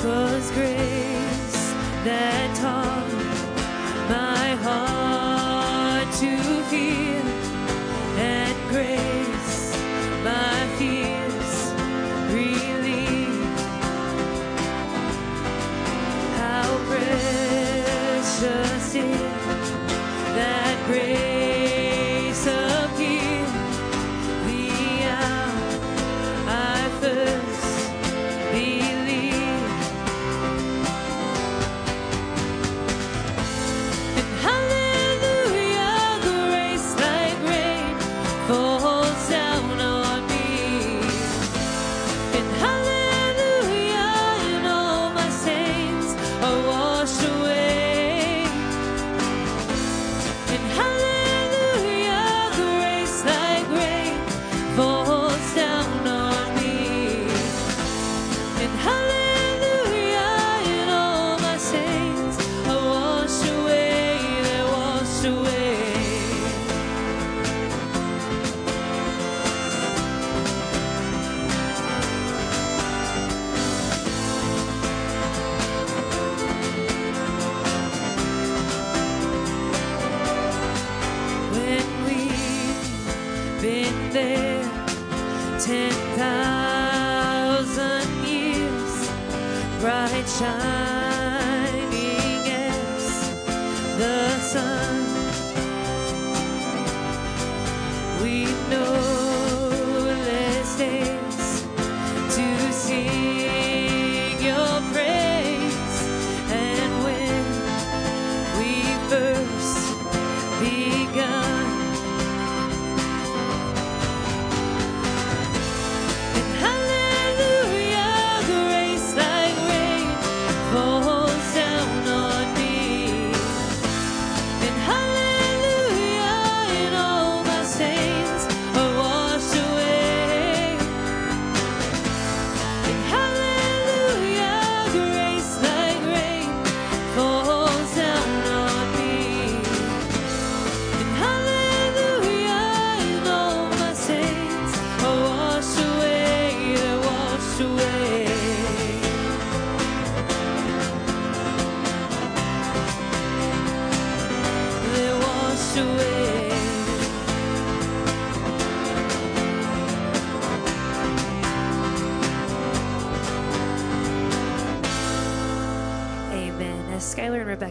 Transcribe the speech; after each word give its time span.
'Twas 0.00 0.52
grace 0.52 1.74
that 2.04 2.54
taught 2.54 2.97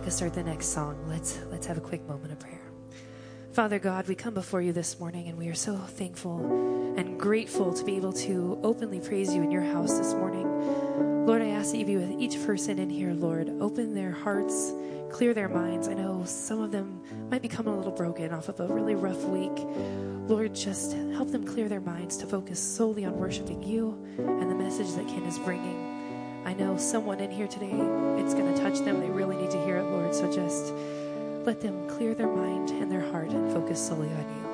Rebecca 0.07 0.15
start 0.15 0.33
the 0.35 0.43
next 0.43 0.67
song, 0.67 0.95
let's 1.09 1.37
let's 1.51 1.67
have 1.67 1.77
a 1.77 1.81
quick 1.81 2.07
moment 2.07 2.31
of 2.31 2.39
prayer. 2.39 2.61
Father 3.51 3.77
God, 3.77 4.07
we 4.07 4.15
come 4.15 4.33
before 4.33 4.61
you 4.61 4.71
this 4.71 5.01
morning 5.01 5.27
and 5.27 5.37
we 5.37 5.49
are 5.49 5.53
so 5.53 5.75
thankful 5.75 6.95
and 6.97 7.19
grateful 7.19 7.73
to 7.73 7.83
be 7.83 7.97
able 7.97 8.13
to 8.13 8.57
openly 8.63 9.01
praise 9.01 9.35
you 9.35 9.43
in 9.43 9.51
your 9.51 9.63
house 9.63 9.97
this 9.97 10.13
morning. 10.13 11.25
Lord, 11.25 11.41
I 11.41 11.49
ask 11.49 11.71
that 11.71 11.79
you 11.79 11.85
be 11.85 11.97
with 11.97 12.11
each 12.21 12.41
person 12.45 12.79
in 12.79 12.89
here, 12.89 13.11
Lord. 13.11 13.49
Open 13.59 13.93
their 13.93 14.11
hearts, 14.11 14.71
clear 15.11 15.33
their 15.33 15.49
minds. 15.49 15.89
I 15.89 15.93
know 15.93 16.23
some 16.23 16.61
of 16.61 16.71
them 16.71 17.01
might 17.29 17.41
be 17.41 17.49
coming 17.49 17.73
a 17.73 17.77
little 17.77 17.91
broken 17.91 18.31
off 18.31 18.47
of 18.47 18.61
a 18.61 18.67
really 18.67 18.95
rough 18.95 19.25
week. 19.25 19.59
Lord, 20.29 20.55
just 20.55 20.93
help 21.15 21.31
them 21.31 21.45
clear 21.45 21.67
their 21.67 21.81
minds 21.81 22.15
to 22.17 22.27
focus 22.27 22.61
solely 22.61 23.03
on 23.03 23.17
worshiping 23.17 23.61
you 23.61 24.01
and 24.17 24.49
the 24.49 24.55
message 24.55 24.89
that 24.93 25.05
Ken 25.09 25.23
is 25.23 25.37
bringing. 25.39 25.86
I 26.47 26.53
know 26.53 26.77
someone 26.77 27.19
in 27.19 27.29
here 27.29 27.45
today, 27.45 27.73
it's 28.21 28.33
going 28.33 28.55
to 28.55 28.61
touch 28.61 28.79
them. 28.79 29.01
They 29.01 29.09
really 29.09 29.35
need 29.35 29.51
to 29.51 29.61
hear 29.65 29.75
it, 29.79 29.83
Lord. 29.83 30.15
So 30.15 30.31
just 30.31 30.73
let 31.45 31.59
them 31.59 31.89
clear 31.89 32.15
their 32.15 32.29
mind 32.29 32.69
and 32.69 32.89
their 32.89 33.01
heart 33.11 33.31
and 33.31 33.51
focus 33.51 33.85
solely 33.85 34.07
on 34.07 34.21
you. 34.21 34.46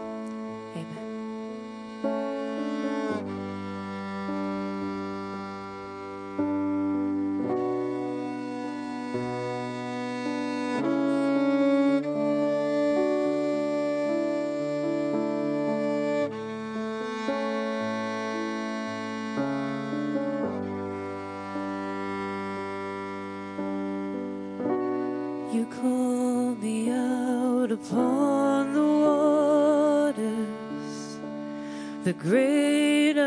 You 25.63 25.69
call 25.69 26.55
me 26.55 26.89
out 26.89 27.71
upon 27.71 28.73
the 28.73 28.81
waters, 30.11 30.17
the 32.03 32.11
great 32.11 33.17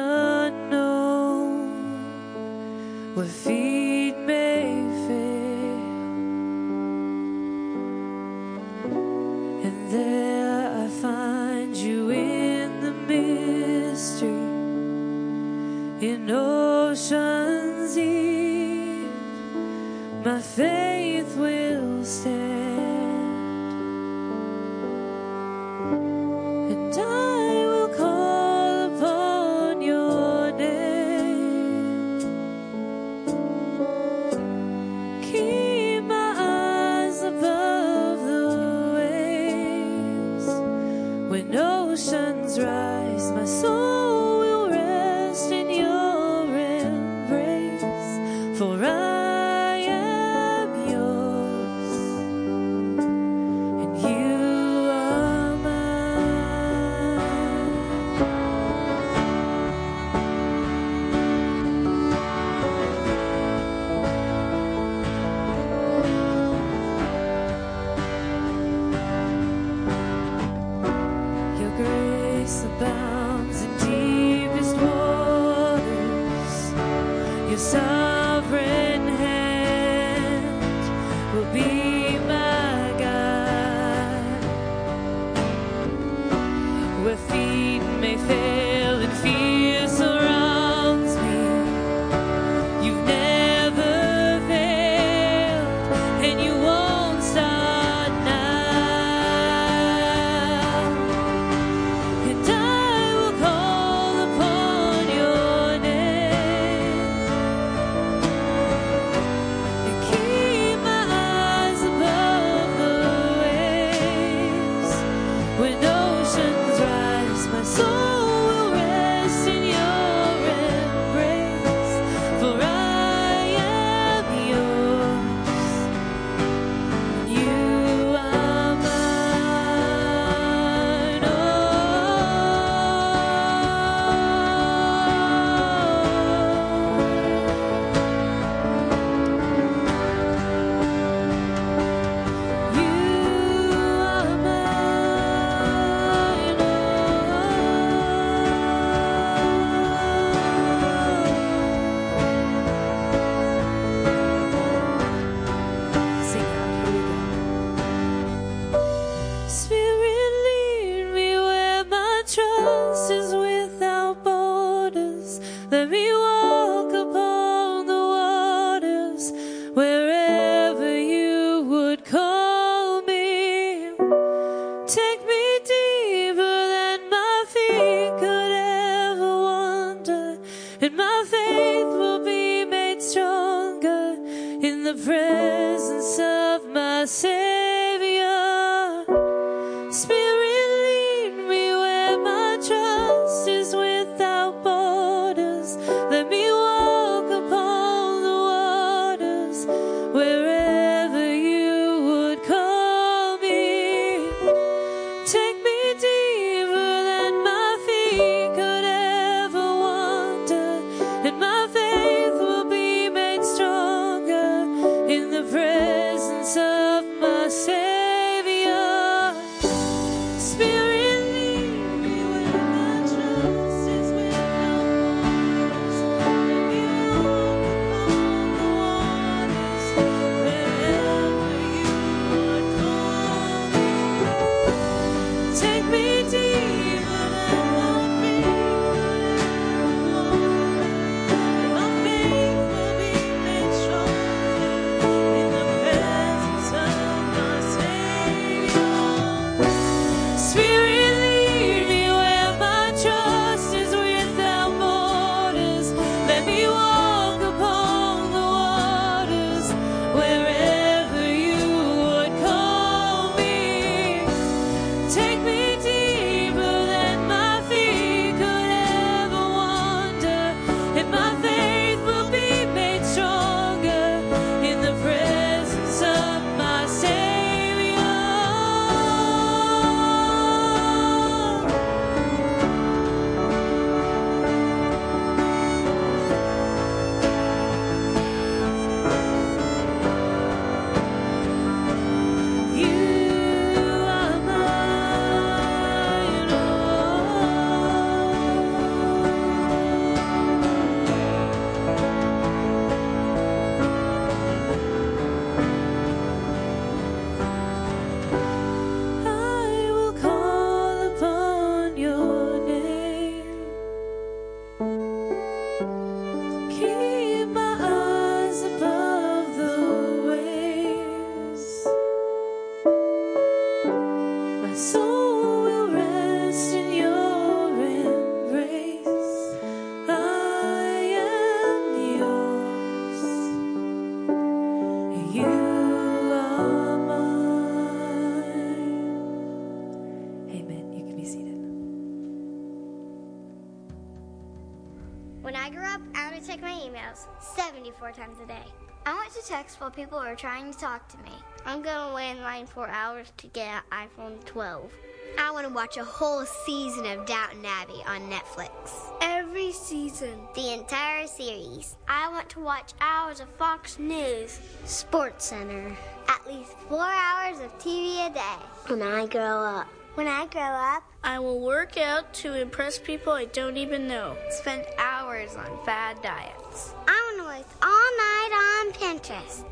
emails 346.97 347.27
74 347.41 348.13
times 348.13 348.39
a 348.43 348.47
day. 348.47 348.65
I 349.05 349.15
want 349.15 349.33
to 349.35 349.43
text 349.43 349.81
while 349.81 349.91
people 349.91 350.19
are 350.19 350.35
trying 350.35 350.73
to 350.73 350.79
talk 350.79 351.09
to 351.09 351.19
me. 351.19 351.33
I'm 351.65 351.83
going 351.83 352.09
to 352.09 352.15
wait 352.15 352.31
in 352.33 352.43
line 352.43 352.67
for 352.67 352.89
hours 352.89 353.33
to 353.37 353.47
get 353.49 353.83
an 353.93 354.09
iPhone 354.09 354.45
12. 354.45 354.91
I 355.39 355.51
want 355.51 355.67
to 355.67 355.73
watch 355.73 355.97
a 355.97 356.05
whole 356.05 356.45
season 356.45 357.05
of 357.07 357.27
Downton 357.27 357.65
Abbey 357.65 358.03
on 358.07 358.23
Netflix. 358.31 359.13
Every 359.21 359.73
season. 359.73 360.41
The 360.55 360.73
entire 360.73 361.27
series. 361.27 361.97
I 362.09 362.31
want 362.31 362.49
to 362.51 362.61
watch 362.61 362.95
hours 363.01 363.41
of 363.41 363.49
Fox 363.51 363.99
News. 363.99 364.59
Sports 364.85 365.47
Center. 365.47 365.95
At 366.29 366.47
least 366.49 366.73
four 366.89 367.05
hours 367.07 367.61
of 367.61 367.77
TV 367.79 368.27
a 368.27 368.33
day. 368.33 368.65
When 368.87 369.03
I 369.03 369.27
grow 369.27 369.63
up. 369.63 369.89
When 370.15 370.27
I 370.27 370.47
grow 370.47 370.63
up, 370.63 371.03
I 371.23 371.39
will 371.39 371.61
work 371.61 371.99
out 371.99 372.33
to 372.35 372.55
impress 372.55 372.99
people 372.99 373.35
I 373.35 373.45
don't 373.45 373.77
even 373.77 374.09
know. 374.09 374.37
spend 374.51 374.87
hours 374.97 375.16
on 375.55 375.79
fad 375.85 376.21
diets. 376.23 376.93
I 377.07 377.33
want 377.37 377.39
to 377.39 377.47
waste 377.47 377.69
all 377.81 378.11
night 378.19 378.53
on 378.67 378.93
Pinterest. 378.93 379.65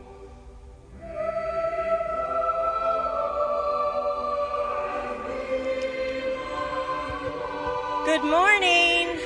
Good 8.05 8.23
morning. 8.23 9.19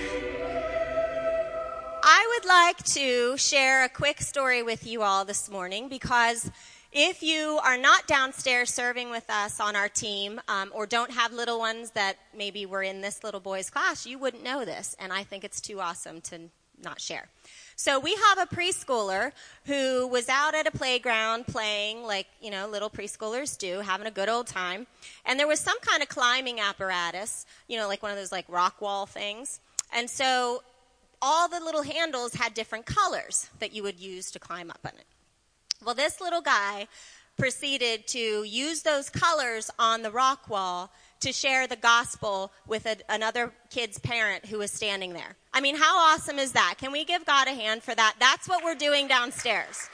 I 2.02 2.26
would 2.32 2.48
like 2.48 2.82
to 2.94 3.36
share 3.36 3.84
a 3.84 3.88
quick 3.90 4.22
story 4.22 4.62
with 4.62 4.86
you 4.86 5.02
all 5.02 5.26
this 5.26 5.50
morning 5.50 5.88
because 5.88 6.50
if 6.92 7.22
you 7.22 7.60
are 7.62 7.76
not 7.76 8.06
downstairs 8.06 8.72
serving 8.72 9.10
with 9.10 9.28
us 9.28 9.60
on 9.60 9.76
our 9.76 9.88
team 9.88 10.40
um, 10.48 10.70
or 10.74 10.86
don't 10.86 11.10
have 11.10 11.32
little 11.32 11.58
ones 11.58 11.90
that 11.90 12.16
maybe 12.34 12.64
were 12.64 12.82
in 12.82 13.02
this 13.02 13.22
little 13.22 13.40
boy's 13.40 13.68
class, 13.68 14.06
you 14.06 14.18
wouldn't 14.18 14.42
know 14.42 14.64
this. 14.64 14.96
And 14.98 15.12
I 15.12 15.22
think 15.22 15.44
it's 15.44 15.60
too 15.60 15.80
awesome 15.80 16.20
to 16.22 16.40
not 16.82 17.00
share. 17.00 17.28
So 17.76 18.00
we 18.00 18.14
have 18.14 18.38
a 18.38 18.54
preschooler 18.54 19.32
who 19.66 20.06
was 20.08 20.28
out 20.28 20.54
at 20.54 20.66
a 20.66 20.70
playground 20.70 21.46
playing 21.46 22.02
like, 22.02 22.26
you 22.40 22.50
know, 22.50 22.66
little 22.68 22.90
preschoolers 22.90 23.56
do, 23.56 23.80
having 23.80 24.06
a 24.06 24.10
good 24.10 24.28
old 24.28 24.46
time. 24.46 24.86
And 25.24 25.38
there 25.38 25.46
was 25.46 25.60
some 25.60 25.78
kind 25.80 26.02
of 26.02 26.08
climbing 26.08 26.58
apparatus, 26.58 27.46
you 27.68 27.76
know, 27.76 27.86
like 27.86 28.02
one 28.02 28.10
of 28.10 28.16
those 28.16 28.32
like 28.32 28.46
rock 28.48 28.80
wall 28.80 29.06
things. 29.06 29.60
And 29.92 30.08
so 30.08 30.62
all 31.20 31.48
the 31.48 31.60
little 31.60 31.82
handles 31.82 32.34
had 32.34 32.54
different 32.54 32.86
colors 32.86 33.48
that 33.58 33.74
you 33.74 33.82
would 33.82 34.00
use 34.00 34.30
to 34.32 34.38
climb 34.38 34.70
up 34.70 34.80
on 34.84 34.92
it. 34.98 35.04
Well, 35.84 35.94
this 35.94 36.20
little 36.20 36.40
guy 36.40 36.88
proceeded 37.36 38.06
to 38.08 38.42
use 38.42 38.82
those 38.82 39.08
colors 39.08 39.70
on 39.78 40.02
the 40.02 40.10
rock 40.10 40.50
wall 40.50 40.90
to 41.20 41.32
share 41.32 41.66
the 41.66 41.76
gospel 41.76 42.52
with 42.66 42.84
a, 42.86 42.96
another 43.08 43.52
kid's 43.70 43.98
parent 43.98 44.46
who 44.46 44.58
was 44.58 44.72
standing 44.72 45.12
there. 45.12 45.36
I 45.52 45.60
mean, 45.60 45.76
how 45.76 45.96
awesome 45.98 46.38
is 46.38 46.52
that? 46.52 46.74
Can 46.78 46.90
we 46.90 47.04
give 47.04 47.24
God 47.24 47.46
a 47.46 47.52
hand 47.52 47.82
for 47.82 47.94
that? 47.94 48.16
That's 48.18 48.48
what 48.48 48.64
we're 48.64 48.74
doing 48.74 49.06
downstairs. 49.06 49.88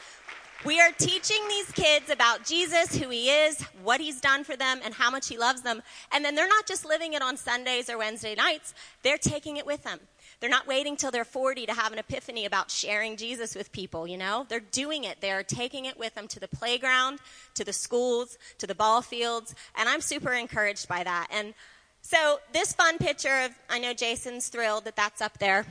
We 0.64 0.80
are 0.80 0.90
teaching 0.92 1.46
these 1.48 1.70
kids 1.72 2.08
about 2.08 2.46
Jesus, 2.46 2.96
who 2.96 3.10
he 3.10 3.28
is, 3.28 3.60
what 3.82 4.00
he's 4.00 4.22
done 4.22 4.44
for 4.44 4.56
them, 4.56 4.80
and 4.82 4.94
how 4.94 5.10
much 5.10 5.28
he 5.28 5.36
loves 5.36 5.60
them. 5.60 5.82
And 6.10 6.24
then 6.24 6.34
they're 6.34 6.48
not 6.48 6.66
just 6.66 6.86
living 6.86 7.12
it 7.12 7.20
on 7.20 7.36
Sundays 7.36 7.90
or 7.90 7.98
Wednesday 7.98 8.34
nights, 8.34 8.72
they're 9.02 9.18
taking 9.18 9.58
it 9.58 9.66
with 9.66 9.82
them. 9.82 10.00
They're 10.40 10.50
not 10.50 10.66
waiting 10.66 10.96
till 10.96 11.10
they're 11.10 11.24
40 11.24 11.66
to 11.66 11.74
have 11.74 11.92
an 11.92 11.98
epiphany 11.98 12.44
about 12.44 12.70
sharing 12.70 13.16
Jesus 13.16 13.54
with 13.54 13.72
people, 13.72 14.06
you 14.06 14.16
know? 14.18 14.46
They're 14.48 14.60
doing 14.60 15.04
it. 15.04 15.20
They're 15.20 15.42
taking 15.42 15.84
it 15.86 15.98
with 15.98 16.14
them 16.14 16.28
to 16.28 16.40
the 16.40 16.48
playground, 16.48 17.20
to 17.54 17.64
the 17.64 17.72
schools, 17.72 18.36
to 18.58 18.66
the 18.66 18.74
ball 18.74 19.02
fields, 19.02 19.54
and 19.76 19.88
I'm 19.88 20.00
super 20.00 20.32
encouraged 20.32 20.88
by 20.88 21.04
that. 21.04 21.28
And 21.30 21.54
so 22.02 22.38
this 22.52 22.72
fun 22.74 22.98
picture 22.98 23.40
of, 23.44 23.52
I 23.70 23.78
know 23.78 23.94
Jason's 23.94 24.48
thrilled 24.48 24.84
that 24.84 24.96
that's 24.96 25.22
up 25.22 25.38
there. 25.38 25.64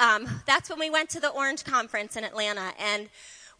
um, 0.00 0.28
that's 0.46 0.70
when 0.70 0.78
we 0.78 0.90
went 0.90 1.10
to 1.10 1.20
the 1.20 1.30
Orange 1.30 1.64
Conference 1.64 2.16
in 2.16 2.24
Atlanta. 2.24 2.72
And 2.78 3.08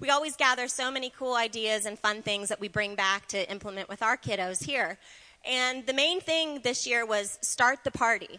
we 0.00 0.10
always 0.10 0.36
gather 0.36 0.68
so 0.68 0.90
many 0.90 1.10
cool 1.10 1.34
ideas 1.34 1.86
and 1.86 1.98
fun 1.98 2.22
things 2.22 2.48
that 2.50 2.60
we 2.60 2.68
bring 2.68 2.94
back 2.94 3.26
to 3.28 3.50
implement 3.50 3.88
with 3.88 4.02
our 4.02 4.16
kiddos 4.16 4.64
here. 4.64 4.98
And 5.44 5.86
the 5.86 5.92
main 5.92 6.20
thing 6.20 6.60
this 6.62 6.86
year 6.86 7.04
was 7.04 7.38
start 7.42 7.82
the 7.82 7.90
party. 7.90 8.38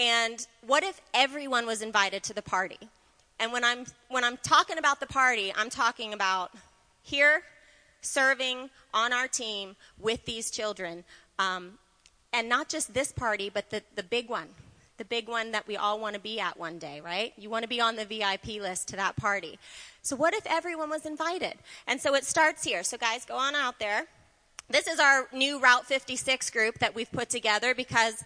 And 0.00 0.46
what 0.66 0.82
if 0.82 0.98
everyone 1.12 1.66
was 1.66 1.82
invited 1.82 2.22
to 2.22 2.32
the 2.32 2.40
party? 2.40 2.78
And 3.38 3.52
when 3.52 3.62
I'm 3.64 3.84
when 4.08 4.24
I'm 4.24 4.38
talking 4.38 4.78
about 4.78 4.98
the 4.98 5.06
party, 5.06 5.52
I'm 5.54 5.68
talking 5.68 6.14
about 6.14 6.52
here 7.02 7.42
serving 8.00 8.70
on 8.94 9.12
our 9.12 9.28
team 9.28 9.76
with 9.98 10.24
these 10.24 10.50
children, 10.50 11.04
um, 11.38 11.78
and 12.32 12.48
not 12.48 12.70
just 12.70 12.94
this 12.94 13.12
party, 13.12 13.50
but 13.52 13.68
the 13.68 13.82
the 13.94 14.02
big 14.02 14.30
one, 14.30 14.48
the 14.96 15.04
big 15.04 15.28
one 15.28 15.52
that 15.52 15.66
we 15.68 15.76
all 15.76 16.00
want 16.00 16.14
to 16.14 16.20
be 16.20 16.40
at 16.40 16.58
one 16.58 16.78
day, 16.78 17.02
right? 17.02 17.34
You 17.36 17.50
want 17.50 17.64
to 17.64 17.68
be 17.68 17.80
on 17.80 17.96
the 17.96 18.06
VIP 18.06 18.62
list 18.62 18.88
to 18.88 18.96
that 18.96 19.16
party. 19.16 19.58
So 20.00 20.16
what 20.16 20.32
if 20.32 20.46
everyone 20.46 20.88
was 20.88 21.04
invited? 21.04 21.54
And 21.86 22.00
so 22.00 22.14
it 22.14 22.24
starts 22.24 22.64
here. 22.64 22.82
So 22.84 22.96
guys, 22.96 23.26
go 23.26 23.36
on 23.36 23.54
out 23.54 23.78
there. 23.78 24.06
This 24.70 24.86
is 24.86 24.98
our 24.98 25.26
new 25.32 25.60
Route 25.60 25.84
56 25.84 26.48
group 26.50 26.78
that 26.78 26.94
we've 26.94 27.10
put 27.10 27.28
together 27.28 27.74
because 27.74 28.22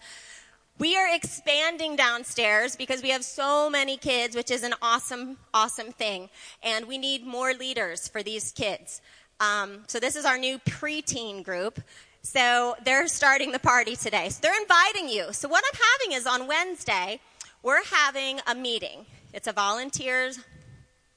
we 0.77 0.97
are 0.97 1.13
expanding 1.13 1.95
downstairs 1.95 2.75
because 2.75 3.01
we 3.01 3.09
have 3.09 3.23
so 3.23 3.69
many 3.69 3.95
kids, 3.95 4.35
which 4.35 4.51
is 4.51 4.63
an 4.63 4.73
awesome, 4.81 5.37
awesome 5.53 5.91
thing. 5.91 6.29
And 6.63 6.87
we 6.87 6.97
need 6.97 7.25
more 7.25 7.53
leaders 7.53 8.07
for 8.07 8.21
these 8.21 8.51
kids. 8.51 9.01
Um, 9.39 9.83
so 9.87 9.99
this 9.99 10.15
is 10.15 10.25
our 10.25 10.37
new 10.37 10.59
preteen 10.59 11.43
group. 11.43 11.79
So 12.23 12.75
they're 12.83 13.07
starting 13.07 13.51
the 13.51 13.59
party 13.59 13.95
today. 13.95 14.29
So 14.29 14.39
they're 14.41 14.61
inviting 14.61 15.07
you. 15.07 15.31
So 15.31 15.47
what 15.47 15.63
I'm 15.71 15.79
having 15.99 16.17
is 16.17 16.27
on 16.27 16.47
Wednesday, 16.47 17.21
we're 17.63 17.83
having 17.85 18.39
a 18.47 18.55
meeting. 18.55 19.05
It's 19.33 19.47
a 19.47 19.53
volunteers 19.53 20.39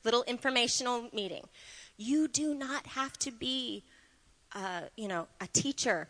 little 0.04 0.22
informational 0.24 1.08
meeting. 1.12 1.44
You 1.96 2.28
do 2.28 2.54
not 2.54 2.86
have 2.86 3.18
to 3.18 3.32
be, 3.32 3.82
uh, 4.54 4.82
you 4.96 5.08
know, 5.08 5.26
a 5.40 5.48
teacher 5.48 6.08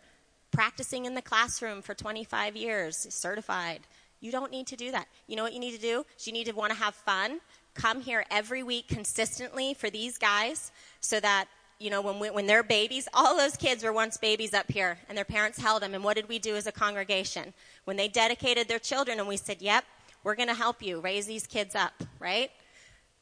practicing 0.51 1.05
in 1.05 1.15
the 1.15 1.21
classroom 1.21 1.81
for 1.81 1.93
25 1.93 2.55
years, 2.55 3.07
certified. 3.09 3.81
You 4.21 4.31
don't 4.31 4.51
need 4.51 4.67
to 4.67 4.75
do 4.75 4.91
that. 4.91 5.07
You 5.27 5.35
know 5.35 5.43
what 5.43 5.53
you 5.53 5.59
need 5.59 5.75
to 5.75 5.81
do? 5.81 6.05
You 6.23 6.33
need 6.33 6.47
to 6.47 6.51
want 6.53 6.71
to 6.71 6.77
have 6.77 6.95
fun. 6.95 7.39
Come 7.73 8.01
here 8.01 8.25
every 8.29 8.63
week 8.63 8.87
consistently 8.87 9.73
for 9.73 9.89
these 9.89 10.17
guys 10.17 10.71
so 10.99 11.19
that 11.19 11.47
you 11.79 11.89
know, 11.89 12.01
when, 12.01 12.19
we, 12.19 12.29
when 12.29 12.45
they're 12.45 12.61
babies, 12.61 13.07
all 13.13 13.37
those 13.37 13.55
kids 13.55 13.83
were 13.83 13.93
once 13.93 14.17
babies 14.17 14.53
up 14.53 14.69
here, 14.69 14.99
and 15.07 15.17
their 15.17 15.25
parents 15.25 15.57
held 15.57 15.81
them. 15.81 15.93
And 15.93 16.03
what 16.03 16.17
did 16.17 16.27
we 16.27 16.37
do 16.37 16.57
as 16.57 16.67
a 16.67 16.73
congregation? 16.73 17.53
When 17.85 17.95
they 17.95 18.09
dedicated 18.09 18.67
their 18.67 18.79
children, 18.79 19.17
and 19.17 19.27
we 19.27 19.37
said, 19.37 19.61
yep, 19.61 19.85
we're 20.23 20.35
going 20.35 20.49
to 20.49 20.53
help 20.53 20.81
you 20.81 20.99
raise 20.99 21.25
these 21.25 21.47
kids 21.47 21.75
up, 21.75 21.93
right? 22.19 22.51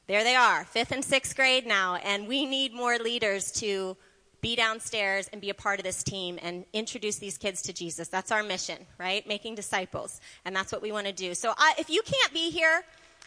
There 0.07 0.24
they 0.24 0.36
are, 0.36 0.65
fifth 0.65 0.91
and 0.91 1.05
sixth 1.05 1.36
grade 1.36 1.67
now, 1.67 1.96
and 1.98 2.27
we 2.27 2.46
need 2.46 2.74
more 2.74 2.98
leaders 2.98 3.51
to 3.53 3.96
be 4.48 4.56
downstairs 4.56 5.30
and 5.34 5.42
be 5.42 5.50
a 5.50 5.54
part 5.54 5.77
of 5.77 5.84
this 5.84 6.01
team 6.04 6.39
and 6.42 6.63
introduce 6.72 7.18
these 7.18 7.38
kids 7.38 7.62
to 7.62 7.74
Jesus. 7.74 8.08
That's 8.08 8.32
our 8.32 8.44
mission, 8.44 8.77
right? 8.98 9.27
Making 9.27 9.56
disciples. 9.56 10.22
And 10.46 10.56
that's 10.56 10.72
what 10.72 10.82
we 10.82 10.89
want 10.89 11.06
to 11.06 11.12
do. 11.12 11.36
So 11.36 11.51
I, 11.58 11.74
if 11.77 11.89
you 11.89 12.01
can't 12.01 12.34
be 12.34 12.50
here, 12.50 12.82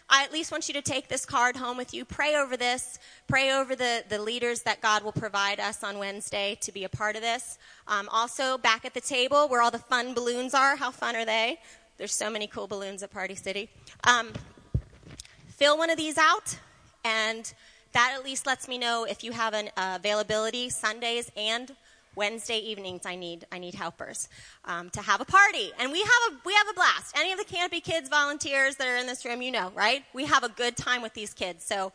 I 0.09 0.23
at 0.23 0.33
least 0.33 0.51
want 0.51 0.67
you 0.67 0.73
to 0.73 0.81
take 0.81 1.09
this 1.09 1.23
card 1.23 1.55
home 1.55 1.77
with 1.77 1.93
you. 1.93 2.05
Pray 2.05 2.37
over 2.37 2.57
this. 2.57 2.97
Pray 3.27 3.51
over 3.51 3.75
the, 3.75 4.03
the 4.09 4.19
leaders 4.19 4.63
that 4.63 4.81
God 4.81 5.03
will 5.03 5.11
provide 5.11 5.59
us 5.59 5.83
on 5.83 5.99
Wednesday 5.99 6.57
to 6.61 6.71
be 6.71 6.85
a 6.85 6.89
part 6.89 7.15
of 7.15 7.21
this. 7.21 7.59
Um, 7.87 8.09
also, 8.09 8.57
back 8.57 8.83
at 8.83 8.95
the 8.95 9.01
table 9.01 9.47
where 9.47 9.61
all 9.61 9.69
the 9.69 9.77
fun 9.77 10.15
balloons 10.15 10.55
are. 10.55 10.75
How 10.75 10.89
fun 10.89 11.15
are 11.15 11.25
they? 11.25 11.59
There's 11.99 12.15
so 12.15 12.31
many 12.31 12.47
cool 12.47 12.65
balloons 12.65 13.03
at 13.03 13.11
Party 13.11 13.35
City. 13.35 13.69
Um, 14.05 14.33
fill 15.49 15.77
one 15.77 15.91
of 15.91 15.97
these 15.97 16.17
out, 16.17 16.57
and 17.05 17.53
that 17.93 18.13
at 18.17 18.23
least 18.23 18.45
lets 18.45 18.67
me 18.67 18.77
know 18.77 19.05
if 19.05 19.23
you 19.23 19.31
have 19.31 19.53
an 19.53 19.69
uh, 19.77 19.97
availability 19.99 20.69
Sundays 20.69 21.31
and 21.35 21.71
Wednesday 22.15 22.57
evenings. 22.57 23.05
I 23.05 23.15
need 23.15 23.45
I 23.51 23.59
need 23.59 23.75
helpers 23.75 24.27
um, 24.65 24.89
to 24.91 25.01
have 25.01 25.21
a 25.21 25.25
party, 25.25 25.71
and 25.79 25.91
we 25.91 25.99
have 25.99 26.31
a 26.31 26.35
we 26.45 26.53
have 26.53 26.67
a 26.69 26.73
blast. 26.73 27.15
Any 27.17 27.31
of 27.31 27.37
the 27.37 27.45
Canopy 27.45 27.81
Kids 27.81 28.09
volunteers 28.09 28.75
that 28.77 28.87
are 28.87 28.97
in 28.97 29.07
this 29.07 29.25
room, 29.25 29.41
you 29.41 29.51
know, 29.51 29.71
right? 29.75 30.03
We 30.13 30.25
have 30.25 30.43
a 30.43 30.49
good 30.49 30.75
time 30.75 31.01
with 31.01 31.13
these 31.13 31.33
kids, 31.33 31.63
so 31.63 31.91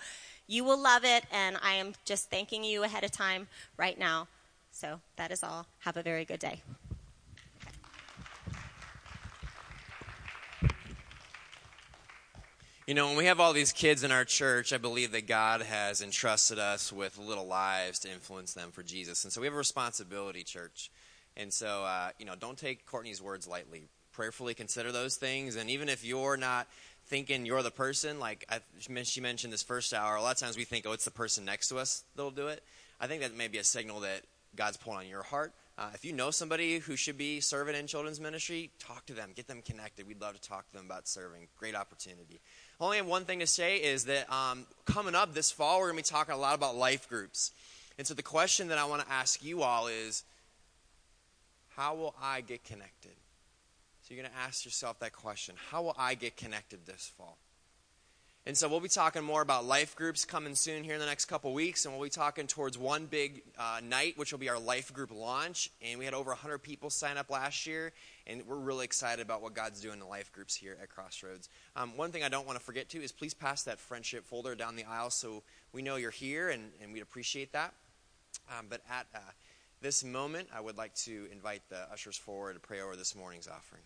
you 0.47 0.65
will 0.65 0.81
love 0.81 1.05
it. 1.05 1.25
And 1.33 1.57
I 1.63 1.75
am 1.75 1.95
just 2.05 2.31
thanking 2.31 2.65
you 2.65 2.83
ahead 2.83 3.05
of 3.05 3.11
time 3.11 3.49
right 3.77 3.99
now. 3.99 4.29
So 4.73 5.01
that 5.17 5.31
is 5.31 5.43
all. 5.43 5.67
Have 5.81 5.97
a 5.97 6.03
very 6.03 6.25
good 6.25 6.41
day. 6.41 6.63
You 12.87 12.95
know, 12.95 13.09
when 13.09 13.17
we 13.17 13.25
have 13.25 13.41
all 13.41 13.53
these 13.53 13.73
kids 13.73 14.05
in 14.05 14.13
our 14.13 14.25
church, 14.25 14.73
I 14.73 14.79
believe 14.79 15.11
that 15.11 15.27
God 15.27 15.61
has 15.61 16.01
entrusted 16.01 16.61
us 16.61 16.93
with 16.93 17.19
little 17.19 17.49
lives 17.49 17.99
to 18.01 18.13
influence 18.13 18.55
them 18.55 18.71
for 18.71 18.85
Jesus. 18.85 19.25
And 19.25 19.33
so 19.33 19.41
we 19.41 19.49
have 19.49 19.55
a 19.55 19.59
responsibility, 19.59 20.45
church. 20.45 20.93
And 21.37 21.53
so, 21.53 21.83
uh, 21.83 22.11
you 22.21 22.25
know, 22.27 22.37
don't 22.39 22.57
take 22.57 22.87
Courtney's 22.87 23.21
words 23.21 23.49
lightly. 23.49 23.89
Prayerfully 24.13 24.55
consider 24.55 24.93
those 24.93 25.17
things. 25.17 25.57
And 25.57 25.69
even 25.69 25.89
if 25.89 26.05
you're 26.05 26.37
not 26.37 26.69
thinking 27.07 27.45
you're 27.45 27.65
the 27.65 27.73
person, 27.73 28.21
like 28.21 28.47
I, 28.49 28.61
she 28.79 29.21
mentioned 29.21 29.53
this 29.53 29.65
first 29.65 29.93
hour, 29.93 30.15
a 30.15 30.23
lot 30.23 30.37
of 30.37 30.39
times 30.39 30.57
we 30.57 30.63
think, 30.63 30.87
oh, 30.87 30.93
it's 30.93 31.05
the 31.05 31.11
person 31.11 31.45
next 31.45 31.71
to 31.71 31.79
us 31.79 32.05
that'll 32.15 32.31
do 32.31 32.47
it. 32.47 32.63
I 33.01 33.09
think 33.09 33.21
that 33.23 33.37
may 33.37 33.49
be 33.49 33.59
a 33.59 33.65
signal 33.65 33.99
that 34.01 34.21
God's 34.55 34.77
pulling 34.77 34.99
on 35.01 35.09
your 35.09 35.25
heart. 35.25 35.53
Uh, 35.77 35.91
if 35.93 36.05
you 36.05 36.13
know 36.13 36.31
somebody 36.31 36.79
who 36.79 36.95
should 36.95 37.19
be 37.19 37.41
serving 37.41 37.75
in 37.75 37.89
children's 37.89 38.21
ministry, 38.21 38.71
talk 38.79 39.05
to 39.07 39.13
them, 39.13 39.33
get 39.35 39.49
them 39.49 39.61
connected. 39.61 40.07
We'd 40.07 40.21
love 40.21 40.41
to 40.41 40.49
talk 40.49 40.69
to 40.69 40.77
them 40.77 40.87
about 40.87 41.09
serving. 41.09 41.49
Great 41.59 41.75
opportunity 41.75 42.41
only 42.81 42.99
have 42.99 43.07
one 43.07 43.25
thing 43.25 43.41
to 43.41 43.47
say 43.47 43.79
is 43.79 44.05
that 44.05 44.31
um, 44.33 44.67
coming 44.85 45.15
up 45.15 45.35
this 45.35 45.51
fall, 45.51 45.79
we're 45.79 45.91
going 45.93 46.03
to 46.03 46.11
be 46.11 46.15
talking 46.15 46.35
a 46.35 46.39
lot 46.39 46.55
about 46.55 46.77
life 46.77 47.09
groups. 47.09 47.53
And 47.99 48.07
so 48.07 48.13
the 48.15 48.23
question 48.23 48.69
that 48.69 48.79
I 48.79 48.85
want 48.85 49.03
to 49.03 49.11
ask 49.11 49.43
you 49.43 49.63
all 49.63 49.87
is 49.87 50.25
how 51.77 51.95
will 51.95 52.15
I 52.21 52.43
get 52.43 52.65
connected? 52.65 53.13
So 54.03 54.15
you're 54.15 54.23
going 54.23 54.33
to 54.33 54.39
ask 54.39 54.65
yourself 54.65 54.99
that 55.01 55.13
question 55.13 55.55
How 55.71 55.83
will 55.83 55.97
I 55.99 56.15
get 56.15 56.37
connected 56.37 56.87
this 56.87 57.11
fall? 57.17 57.39
And 58.47 58.57
so 58.57 58.69
we'll 58.69 58.79
be 58.79 58.89
talking 58.89 59.25
more 59.25 59.43
about 59.43 59.65
life 59.65 59.97
groups 59.97 60.25
coming 60.25 60.55
soon 60.55 60.85
here 60.85 60.95
in 60.95 61.01
the 61.01 61.07
next 61.07 61.25
couple 61.25 61.53
weeks, 61.53 61.85
and 61.85 61.93
we'll 61.93 62.05
be 62.05 62.11
talking 62.11 62.47
towards 62.47 62.79
one 62.79 63.07
big 63.07 63.43
uh, 63.59 63.81
night, 63.83 64.17
which 64.17 64.31
will 64.31 64.39
be 64.39 64.49
our 64.49 64.59
life 64.59 64.93
group 64.93 65.11
launch. 65.11 65.69
And 65.83 65.99
we 65.99 66.05
had 66.05 66.15
over 66.15 66.31
100 66.31 66.59
people 66.59 66.89
sign 66.89 67.17
up 67.17 67.29
last 67.29 67.67
year, 67.67 67.93
and 68.25 68.47
we're 68.47 68.55
really 68.55 68.85
excited 68.85 69.21
about 69.21 69.43
what 69.43 69.55
God's 69.55 69.81
doing 69.81 70.01
in 70.01 70.09
life 70.09 70.31
groups 70.31 70.55
here 70.55 70.79
at 70.81 70.89
Crossroads. 70.89 71.49
Um, 71.75 71.97
one 71.97 72.13
thing 72.13 72.23
I 72.23 72.29
don't 72.29 72.47
want 72.47 72.57
to 72.57 72.65
forget 72.65 72.89
to 72.91 73.03
is 73.03 73.11
please 73.11 73.35
pass 73.35 73.65
that 73.65 73.81
friendship 73.81 74.25
folder 74.25 74.55
down 74.55 74.77
the 74.77 74.85
aisle 74.85 75.11
so 75.11 75.43
we 75.73 75.83
know 75.83 75.97
you're 75.97 76.13
here, 76.13 76.49
and, 76.49 76.71
and 76.81 76.93
we'd 76.93 77.03
appreciate 77.03 77.53
that. 77.53 77.75
Um, 78.57 78.67
but 78.71 78.81
at 78.89 79.09
uh, 79.13 79.19
this 79.83 80.05
moment, 80.05 80.51
I 80.55 80.61
would 80.61 80.79
like 80.79 80.95
to 80.95 81.27
invite 81.33 81.63
the 81.69 81.91
ushers 81.93 82.17
forward 82.17 82.53
to 82.53 82.61
pray 82.61 82.81
over 82.81 82.95
this 82.95 83.17
morning's 83.17 83.49
offering. 83.49 83.83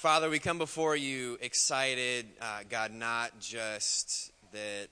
Father, 0.00 0.30
we 0.30 0.38
come 0.38 0.56
before 0.56 0.96
you 0.96 1.36
excited, 1.42 2.24
uh, 2.40 2.60
God, 2.70 2.90
not 2.90 3.38
just 3.38 4.32
that 4.50 4.88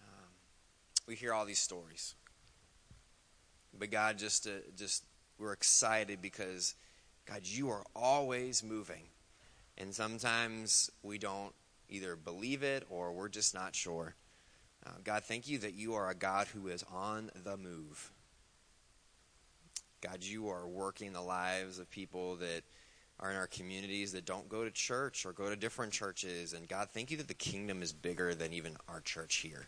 um, 0.00 0.28
we 1.08 1.16
hear 1.16 1.34
all 1.34 1.44
these 1.44 1.58
stories, 1.58 2.14
but 3.76 3.90
God, 3.90 4.18
just 4.18 4.46
just 4.76 5.02
we're 5.36 5.52
excited 5.52 6.22
because 6.22 6.76
God, 7.24 7.40
you 7.42 7.70
are 7.70 7.82
always 7.96 8.62
moving, 8.62 9.02
and 9.78 9.92
sometimes 9.92 10.92
we 11.02 11.18
don't 11.18 11.52
either 11.88 12.14
believe 12.14 12.62
it 12.62 12.86
or 12.88 13.12
we're 13.12 13.28
just 13.28 13.52
not 13.52 13.74
sure. 13.74 14.14
Uh, 14.86 14.90
God, 15.02 15.24
thank 15.24 15.48
you 15.48 15.58
that 15.58 15.74
you 15.74 15.94
are 15.94 16.08
a 16.08 16.14
God 16.14 16.46
who 16.46 16.68
is 16.68 16.84
on 16.94 17.32
the 17.42 17.56
move. 17.56 18.12
God, 20.00 20.22
you 20.22 20.50
are 20.50 20.68
working 20.68 21.12
the 21.12 21.20
lives 21.20 21.80
of 21.80 21.90
people 21.90 22.36
that 22.36 22.62
are 23.18 23.30
in 23.30 23.36
our 23.36 23.46
communities 23.46 24.12
that 24.12 24.26
don't 24.26 24.48
go 24.48 24.64
to 24.64 24.70
church 24.70 25.24
or 25.24 25.32
go 25.32 25.48
to 25.48 25.56
different 25.56 25.92
churches. 25.92 26.52
And 26.52 26.68
God, 26.68 26.88
thank 26.92 27.10
you 27.10 27.16
that 27.16 27.28
the 27.28 27.34
kingdom 27.34 27.82
is 27.82 27.92
bigger 27.92 28.34
than 28.34 28.52
even 28.52 28.76
our 28.88 29.00
church 29.00 29.36
here. 29.36 29.66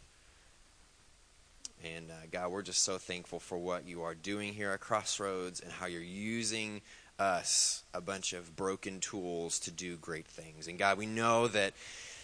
And 1.85 2.11
uh, 2.11 2.26
God, 2.31 2.50
we're 2.50 2.62
just 2.62 2.83
so 2.83 2.99
thankful 2.99 3.40
for 3.40 3.57
what 3.57 3.87
you 3.87 4.02
are 4.02 4.14
doing 4.14 4.52
here 4.52 4.73
at 4.73 4.81
Crossroads 4.81 5.61
and 5.61 5.73
how 5.73 5.87
you're 5.87 6.02
using 6.02 6.83
us, 7.19 7.83
a 7.95 8.00
bunch 8.00 8.33
of 8.33 8.57
broken 8.57 9.00
tools, 9.00 9.59
to 9.61 9.71
do 9.71 9.97
great 9.97 10.26
things. 10.26 10.69
And 10.69 10.78
God, 10.78 10.99
we 10.99 11.07
know 11.07 11.49
that 11.49 11.73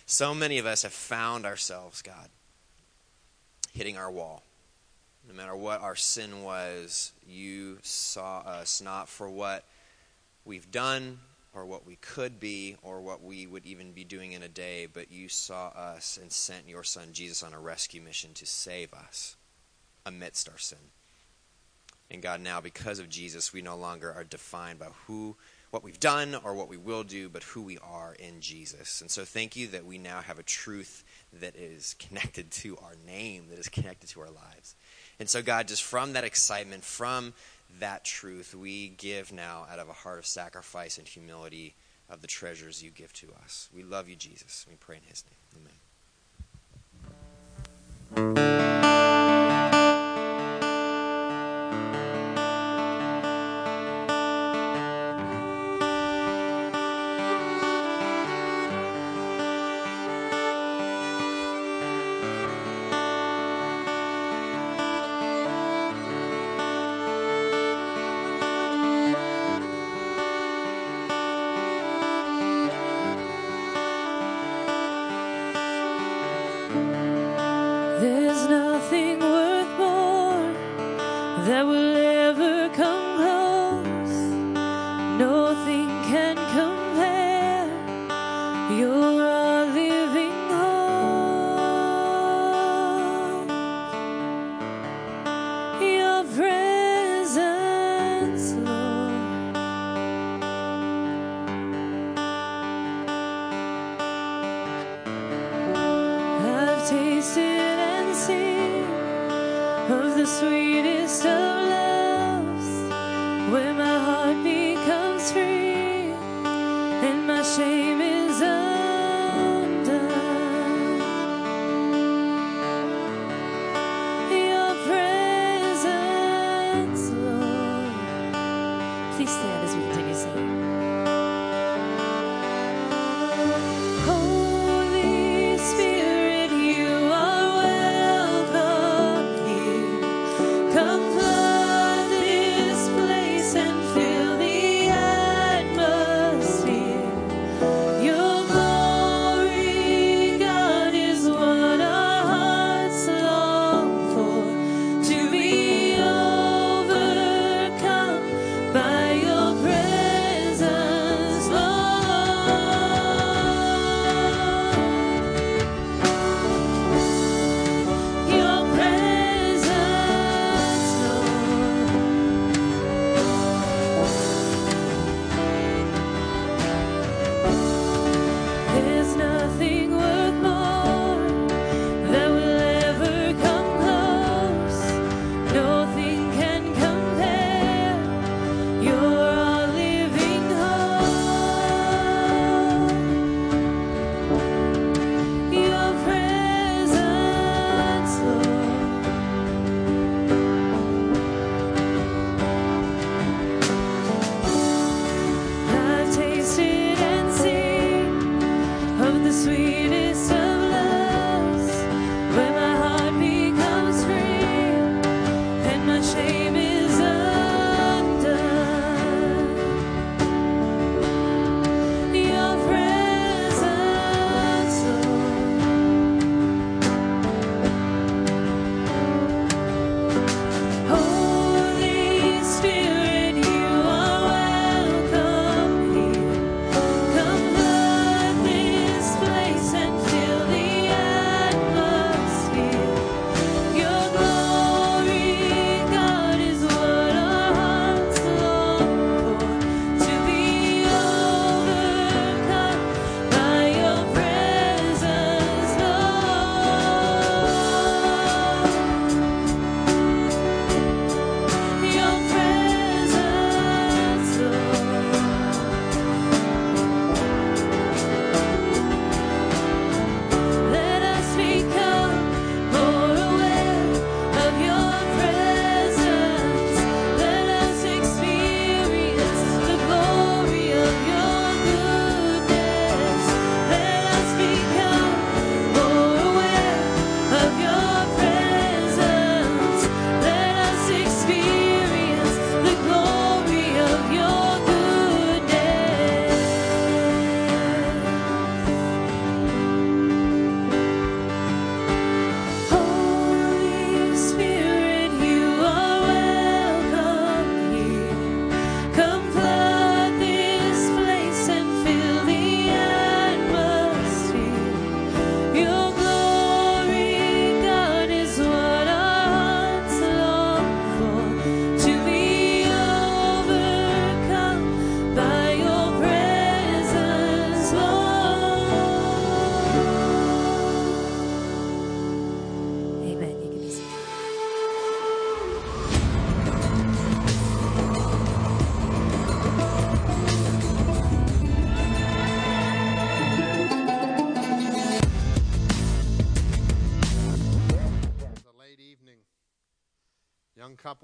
so 0.07 0.35
many 0.35 0.59
of 0.59 0.67
us 0.67 0.83
have 0.83 0.93
found 0.93 1.47
ourselves, 1.47 2.03
God, 2.03 2.29
hitting 3.73 3.97
our 3.97 4.11
wall. 4.11 4.43
No 5.27 5.35
matter 5.35 5.57
what 5.57 5.81
our 5.81 5.97
sin 5.97 6.43
was, 6.43 7.13
you 7.27 7.79
saw 7.83 8.41
us 8.41 8.83
not 8.83 9.09
for 9.09 9.29
what 9.29 9.65
we've 10.45 10.71
done 10.71 11.19
or 11.55 11.65
what 11.67 11.87
we 11.87 11.97
could 11.97 12.41
be 12.41 12.77
or 12.83 13.01
what 13.01 13.23
we 13.23 13.47
would 13.47 13.65
even 13.65 13.93
be 13.93 14.05
doing 14.05 14.33
in 14.33 14.43
a 14.43 14.49
day, 14.49 14.87
but 14.93 15.11
you 15.11 15.29
saw 15.29 15.69
us 15.69 16.19
and 16.21 16.33
sent 16.33 16.69
your 16.69 16.83
son 16.83 17.09
Jesus 17.13 17.43
on 17.43 17.55
a 17.55 17.61
rescue 17.61 18.03
mission 18.03 18.35
to 18.35 18.47
save 18.47 18.93
us 18.93 19.37
amidst 20.05 20.49
our 20.49 20.59
sin. 20.59 20.79
And 22.11 22.23
God, 22.23 22.41
now 22.41 22.61
because 22.61 22.99
of 22.99 23.09
Jesus, 23.09 23.53
we 23.53 23.63
no 23.63 23.77
longer 23.77 24.13
are 24.13 24.25
defined 24.25 24.79
by 24.79 24.89
who 25.07 25.37
what 25.75 25.83
we've 25.83 25.99
done 25.99 26.37
or 26.45 26.55
what 26.55 26.69
we 26.69 26.77
will 26.77 27.03
do, 27.03 27.29
but 27.29 27.43
who 27.43 27.61
we 27.61 27.79
are 27.79 28.15
in 28.21 28.41
Jesus. 28.41 29.01
And 29.01 29.11
so 29.11 29.25
thank 29.25 29.57
you 29.57 29.67
that 29.69 29.85
we 29.85 29.99
now 29.99 30.21
have 30.21 30.39
a 30.39 30.45
truth 30.45 31.03
that 31.33 31.57
is 31.57 31.97
connected 31.99 32.53
to 32.53 32.77
our 32.77 32.95
name, 33.05 33.47
that 33.51 33.59
is 33.59 33.69
connected 33.69 34.09
to 34.11 34.21
our 34.21 34.31
lives. 34.31 34.77
And 35.19 35.29
so, 35.29 35.43
God, 35.43 35.67
just 35.67 35.83
from 35.83 36.13
that 36.13 36.23
excitement, 36.23 36.85
from 36.85 37.35
that 37.81 38.05
truth 38.05 38.55
we 38.55 38.89
give 38.89 39.33
now 39.33 39.67
out 39.71 39.79
of 39.79 39.89
a 39.89 39.93
heart 39.93 40.19
of 40.19 40.27
sacrifice 40.27 40.99
and 40.99 41.09
humility 41.09 41.75
of 42.09 42.21
the 42.21 42.27
treasures 42.27 42.83
you 42.83 42.91
give 42.91 43.13
to 43.15 43.29
us. 43.43 43.69
We 43.75 43.83
love 43.83 44.09
you, 44.09 44.17
Jesus. 44.17 44.67
We 44.69 44.77
pray 44.77 44.97
in 44.97 45.03
his 45.09 45.25
name. 45.27 45.65
Amen. 48.17 48.84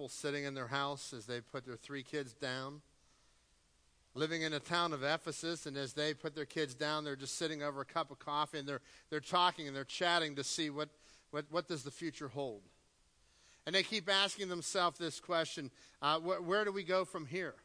Couple 0.01 0.09
sitting 0.09 0.45
in 0.45 0.55
their 0.55 0.69
house 0.69 1.13
as 1.13 1.27
they 1.27 1.43
put 1.43 1.67
their 1.67 1.77
three 1.77 2.03
kids 2.03 2.33
down, 2.33 2.81
living 4.15 4.41
in 4.41 4.53
the 4.53 4.59
town 4.59 4.95
of 4.95 5.03
Ephesus, 5.03 5.67
and 5.67 5.77
as 5.77 5.93
they 5.93 6.15
put 6.15 6.35
their 6.35 6.47
kids 6.47 6.75
down, 6.75 7.05
they're 7.05 7.17
just 7.17 7.37
sitting 7.37 7.63
over 7.63 7.83
a 7.83 7.85
cup 7.85 8.11
of 8.11 8.19
coffee 8.19 8.59
and 8.59 8.67
they're, 8.67 8.81
they're 9.11 9.21
talking 9.21 9.67
and 9.67 9.77
they're 9.77 9.85
chatting 9.85 10.37
to 10.37 10.43
see 10.43 10.71
what, 10.71 10.89
what, 11.33 11.45
what 11.51 11.69
does 11.69 11.83
the 11.83 11.91
future 11.91 12.29
hold. 12.29 12.63
And 13.67 13.75
they 13.75 13.83
keep 13.83 14.09
asking 14.09 14.49
themselves 14.49 14.99
this 14.99 15.21
question 15.21 15.71
uh, 16.01 16.19
wh- 16.19 16.49
where 16.49 16.65
do 16.65 16.73
we 16.73 16.83
go 16.83 17.05
from 17.05 17.27
here? 17.27 17.57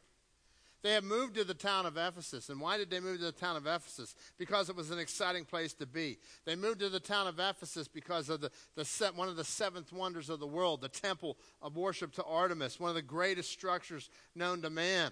They 0.82 0.92
had 0.92 1.04
moved 1.04 1.34
to 1.34 1.44
the 1.44 1.54
town 1.54 1.86
of 1.86 1.96
Ephesus. 1.96 2.48
And 2.48 2.60
why 2.60 2.76
did 2.76 2.90
they 2.90 3.00
move 3.00 3.18
to 3.18 3.24
the 3.24 3.32
town 3.32 3.56
of 3.56 3.66
Ephesus? 3.66 4.14
Because 4.38 4.68
it 4.68 4.76
was 4.76 4.90
an 4.90 4.98
exciting 4.98 5.44
place 5.44 5.72
to 5.74 5.86
be. 5.86 6.18
They 6.44 6.54
moved 6.54 6.80
to 6.80 6.88
the 6.88 7.00
town 7.00 7.26
of 7.26 7.40
Ephesus 7.40 7.88
because 7.88 8.28
of 8.28 8.40
the, 8.40 8.50
the 8.76 9.12
one 9.14 9.28
of 9.28 9.36
the 9.36 9.44
seventh 9.44 9.92
wonders 9.92 10.30
of 10.30 10.38
the 10.40 10.46
world, 10.46 10.80
the 10.80 10.88
temple 10.88 11.38
of 11.62 11.76
worship 11.76 12.12
to 12.12 12.24
Artemis, 12.24 12.78
one 12.78 12.90
of 12.90 12.94
the 12.94 13.02
greatest 13.02 13.50
structures 13.50 14.10
known 14.34 14.62
to 14.62 14.70
man. 14.70 15.10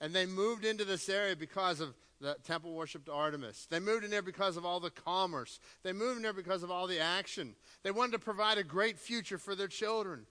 And 0.00 0.12
they 0.12 0.26
moved 0.26 0.64
into 0.64 0.84
this 0.84 1.08
area 1.08 1.36
because 1.36 1.80
of 1.80 1.94
the 2.20 2.36
temple 2.44 2.74
worship 2.74 3.04
to 3.06 3.12
Artemis. 3.12 3.66
They 3.70 3.80
moved 3.80 4.04
in 4.04 4.10
there 4.10 4.22
because 4.22 4.56
of 4.56 4.64
all 4.64 4.80
the 4.80 4.90
commerce. 4.90 5.60
They 5.82 5.92
moved 5.92 6.16
in 6.16 6.22
there 6.22 6.32
because 6.32 6.62
of 6.62 6.70
all 6.70 6.86
the 6.86 7.00
action. 7.00 7.54
They 7.82 7.90
wanted 7.90 8.12
to 8.12 8.18
provide 8.18 8.58
a 8.58 8.64
great 8.64 8.98
future 8.98 9.38
for 9.38 9.54
their 9.54 9.68
children. 9.68 10.26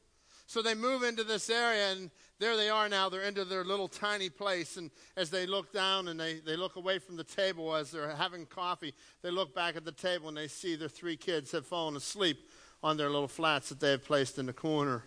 So 0.45 0.62
they 0.62 0.75
move 0.75 1.03
into 1.03 1.23
this 1.23 1.49
area, 1.49 1.91
and 1.91 2.12
there 2.39 2.58
they 2.58 2.69
are 2.69 2.89
now. 2.89 3.10
They're 3.10 3.21
into 3.21 3.45
their 3.45 3.63
little 3.63 3.88
tiny 3.88 4.29
place. 4.29 4.77
And 4.77 4.91
as 5.15 5.29
they 5.29 5.45
look 5.45 5.71
down 5.71 6.10
and 6.10 6.19
they, 6.19 6.39
they 6.39 6.56
look 6.56 6.75
away 6.75 6.99
from 6.99 7.15
the 7.15 7.23
table 7.23 7.73
as 7.75 7.91
they're 7.91 8.10
having 8.10 8.45
coffee, 8.45 8.93
they 9.21 9.32
look 9.32 9.56
back 9.56 9.75
at 9.75 9.86
the 9.86 9.91
table 9.91 10.27
and 10.27 10.38
they 10.38 10.47
see 10.47 10.75
their 10.75 10.89
three 10.89 11.15
kids 11.15 11.51
have 11.51 11.65
fallen 11.65 11.95
asleep 11.95 12.49
on 12.84 12.97
their 12.97 13.10
little 13.10 13.27
flats 13.27 13.69
that 13.69 13.79
they 13.79 13.91
have 13.91 14.03
placed 14.03 14.38
in 14.38 14.45
the 14.45 14.53
corner. 14.53 15.06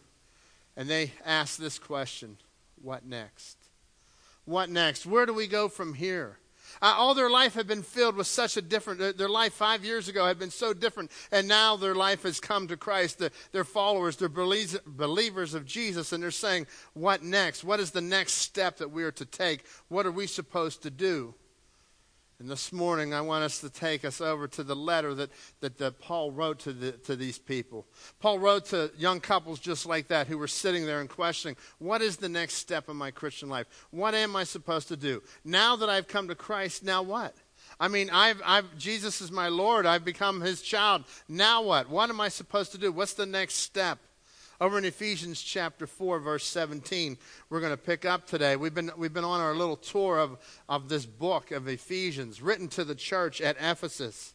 And 0.77 0.88
they 0.88 1.12
ask 1.25 1.59
this 1.59 1.79
question 1.79 2.38
What 2.81 3.05
next? 3.05 3.59
What 4.46 4.70
next? 4.70 5.05
Where 5.05 5.27
do 5.27 5.35
we 5.35 5.46
go 5.46 5.68
from 5.68 5.94
here? 5.94 6.38
Uh, 6.82 6.94
all 6.96 7.14
their 7.14 7.30
life 7.30 7.54
had 7.54 7.66
been 7.66 7.82
filled 7.82 8.16
with 8.16 8.26
such 8.26 8.56
a 8.56 8.62
different, 8.62 9.16
their 9.16 9.28
life 9.28 9.52
five 9.52 9.84
years 9.84 10.08
ago 10.08 10.26
had 10.26 10.38
been 10.38 10.50
so 10.50 10.72
different, 10.72 11.10
and 11.32 11.48
now 11.48 11.76
their 11.76 11.94
life 11.94 12.22
has 12.22 12.40
come 12.40 12.68
to 12.68 12.76
Christ. 12.76 13.18
The, 13.18 13.30
they're 13.52 13.64
followers, 13.64 14.16
they're 14.16 14.28
believers 14.28 15.54
of 15.54 15.66
Jesus, 15.66 16.12
and 16.12 16.22
they're 16.22 16.30
saying, 16.30 16.66
What 16.94 17.22
next? 17.22 17.64
What 17.64 17.80
is 17.80 17.90
the 17.90 18.00
next 18.00 18.34
step 18.34 18.78
that 18.78 18.90
we 18.90 19.04
are 19.04 19.12
to 19.12 19.24
take? 19.24 19.64
What 19.88 20.06
are 20.06 20.12
we 20.12 20.26
supposed 20.26 20.82
to 20.82 20.90
do? 20.90 21.34
And 22.38 22.51
this 22.51 22.70
morning, 22.70 23.14
I 23.14 23.22
want 23.22 23.44
us 23.44 23.61
to 23.61 23.70
take 23.70 24.05
us 24.05 24.20
over 24.20 24.46
to 24.49 24.62
the 24.62 24.77
letter 24.77 25.14
that, 25.14 25.31
that, 25.61 25.79
that 25.79 25.99
Paul 25.99 26.33
wrote 26.33 26.59
to, 26.61 26.75
the, 26.75 26.92
to 26.92 27.16
these 27.16 27.38
people. 27.38 27.87
Paul 28.20 28.38
wrote 28.38 28.66
to 28.66 28.90
young 28.99 29.20
couples 29.20 29.59
just 29.59 29.87
like 29.87 30.09
that 30.09 30.27
who 30.27 30.37
were 30.37 30.46
sitting 30.46 30.85
there 30.85 31.01
and 31.01 31.09
questioning, 31.09 31.57
What 31.79 32.03
is 32.03 32.18
the 32.18 32.29
next 32.29 32.55
step 32.55 32.90
in 32.90 32.96
my 32.96 33.11
Christian 33.11 33.49
life? 33.49 33.66
What 33.90 34.14
am 34.14 34.37
I 34.37 34.44
supposed 34.44 34.88
to 34.88 34.99
do? 34.99 35.22
Now 35.44 35.77
that 35.77 35.88
I've 35.88 36.09
come 36.09 36.29
to 36.29 36.35
Christ, 36.35 36.85
now 36.85 37.03
what? 37.03 37.35
I 37.81 37.88
mean, 37.88 38.11
I've, 38.11 38.42
I've, 38.44 38.77
Jesus 38.77 39.22
is 39.22 39.33
my 39.33 39.49
Lord. 39.49 39.87
I've 39.87 40.05
become 40.05 40.42
his 40.42 40.61
child. 40.61 41.05
Now 41.29 41.62
what? 41.62 41.88
What 41.88 42.11
am 42.11 42.20
I 42.20 42.29
supposed 42.29 42.72
to 42.72 42.79
do? 42.79 42.92
What's 42.92 43.14
the 43.14 43.25
next 43.25 43.55
step? 43.55 43.99
Over 44.59 44.79
in 44.79 44.87
Ephesians 44.87 45.42
chapter 45.42 45.87
4, 45.87 46.19
verse 46.19 46.45
17, 46.47 47.19
we're 47.51 47.61
going 47.61 47.73
to 47.73 47.77
pick 47.77 48.07
up 48.07 48.27
today. 48.27 48.57
We've 48.57 48.73
been, 48.73 48.90
we've 48.97 49.12
been 49.12 49.25
on 49.25 49.40
our 49.40 49.55
little 49.55 49.77
tour 49.77 50.19
of, 50.19 50.38
of 50.66 50.88
this 50.88 51.05
book 51.05 51.51
of 51.51 51.69
Ephesians, 51.69 52.40
written 52.40 52.69
to 52.69 52.85
the 52.85 52.95
church 52.95 53.42
at 53.42 53.57
Ephesus. 53.61 54.33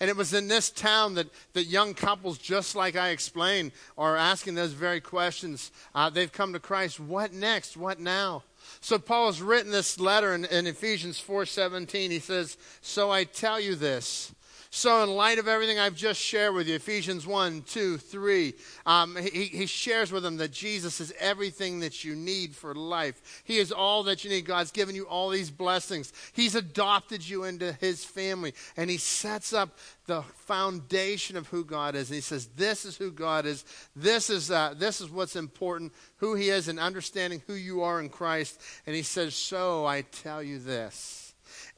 And 0.00 0.08
it 0.08 0.16
was 0.16 0.32
in 0.32 0.46
this 0.46 0.70
town 0.70 1.14
that, 1.14 1.26
that 1.54 1.64
young 1.64 1.94
couples, 1.94 2.38
just 2.38 2.76
like 2.76 2.96
I 2.96 3.08
explained, 3.08 3.72
are 3.98 4.16
asking 4.16 4.54
those 4.54 4.72
very 4.72 5.00
questions. 5.00 5.72
Uh, 5.94 6.08
they've 6.08 6.32
come 6.32 6.52
to 6.52 6.60
Christ. 6.60 7.00
What 7.00 7.32
next? 7.32 7.76
What 7.76 7.98
now? 7.98 8.44
So 8.80 8.98
Paul 8.98 9.26
has 9.26 9.42
written 9.42 9.72
this 9.72 9.98
letter 9.98 10.34
in, 10.34 10.44
in 10.46 10.66
Ephesians 10.66 11.20
4:17. 11.20 12.10
He 12.10 12.18
says, 12.18 12.56
"So 12.80 13.10
I 13.10 13.24
tell 13.24 13.60
you 13.60 13.74
this, 13.74 14.33
so, 14.76 15.04
in 15.04 15.10
light 15.10 15.38
of 15.38 15.46
everything 15.46 15.78
I've 15.78 15.94
just 15.94 16.20
shared 16.20 16.52
with 16.52 16.66
you, 16.66 16.74
Ephesians 16.74 17.28
1, 17.28 17.62
2, 17.62 17.96
3, 17.96 18.54
um, 18.86 19.14
he, 19.14 19.44
he 19.44 19.66
shares 19.66 20.10
with 20.10 20.24
them 20.24 20.36
that 20.38 20.50
Jesus 20.50 21.00
is 21.00 21.14
everything 21.20 21.78
that 21.78 22.02
you 22.02 22.16
need 22.16 22.56
for 22.56 22.74
life. 22.74 23.42
He 23.44 23.58
is 23.58 23.70
all 23.70 24.02
that 24.02 24.24
you 24.24 24.30
need. 24.30 24.46
God's 24.46 24.72
given 24.72 24.96
you 24.96 25.04
all 25.04 25.30
these 25.30 25.48
blessings. 25.48 26.12
He's 26.32 26.56
adopted 26.56 27.26
you 27.26 27.44
into 27.44 27.72
his 27.74 28.04
family, 28.04 28.52
and 28.76 28.90
he 28.90 28.96
sets 28.96 29.52
up 29.52 29.78
the 30.06 30.22
foundation 30.22 31.36
of 31.36 31.46
who 31.46 31.64
God 31.64 31.94
is. 31.94 32.10
And 32.10 32.16
he 32.16 32.20
says, 32.20 32.46
This 32.56 32.84
is 32.84 32.96
who 32.96 33.12
God 33.12 33.46
is. 33.46 33.64
This 33.94 34.28
is, 34.28 34.50
uh, 34.50 34.74
this 34.76 35.00
is 35.00 35.08
what's 35.08 35.36
important, 35.36 35.92
who 36.16 36.34
he 36.34 36.48
is, 36.48 36.66
and 36.66 36.80
understanding 36.80 37.44
who 37.46 37.54
you 37.54 37.82
are 37.82 38.00
in 38.00 38.08
Christ. 38.08 38.60
And 38.88 38.96
he 38.96 39.02
says, 39.02 39.36
So 39.36 39.86
I 39.86 40.02
tell 40.02 40.42
you 40.42 40.58
this 40.58 41.23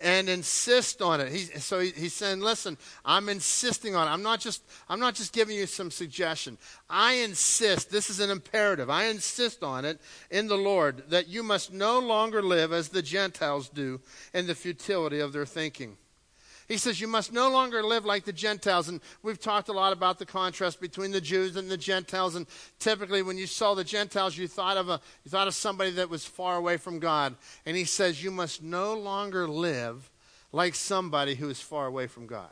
and 0.01 0.29
insist 0.29 1.03
on 1.03 1.21
it. 1.21 1.33
He, 1.33 1.39
so 1.59 1.81
he, 1.81 1.91
he's 1.91 2.15
saying, 2.15 2.41
listen, 2.41 2.79
I'm 3.05 3.29
insisting 3.29 3.95
on 3.95 4.09
it. 4.09 4.11
I'm 4.11 4.23
not, 4.23 4.41
just, 4.41 4.63
I'm 4.89 5.01
not 5.01 5.15
just 5.15 5.33
giving 5.33 5.57
you 5.57 5.67
some 5.67 5.91
suggestion. 5.91 6.59
I 6.89 7.15
insist, 7.15 7.91
this 7.91 8.11
is 8.11 8.21
an 8.21 8.31
imperative. 8.31 8.91
I 8.91 9.07
insist 9.07 9.63
on 9.63 9.85
it 9.85 10.01
in 10.31 10.49
the 10.49 10.57
Lord 10.57 11.11
that 11.11 11.29
you 11.29 11.43
must 11.43 11.73
no 11.73 11.99
longer 11.99 12.43
live 12.43 12.73
as 12.73 12.89
the 12.89 13.03
Gentiles 13.03 13.69
do 13.69 14.01
in 14.35 14.47
the 14.47 14.55
futility 14.55 15.21
of 15.21 15.33
their 15.33 15.47
thinking. 15.47 15.97
He 16.69 16.77
says, 16.79 17.01
You 17.01 17.09
must 17.09 17.33
no 17.33 17.51
longer 17.51 17.83
live 17.83 18.05
like 18.05 18.25
the 18.25 18.33
Gentiles. 18.33 18.89
And 18.89 19.01
we've 19.23 19.41
talked 19.41 19.69
a 19.69 19.73
lot 19.73 19.93
about 19.93 20.19
the 20.19 20.27
contrast 20.27 20.81
between 20.81 21.13
the 21.13 21.21
Jews 21.21 21.57
and 21.57 21.71
the 21.71 21.77
Gentiles. 21.77 22.35
And 22.35 22.47
typically, 22.79 23.23
when 23.23 23.39
you 23.39 23.47
saw 23.47 23.75
the 23.75 23.85
Gentiles, 23.85 24.37
you 24.37 24.49
thought 24.49 24.77
of, 24.77 24.89
a, 24.89 25.01
you 25.25 25.31
thought 25.31 25.49
of 25.49 25.55
somebody 25.55 25.91
that 25.93 26.11
was 26.11 26.25
far 26.25 26.57
away 26.57 26.77
from 26.77 26.99
God. 26.99 27.37
And 27.65 27.77
he 27.77 27.85
says, 27.85 28.23
You 28.23 28.31
must 28.31 28.63
no 28.63 28.95
longer 28.95 29.49
live 29.49 30.11
like 30.53 30.75
somebody 30.75 31.35
who 31.35 31.49
is 31.49 31.61
far 31.61 31.87
away 31.87 32.07
from 32.07 32.27
God. 32.27 32.51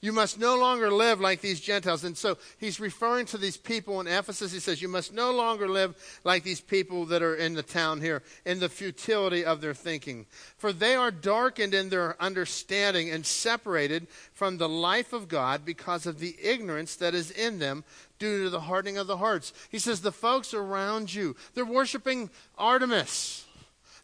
You 0.00 0.12
must 0.12 0.38
no 0.38 0.56
longer 0.56 0.92
live 0.92 1.20
like 1.20 1.40
these 1.40 1.60
Gentiles. 1.60 2.04
And 2.04 2.16
so 2.16 2.38
he's 2.58 2.78
referring 2.78 3.26
to 3.26 3.38
these 3.38 3.56
people 3.56 4.00
in 4.00 4.06
Ephesus. 4.06 4.52
He 4.52 4.60
says, 4.60 4.80
You 4.80 4.86
must 4.86 5.12
no 5.12 5.32
longer 5.32 5.68
live 5.68 5.96
like 6.22 6.44
these 6.44 6.60
people 6.60 7.06
that 7.06 7.20
are 7.20 7.34
in 7.34 7.54
the 7.54 7.64
town 7.64 8.00
here, 8.00 8.22
in 8.44 8.60
the 8.60 8.68
futility 8.68 9.44
of 9.44 9.60
their 9.60 9.74
thinking. 9.74 10.26
For 10.56 10.72
they 10.72 10.94
are 10.94 11.10
darkened 11.10 11.74
in 11.74 11.88
their 11.88 12.20
understanding 12.22 13.10
and 13.10 13.26
separated 13.26 14.06
from 14.32 14.56
the 14.56 14.68
life 14.68 15.12
of 15.12 15.26
God 15.26 15.64
because 15.64 16.06
of 16.06 16.20
the 16.20 16.36
ignorance 16.40 16.94
that 16.96 17.14
is 17.14 17.32
in 17.32 17.58
them 17.58 17.82
due 18.20 18.44
to 18.44 18.50
the 18.50 18.60
hardening 18.60 18.98
of 18.98 19.08
the 19.08 19.16
hearts. 19.16 19.52
He 19.68 19.80
says, 19.80 20.00
The 20.00 20.12
folks 20.12 20.54
around 20.54 21.12
you, 21.12 21.34
they're 21.54 21.64
worshiping 21.64 22.30
Artemis. 22.56 23.46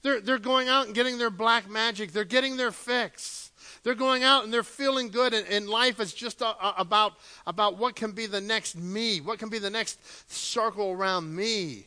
They're, 0.03 0.21
they're 0.21 0.39
going 0.39 0.69
out 0.69 0.87
and 0.87 0.95
getting 0.95 1.19
their 1.19 1.31
black 1.31 1.71
magic, 1.71 2.11
they're 2.11 2.25
getting 2.25 2.57
their 2.57 2.73
fix. 2.73 3.44
They're 3.85 3.95
going 3.95 4.25
out 4.25 4.45
and 4.45 4.53
they're 4.53 4.63
feeling 4.63 5.11
good, 5.11 5.35
and, 5.35 5.47
and 5.47 5.69
life 5.69 6.01
is 6.01 6.13
just 6.13 6.41
a, 6.41 6.47
a, 6.47 6.75
about, 6.79 7.13
about 7.47 7.79
what 7.79 7.95
can 7.95 8.13
be 8.13 8.27
the 8.27 8.41
next 8.41 8.77
me, 8.77 9.21
what 9.21 9.39
can 9.39 9.51
be 9.51 9.59
the 9.59 9.71
next 9.71 10.01
circle 10.33 10.91
around 10.91 11.35
me. 11.37 11.87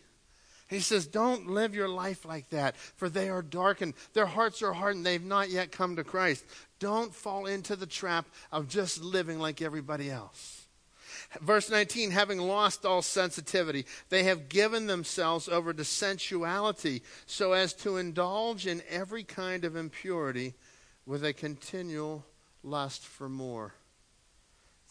He 0.70 0.80
says, 0.80 1.08
Don't 1.08 1.48
live 1.50 1.74
your 1.74 1.90
life 1.90 2.24
like 2.24 2.50
that, 2.52 2.78
for 2.78 3.10
they 3.10 3.30
are 3.30 3.42
darkened. 3.42 3.96
Their 4.14 4.28
hearts 4.28 4.62
are 4.62 4.74
hardened. 4.74 5.06
They've 5.06 5.24
not 5.24 5.50
yet 5.50 5.72
come 5.72 5.96
to 5.96 6.04
Christ. 6.04 6.46
Don't 6.80 7.16
fall 7.16 7.48
into 7.48 7.76
the 7.76 7.88
trap 7.88 8.28
of 8.52 8.68
just 8.68 9.02
living 9.02 9.40
like 9.40 9.62
everybody 9.62 10.12
else. 10.12 10.68
Verse 11.42 11.70
19, 11.70 12.12
having 12.12 12.38
lost 12.38 12.86
all 12.86 13.02
sensitivity, 13.02 13.86
they 14.10 14.24
have 14.24 14.50
given 14.50 14.88
themselves 14.88 15.50
over 15.50 15.74
to 15.74 15.84
sensuality 15.84 17.02
so 17.26 17.54
as 17.54 17.74
to 17.74 17.98
indulge 17.98 18.68
in 18.68 18.84
every 18.90 19.24
kind 19.24 19.66
of 19.66 19.76
impurity 19.76 20.54
with 21.08 21.24
a 21.24 21.34
continual 21.34 22.26
lust 22.63 23.04
for 23.04 23.30
more. 23.30 23.74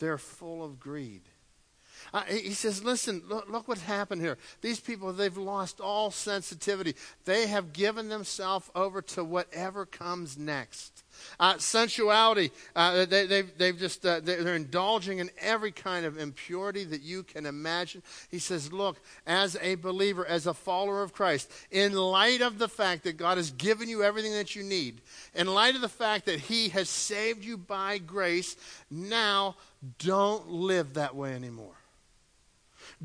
They're 0.00 0.18
full 0.18 0.64
of 0.64 0.81
greed. 0.81 1.22
Uh, 2.12 2.22
he 2.22 2.52
says, 2.52 2.83
listen, 2.83 3.22
look, 3.29 3.48
look 3.48 3.68
what 3.68 3.79
happened 3.79 4.22
here. 4.22 4.38
These 4.61 4.81
people, 4.81 5.12
they've 5.12 5.37
lost 5.37 5.81
all 5.81 6.11
sensitivity. 6.11 6.94
They 7.24 7.46
have 7.46 7.72
given 7.72 8.09
themselves 8.09 8.70
over 8.74 9.02
to 9.02 9.24
whatever 9.24 9.87
comes 9.87 10.37
next. 10.38 10.95
Uh, 11.38 11.59
sensuality, 11.59 12.50
uh, 12.74 13.05
they, 13.07 13.26
they've, 13.26 13.59
they've 13.59 13.79
just, 13.79 14.05
uh, 14.05 14.20
they're 14.20 14.57
indulging 14.57 15.18
in 15.18 15.31
every 15.40 15.72
kind 15.72 16.07
of 16.07 16.18
impurity 16.18 16.85
that 16.85 17.02
you 17.02 17.22
can 17.22 17.46
imagine. 17.46 18.02
He 18.31 18.38
says, 18.38 18.72
Look, 18.72 18.98
as 19.26 19.57
a 19.61 19.74
believer, 19.76 20.26
as 20.26 20.46
a 20.46 20.55
follower 20.55 21.02
of 21.02 21.12
Christ, 21.12 21.50
in 21.70 21.92
light 21.92 22.40
of 22.40 22.59
the 22.59 22.68
fact 22.68 23.05
that 23.05 23.16
God 23.16 23.37
has 23.37 23.50
given 23.50 23.88
you 23.88 24.02
everything 24.02 24.33
that 24.33 24.57
you 24.57 24.62
need, 24.62 25.00
in 25.35 25.46
light 25.46 25.74
of 25.74 25.81
the 25.81 25.88
fact 25.88 26.26
that 26.26 26.40
He 26.40 26.68
has 26.70 26.88
saved 26.88 27.44
you 27.44 27.57
by 27.57 27.98
grace, 27.98 28.57
now 28.90 29.57
don't 29.98 30.48
live 30.48 30.94
that 30.94 31.14
way 31.14 31.35
anymore. 31.35 31.74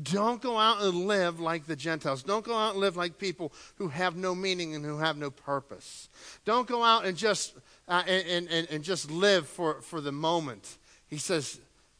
Don't 0.00 0.40
go 0.40 0.56
out 0.56 0.80
and 0.80 1.06
live 1.06 1.38
like 1.38 1.66
the 1.66 1.76
Gentiles. 1.76 2.22
Don't 2.22 2.44
go 2.44 2.56
out 2.56 2.72
and 2.72 2.80
live 2.80 2.96
like 2.96 3.18
people 3.18 3.52
who 3.76 3.88
have 3.88 4.16
no 4.16 4.34
meaning 4.34 4.74
and 4.74 4.84
who 4.84 4.98
have 4.98 5.18
no 5.18 5.30
purpose. 5.30 6.08
Don't 6.44 6.66
go 6.66 6.82
out 6.82 7.04
and 7.04 7.16
just 7.16 7.54
uh, 7.88 8.02
and, 8.06 8.48
and, 8.48 8.68
and 8.70 8.84
just 8.84 9.10
live 9.10 9.46
for, 9.46 9.80
for 9.82 10.00
the 10.00 10.12
moment. 10.12 10.78
He 11.08 11.18
says, 11.18 11.58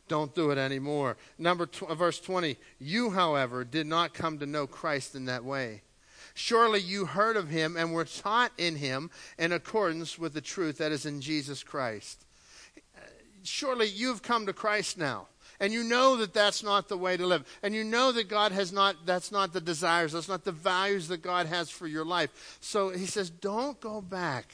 Don't 0.09 0.35
do 0.35 0.51
it 0.51 0.59
anymore. 0.59 1.17
Number 1.39 1.67
tw- 1.67 1.97
verse 1.97 2.21
20. 2.21 2.57
You, 2.79 3.11
however, 3.11 3.65
did 3.65 3.87
not 3.87 4.15
come 4.15 4.39
to 4.39 4.47
know 4.47 4.67
Christ 4.67 5.15
in 5.15 5.27
that 5.27 5.45
way. 5.45 5.83
Surely 6.35 6.81
you 6.81 7.05
heard 7.05 7.37
of 7.37 7.49
him 7.49 7.77
and 7.77 7.93
were 7.93 8.05
taught 8.05 8.53
in 8.57 8.77
him 8.77 9.11
in 9.39 9.53
accordance 9.53 10.19
with 10.19 10.33
the 10.33 10.41
truth 10.41 10.79
that 10.79 10.93
is 10.93 11.05
in 11.05 11.21
Jesus 11.21 11.63
Christ. 11.63 12.25
Surely 13.43 13.87
you've 13.87 14.23
come 14.23 14.47
to 14.47 14.53
Christ 14.53 14.97
now. 14.97 15.29
And 15.61 15.73
you 15.73 15.85
know 15.85 16.17
that 16.17 16.35
that's 16.35 16.63
not 16.63 16.89
the 16.89 16.97
way 16.97 17.17
to 17.17 17.27
live. 17.27 17.45
And 17.63 17.75
you 17.75 17.85
know 17.85 18.11
that 18.13 18.29
God 18.29 18.51
has 18.51 18.73
not, 18.73 19.07
that's 19.07 19.31
not 19.31 19.53
the 19.53 19.61
desires, 19.61 20.13
that's 20.13 20.29
not 20.29 20.45
the 20.45 20.53
values 20.53 21.09
that 21.09 21.23
God 21.23 21.47
has 21.47 21.71
for 21.71 21.87
your 21.87 22.05
life. 22.05 22.59
So 22.61 22.91
he 22.91 23.07
says, 23.07 23.31
don't 23.31 23.79
go 23.81 24.01
back. 24.01 24.53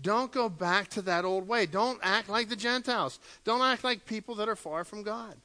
Don't 0.00 0.32
go 0.32 0.48
back 0.48 0.88
to 0.88 1.02
that 1.02 1.24
old 1.24 1.46
way. 1.46 1.66
Don't 1.66 2.00
act 2.02 2.28
like 2.28 2.48
the 2.48 2.56
Gentiles. 2.56 3.18
Don't 3.44 3.62
act 3.62 3.84
like 3.84 4.06
people 4.06 4.34
that 4.36 4.48
are 4.48 4.56
far 4.56 4.84
from 4.84 5.02
God. 5.02 5.36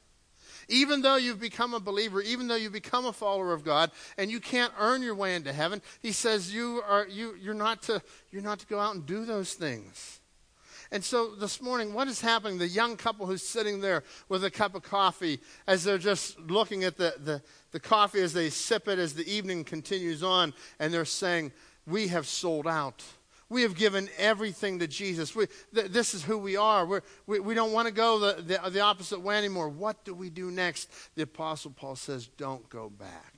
Even 0.68 1.02
though 1.02 1.16
you've 1.16 1.40
become 1.40 1.74
a 1.74 1.80
believer, 1.80 2.20
even 2.20 2.46
though 2.46 2.56
you've 2.56 2.72
become 2.72 3.06
a 3.06 3.12
follower 3.12 3.52
of 3.52 3.64
God, 3.64 3.90
and 4.16 4.30
you 4.30 4.40
can't 4.40 4.72
earn 4.78 5.02
your 5.02 5.14
way 5.14 5.34
into 5.34 5.52
heaven, 5.52 5.82
he 6.00 6.12
says 6.12 6.54
you 6.54 6.82
are, 6.88 7.06
you, 7.08 7.34
you're, 7.40 7.54
not 7.54 7.82
to, 7.82 8.00
you're 8.30 8.42
not 8.42 8.60
to 8.60 8.66
go 8.66 8.78
out 8.78 8.94
and 8.94 9.04
do 9.04 9.24
those 9.24 9.54
things. 9.54 10.20
And 10.92 11.04
so 11.04 11.34
this 11.34 11.62
morning, 11.62 11.94
what 11.94 12.08
is 12.08 12.20
happening? 12.20 12.58
The 12.58 12.66
young 12.66 12.96
couple 12.96 13.26
who's 13.26 13.46
sitting 13.46 13.80
there 13.80 14.02
with 14.28 14.44
a 14.44 14.50
cup 14.50 14.74
of 14.74 14.82
coffee 14.82 15.40
as 15.66 15.84
they're 15.84 15.98
just 15.98 16.38
looking 16.40 16.82
at 16.82 16.96
the, 16.96 17.14
the, 17.18 17.42
the 17.70 17.80
coffee 17.80 18.20
as 18.20 18.32
they 18.32 18.50
sip 18.50 18.88
it 18.88 18.98
as 18.98 19.14
the 19.14 19.28
evening 19.30 19.62
continues 19.62 20.22
on, 20.22 20.52
and 20.80 20.92
they're 20.92 21.04
saying, 21.04 21.52
We 21.86 22.08
have 22.08 22.26
sold 22.26 22.66
out. 22.66 23.04
We 23.50 23.62
have 23.62 23.74
given 23.74 24.08
everything 24.16 24.78
to 24.78 24.86
Jesus. 24.86 25.34
We, 25.34 25.46
th- 25.74 25.90
this 25.90 26.14
is 26.14 26.22
who 26.22 26.38
we 26.38 26.56
are. 26.56 26.86
We're, 26.86 27.02
we, 27.26 27.40
we 27.40 27.54
don't 27.54 27.72
want 27.72 27.88
to 27.88 27.92
go 27.92 28.18
the, 28.20 28.40
the, 28.40 28.70
the 28.70 28.80
opposite 28.80 29.20
way 29.20 29.36
anymore. 29.36 29.68
What 29.68 30.04
do 30.04 30.14
we 30.14 30.30
do 30.30 30.50
next? 30.50 30.88
The 31.16 31.22
Apostle 31.24 31.72
Paul 31.72 31.96
says, 31.96 32.28
don't 32.28 32.66
go 32.70 32.88
back. 32.88 33.34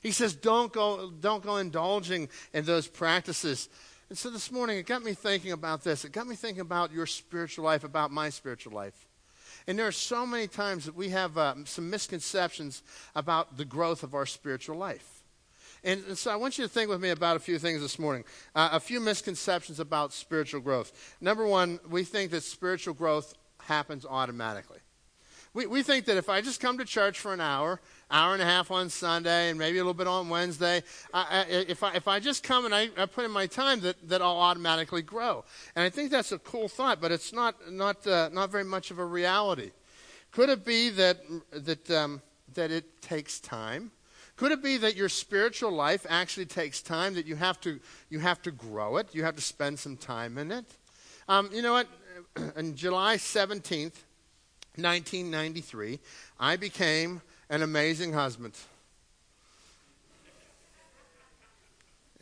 He 0.00 0.12
says, 0.12 0.34
don't 0.34 0.72
go, 0.72 1.10
don't 1.10 1.42
go 1.42 1.56
indulging 1.56 2.28
in 2.54 2.64
those 2.64 2.86
practices. 2.86 3.68
And 4.08 4.16
so 4.16 4.30
this 4.30 4.52
morning, 4.52 4.78
it 4.78 4.86
got 4.86 5.02
me 5.02 5.12
thinking 5.12 5.52
about 5.52 5.82
this. 5.82 6.04
It 6.04 6.12
got 6.12 6.26
me 6.26 6.36
thinking 6.36 6.60
about 6.60 6.92
your 6.92 7.06
spiritual 7.06 7.64
life, 7.64 7.82
about 7.82 8.10
my 8.12 8.28
spiritual 8.30 8.72
life. 8.72 9.08
And 9.66 9.78
there 9.78 9.86
are 9.86 9.92
so 9.92 10.24
many 10.24 10.46
times 10.46 10.84
that 10.84 10.94
we 10.94 11.10
have 11.10 11.36
uh, 11.36 11.54
some 11.64 11.90
misconceptions 11.90 12.82
about 13.14 13.56
the 13.56 13.64
growth 13.64 14.02
of 14.02 14.14
our 14.14 14.26
spiritual 14.26 14.76
life. 14.76 15.21
And, 15.84 16.04
and, 16.06 16.18
so 16.18 16.30
I 16.30 16.36
want 16.36 16.58
you 16.58 16.64
to 16.64 16.70
think 16.70 16.90
with 16.90 17.00
me 17.00 17.10
about 17.10 17.36
a 17.36 17.40
few 17.40 17.58
things 17.58 17.80
this 17.80 17.98
morning. 17.98 18.24
Uh, 18.54 18.68
a 18.72 18.80
few 18.80 19.00
misconceptions 19.00 19.80
about 19.80 20.12
spiritual 20.12 20.60
growth. 20.60 21.16
Number 21.20 21.46
one, 21.46 21.80
we 21.88 22.04
think 22.04 22.30
that 22.30 22.42
spiritual 22.42 22.94
growth 22.94 23.34
happens 23.62 24.06
automatically. 24.06 24.78
We, 25.54 25.66
we 25.66 25.82
think 25.82 26.06
that 26.06 26.16
if 26.16 26.28
I 26.28 26.40
just 26.40 26.60
come 26.60 26.78
to 26.78 26.84
church 26.84 27.20
for 27.20 27.34
an 27.34 27.40
hour, 27.40 27.80
hour 28.10 28.32
and 28.32 28.40
a 28.40 28.44
half 28.44 28.70
on 28.70 28.88
Sunday, 28.88 29.50
and 29.50 29.58
maybe 29.58 29.78
a 29.78 29.82
little 29.82 29.92
bit 29.92 30.06
on 30.06 30.28
Wednesday, 30.30 30.82
I, 31.12 31.26
I, 31.30 31.46
if, 31.68 31.82
I, 31.82 31.94
if 31.94 32.08
I 32.08 32.20
just 32.20 32.42
come 32.42 32.64
and 32.64 32.74
I, 32.74 32.88
I 32.96 33.04
put 33.04 33.24
in 33.24 33.30
my 33.30 33.46
time, 33.46 33.80
that, 33.80 34.08
that 34.08 34.22
I'll 34.22 34.38
automatically 34.38 35.02
grow. 35.02 35.44
And 35.76 35.84
I 35.84 35.90
think 35.90 36.10
that's 36.10 36.32
a 36.32 36.38
cool 36.38 36.68
thought, 36.68 37.02
but 37.02 37.12
it's 37.12 37.32
not, 37.32 37.70
not, 37.70 38.06
uh, 38.06 38.30
not 38.32 38.50
very 38.50 38.64
much 38.64 38.90
of 38.90 38.98
a 38.98 39.04
reality. 39.04 39.72
Could 40.30 40.48
it 40.48 40.64
be 40.64 40.88
that, 40.90 41.18
that, 41.50 41.90
um, 41.90 42.22
that 42.54 42.70
it 42.70 43.02
takes 43.02 43.38
time? 43.38 43.90
Could 44.42 44.50
it 44.50 44.60
be 44.60 44.76
that 44.78 44.96
your 44.96 45.08
spiritual 45.08 45.70
life 45.70 46.04
actually 46.10 46.46
takes 46.46 46.82
time, 46.82 47.14
that 47.14 47.26
you 47.26 47.36
have 47.36 47.60
to, 47.60 47.78
you 48.10 48.18
have 48.18 48.42
to 48.42 48.50
grow 48.50 48.96
it, 48.96 49.14
you 49.14 49.22
have 49.22 49.36
to 49.36 49.40
spend 49.40 49.78
some 49.78 49.96
time 49.96 50.36
in 50.36 50.50
it? 50.50 50.64
Um, 51.28 51.48
you 51.52 51.62
know 51.62 51.74
what? 51.74 51.86
On 52.56 52.74
July 52.74 53.18
17th, 53.18 54.02
1993, 54.74 56.00
I 56.40 56.56
became 56.56 57.22
an 57.50 57.62
amazing 57.62 58.14
husband. 58.14 58.58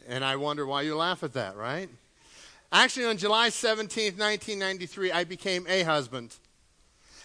And 0.07 0.23
I 0.23 0.37
wonder 0.37 0.67
why 0.67 0.83
you 0.83 0.97
laugh 0.97 1.23
at 1.23 1.33
that, 1.33 1.57
right? 1.57 1.89
Actually, 2.71 3.07
on 3.07 3.17
July 3.17 3.49
17th, 3.49 4.19
1993, 4.19 5.11
I 5.11 5.25
became 5.25 5.67
a 5.67 5.85
husband. 5.85 6.37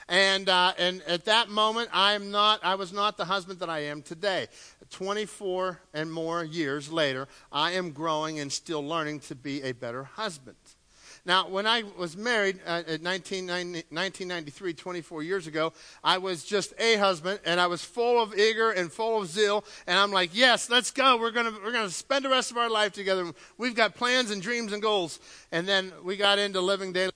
And, 0.08 0.50
uh, 0.50 0.74
and 0.78 1.02
at 1.04 1.26
that 1.26 1.50
moment, 1.50 1.90
I, 1.92 2.14
am 2.14 2.30
not, 2.30 2.64
I 2.64 2.76
was 2.76 2.94
not 2.94 3.18
the 3.18 3.26
husband 3.26 3.60
that 3.60 3.70
I 3.70 3.80
am 3.86 4.02
today. 4.04 4.48
24 4.92 5.80
and 5.94 6.12
more 6.12 6.44
years 6.44 6.92
later, 6.92 7.28
I 7.52 7.72
am 7.72 7.92
growing 7.92 8.40
and 8.40 8.52
still 8.52 8.86
learning 8.86 9.22
to 9.22 9.36
be 9.36 9.64
a 9.64 9.72
better 9.72 10.04
husband. 10.04 10.58
Now, 11.28 11.50
when 11.50 11.66
I 11.66 11.82
was 11.98 12.16
married 12.16 12.60
uh, 12.68 12.84
in 12.88 13.04
1993, 13.04 14.74
24 14.74 15.24
years 15.24 15.48
ago, 15.48 15.74
I 16.04 16.20
was 16.20 16.44
just 16.44 16.76
a 16.78 16.98
husband, 16.98 17.40
and 17.46 17.60
I 17.60 17.66
was 17.66 17.84
full 17.84 18.22
of 18.22 18.36
eager 18.36 18.70
and 18.70 18.92
full 18.92 19.20
of 19.20 19.28
zeal. 19.28 19.66
And 19.88 19.98
I'm 19.98 20.12
like, 20.12 20.30
yes, 20.34 20.70
let's 20.70 20.92
go. 20.92 21.18
We're 21.18 21.32
going 21.32 21.52
we're 21.64 21.72
gonna 21.72 21.90
spend 21.90 22.26
the 22.26 22.30
rest 22.30 22.52
of 22.52 22.58
our 22.58 22.70
life 22.70 22.94
together. 22.94 23.32
We've 23.58 23.74
got 23.74 23.96
plans 23.96 24.30
and 24.30 24.40
dreams 24.40 24.72
and 24.72 24.84
goals. 24.84 25.20
And 25.52 25.68
then 25.68 25.92
we 26.04 26.16
got 26.16 26.38
into 26.38 26.62
living 26.62 26.94
daily. 26.94 27.12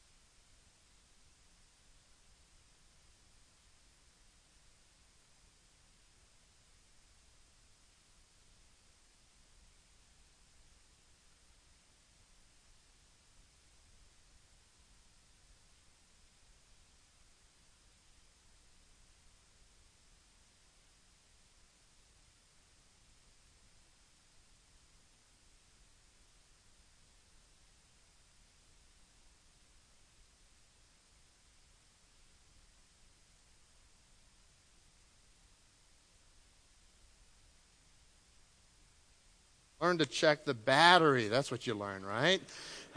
Learn 39.81 39.97
to 39.99 40.05
check 40.05 40.43
the 40.43 40.53
battery. 40.53 41.29
That's 41.29 41.51
what 41.51 41.65
you 41.65 41.73
learn, 41.73 42.05
right? 42.05 42.41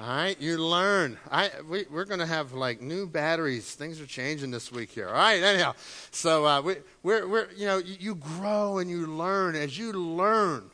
All 0.01 0.07
right, 0.07 0.41
you 0.41 0.59
learn. 0.59 1.17
I, 1.31 1.51
we, 1.69 1.85
we're 1.89 2.07
going 2.07 2.19
to 2.19 2.27
have 2.27 2.55
like 2.55 2.83
new 2.83 3.07
batteries. 3.07 3.73
Things 3.77 4.01
are 4.01 4.07
changing 4.07 4.51
this 4.51 4.73
week 4.73 4.91
here. 4.91 5.07
All 5.07 5.15
right, 5.15 5.41
anyhow. 5.41 5.75
So 6.11 6.45
uh, 6.45 6.61
we, 6.61 6.77
we're, 7.05 7.29
we're, 7.29 7.49
you 7.57 7.67
know, 7.67 7.79
you, 7.79 7.97
you, 8.01 8.15
grow 8.17 8.79
and 8.79 8.91
you 8.91 9.07
learn. 9.07 9.55
As 9.55 9.79
you 9.79 9.93
learn 9.93 10.71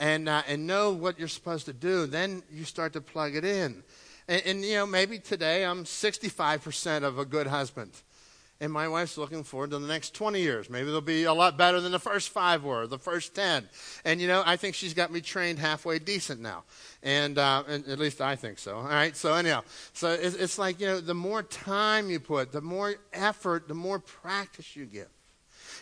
and, 0.00 0.28
uh, 0.28 0.42
and 0.48 0.66
know 0.66 0.92
what 0.92 1.16
you're 1.16 1.28
supposed 1.28 1.66
to 1.66 1.72
do, 1.72 2.06
then 2.06 2.42
you 2.50 2.64
start 2.64 2.92
to 2.94 3.00
plug 3.00 3.36
it 3.36 3.44
in. 3.44 3.84
And, 4.26 4.42
and 4.46 4.64
you 4.64 4.74
know, 4.74 4.86
maybe 4.86 5.20
today 5.20 5.64
I'm 5.64 5.84
65% 5.84 7.04
of 7.04 7.20
a 7.20 7.24
good 7.24 7.46
husband. 7.46 7.92
And 8.58 8.72
my 8.72 8.88
wife's 8.88 9.18
looking 9.18 9.44
forward 9.44 9.70
to 9.70 9.78
the 9.78 9.86
next 9.86 10.14
20 10.14 10.40
years. 10.40 10.70
Maybe 10.70 10.86
they'll 10.86 11.02
be 11.02 11.24
a 11.24 11.34
lot 11.34 11.58
better 11.58 11.78
than 11.80 11.92
the 11.92 11.98
first 11.98 12.30
five 12.30 12.64
were, 12.64 12.86
the 12.86 12.98
first 12.98 13.34
10. 13.34 13.68
And, 14.04 14.18
you 14.18 14.28
know, 14.28 14.42
I 14.46 14.56
think 14.56 14.74
she's 14.74 14.94
got 14.94 15.12
me 15.12 15.20
trained 15.20 15.58
halfway 15.58 15.98
decent 15.98 16.40
now. 16.40 16.64
And, 17.02 17.36
uh, 17.36 17.64
and 17.68 17.86
at 17.86 17.98
least 17.98 18.22
I 18.22 18.34
think 18.34 18.58
so. 18.58 18.76
All 18.76 18.84
right. 18.84 19.14
So, 19.14 19.34
anyhow, 19.34 19.62
so 19.92 20.10
it's, 20.12 20.36
it's 20.36 20.58
like, 20.58 20.80
you 20.80 20.86
know, 20.86 21.00
the 21.00 21.14
more 21.14 21.42
time 21.42 22.08
you 22.08 22.18
put, 22.18 22.50
the 22.50 22.62
more 22.62 22.94
effort, 23.12 23.68
the 23.68 23.74
more 23.74 23.98
practice 23.98 24.74
you 24.74 24.86
give. 24.86 25.08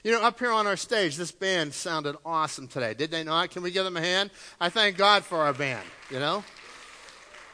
You 0.03 0.11
know, 0.11 0.23
up 0.23 0.41
here 0.41 0.51
on 0.51 0.67
our 0.67 0.77
stage, 0.77 1.17
this 1.17 1.31
band 1.31 1.73
sounded 1.73 2.17
awesome 2.27 2.67
today, 2.67 2.95
did 2.95 3.11
they 3.11 3.23
not? 3.23 3.51
Can 3.51 3.63
we 3.63 3.71
give 3.71 3.85
them 3.85 3.97
a 3.97 4.01
hand? 4.01 4.31
I 4.61 4.69
thank 4.69 4.97
God 4.97 5.25
for 5.25 5.39
our 5.39 5.53
band, 5.53 5.85
you 6.11 6.19
know? 6.19 6.43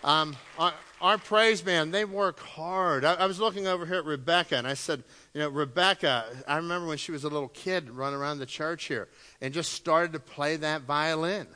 Um, 0.03 0.37
our, 0.59 0.73
our 1.01 1.19
praise 1.19 1.61
band, 1.61 1.93
they 1.93 2.05
work 2.05 2.41
hard. 2.41 3.05
I, 3.05 3.15
I, 3.15 3.27
was 3.27 3.39
looking 3.39 3.67
over 3.67 3.85
here 3.85 3.97
at 3.97 4.05
Rebecca, 4.07 4.57
and 4.57 4.67
I 4.67 4.75
said, 4.75 5.05
you 5.35 5.41
know, 5.41 5.49
Rebecca, 5.51 6.25
I 6.49 6.57
remember 6.57 6.89
when 6.89 6.97
she 6.97 7.13
was 7.13 7.25
a 7.25 7.29
little 7.29 7.49
kid 7.49 7.91
running 7.91 8.19
around 8.19 8.39
the 8.39 8.47
church 8.47 8.85
here 8.85 9.09
and 9.43 9.53
just 9.53 9.73
started 9.73 10.13
to 10.15 10.21
play 10.21 10.57
that 10.57 10.83
violin. 10.83 11.47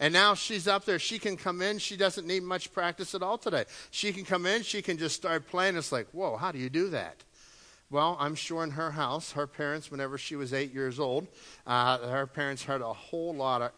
And 0.00 0.12
now 0.12 0.34
she's 0.34 0.68
up 0.68 0.84
there. 0.84 1.00
She 1.00 1.18
can 1.18 1.36
come 1.36 1.60
in. 1.60 1.78
She 1.78 1.96
doesn't 1.96 2.24
need 2.24 2.44
much 2.44 2.72
practice 2.72 3.16
at 3.16 3.22
all 3.22 3.36
today. 3.36 3.64
She 3.90 4.12
can 4.12 4.24
come 4.24 4.46
in. 4.46 4.62
She 4.62 4.80
can 4.80 4.96
just 4.96 5.16
start 5.16 5.48
playing. 5.48 5.76
It's 5.76 5.90
like, 5.90 6.06
whoa, 6.12 6.36
how 6.36 6.52
do 6.52 6.58
you 6.58 6.70
do 6.70 6.90
that? 6.90 7.24
Well, 7.90 8.16
I'm 8.20 8.36
sure 8.36 8.62
in 8.62 8.70
her 8.72 8.92
house, 8.92 9.32
her 9.32 9.46
parents, 9.48 9.90
whenever 9.90 10.18
she 10.18 10.36
was 10.36 10.52
eight 10.52 10.72
years 10.72 11.00
old, 11.00 11.26
uh, 11.66 11.98
her 12.10 12.26
parents 12.26 12.62
heard 12.62 12.82
a 12.82 12.92
whole 12.92 13.34
lot 13.34 13.62
of. 13.62 13.72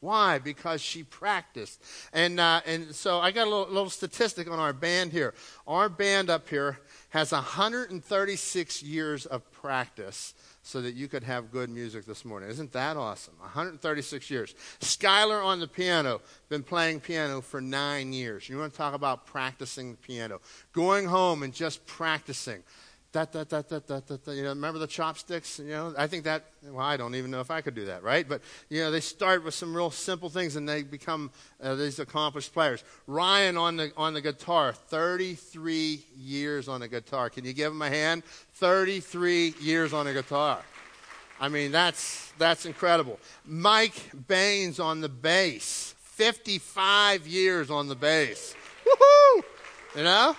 Why? 0.00 0.38
Because 0.38 0.80
she 0.80 1.02
practiced. 1.02 1.82
And, 2.12 2.38
uh, 2.38 2.60
and 2.66 2.94
so 2.94 3.18
I 3.18 3.32
got 3.32 3.48
a 3.48 3.50
little, 3.50 3.66
little 3.66 3.90
statistic 3.90 4.48
on 4.48 4.58
our 4.58 4.72
band 4.72 5.10
here. 5.10 5.34
Our 5.66 5.88
band 5.88 6.30
up 6.30 6.48
here 6.48 6.78
has 7.10 7.32
136 7.32 8.82
years 8.82 9.26
of 9.26 9.50
practice 9.50 10.34
so 10.62 10.80
that 10.82 10.94
you 10.94 11.08
could 11.08 11.24
have 11.24 11.50
good 11.50 11.68
music 11.68 12.04
this 12.04 12.24
morning. 12.24 12.48
Isn't 12.50 12.72
that 12.72 12.96
awesome? 12.96 13.34
136 13.40 14.30
years. 14.30 14.54
Skylar 14.80 15.44
on 15.44 15.58
the 15.58 15.66
piano, 15.66 16.20
been 16.48 16.62
playing 16.62 17.00
piano 17.00 17.40
for 17.40 17.60
nine 17.60 18.12
years. 18.12 18.48
You 18.48 18.58
want 18.58 18.72
to 18.72 18.76
talk 18.76 18.94
about 18.94 19.26
practicing 19.26 19.92
the 19.92 19.96
piano? 19.96 20.40
Going 20.72 21.06
home 21.06 21.42
and 21.42 21.52
just 21.52 21.84
practicing. 21.86 22.62
Da, 23.10 23.24
da, 23.24 23.42
da, 23.44 23.62
da, 23.62 23.78
da, 23.78 24.00
da. 24.00 24.32
You 24.32 24.42
know, 24.42 24.50
remember 24.50 24.78
the 24.78 24.86
chopsticks? 24.86 25.58
You 25.58 25.68
know, 25.68 25.94
I 25.96 26.06
think 26.06 26.24
that, 26.24 26.44
well, 26.62 26.84
I 26.84 26.98
don't 26.98 27.14
even 27.14 27.30
know 27.30 27.40
if 27.40 27.50
I 27.50 27.62
could 27.62 27.74
do 27.74 27.86
that, 27.86 28.02
right? 28.02 28.28
But, 28.28 28.42
you 28.68 28.82
know, 28.82 28.90
they 28.90 29.00
start 29.00 29.42
with 29.44 29.54
some 29.54 29.74
real 29.74 29.90
simple 29.90 30.28
things 30.28 30.56
and 30.56 30.68
they 30.68 30.82
become 30.82 31.30
uh, 31.62 31.74
these 31.74 31.98
accomplished 31.98 32.52
players. 32.52 32.84
Ryan 33.06 33.56
on 33.56 33.76
the, 33.76 33.92
on 33.96 34.12
the 34.12 34.20
guitar, 34.20 34.74
33 34.74 36.04
years 36.18 36.68
on 36.68 36.80
the 36.80 36.88
guitar. 36.88 37.30
Can 37.30 37.46
you 37.46 37.54
give 37.54 37.72
him 37.72 37.80
a 37.80 37.88
hand? 37.88 38.24
33 38.56 39.54
years 39.58 39.94
on 39.94 40.06
a 40.06 40.12
guitar. 40.12 40.60
I 41.40 41.48
mean, 41.48 41.72
that's, 41.72 42.30
that's 42.36 42.66
incredible. 42.66 43.18
Mike 43.46 44.10
Baines 44.26 44.80
on 44.80 45.00
the 45.00 45.08
bass, 45.08 45.94
55 45.98 47.26
years 47.26 47.70
on 47.70 47.88
the 47.88 47.96
bass. 47.96 48.54
Woohoo! 48.84 49.42
You 49.96 50.04
know? 50.04 50.36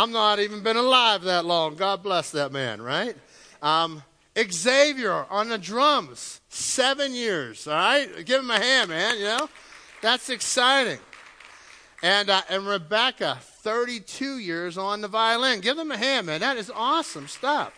I'm 0.00 0.12
not 0.12 0.38
even 0.38 0.62
been 0.62 0.78
alive 0.78 1.24
that 1.24 1.44
long. 1.44 1.74
God 1.74 2.02
bless 2.02 2.30
that 2.30 2.52
man, 2.52 2.80
right? 2.80 3.14
Um, 3.60 4.02
Xavier 4.34 5.26
on 5.28 5.50
the 5.50 5.58
drums, 5.58 6.40
seven 6.48 7.12
years, 7.12 7.66
all 7.66 7.74
right? 7.74 8.24
Give 8.24 8.40
him 8.40 8.50
a 8.50 8.58
hand, 8.58 8.88
man, 8.88 9.18
you 9.18 9.24
know? 9.24 9.50
That's 10.00 10.30
exciting. 10.30 11.00
And, 12.02 12.30
uh, 12.30 12.40
and 12.48 12.66
Rebecca, 12.66 13.40
32 13.42 14.38
years 14.38 14.78
on 14.78 15.02
the 15.02 15.08
violin. 15.08 15.60
Give 15.60 15.76
them 15.76 15.90
a 15.90 15.98
hand, 15.98 16.28
man. 16.28 16.40
That 16.40 16.56
is 16.56 16.72
awesome 16.74 17.28
stuff. 17.28 17.74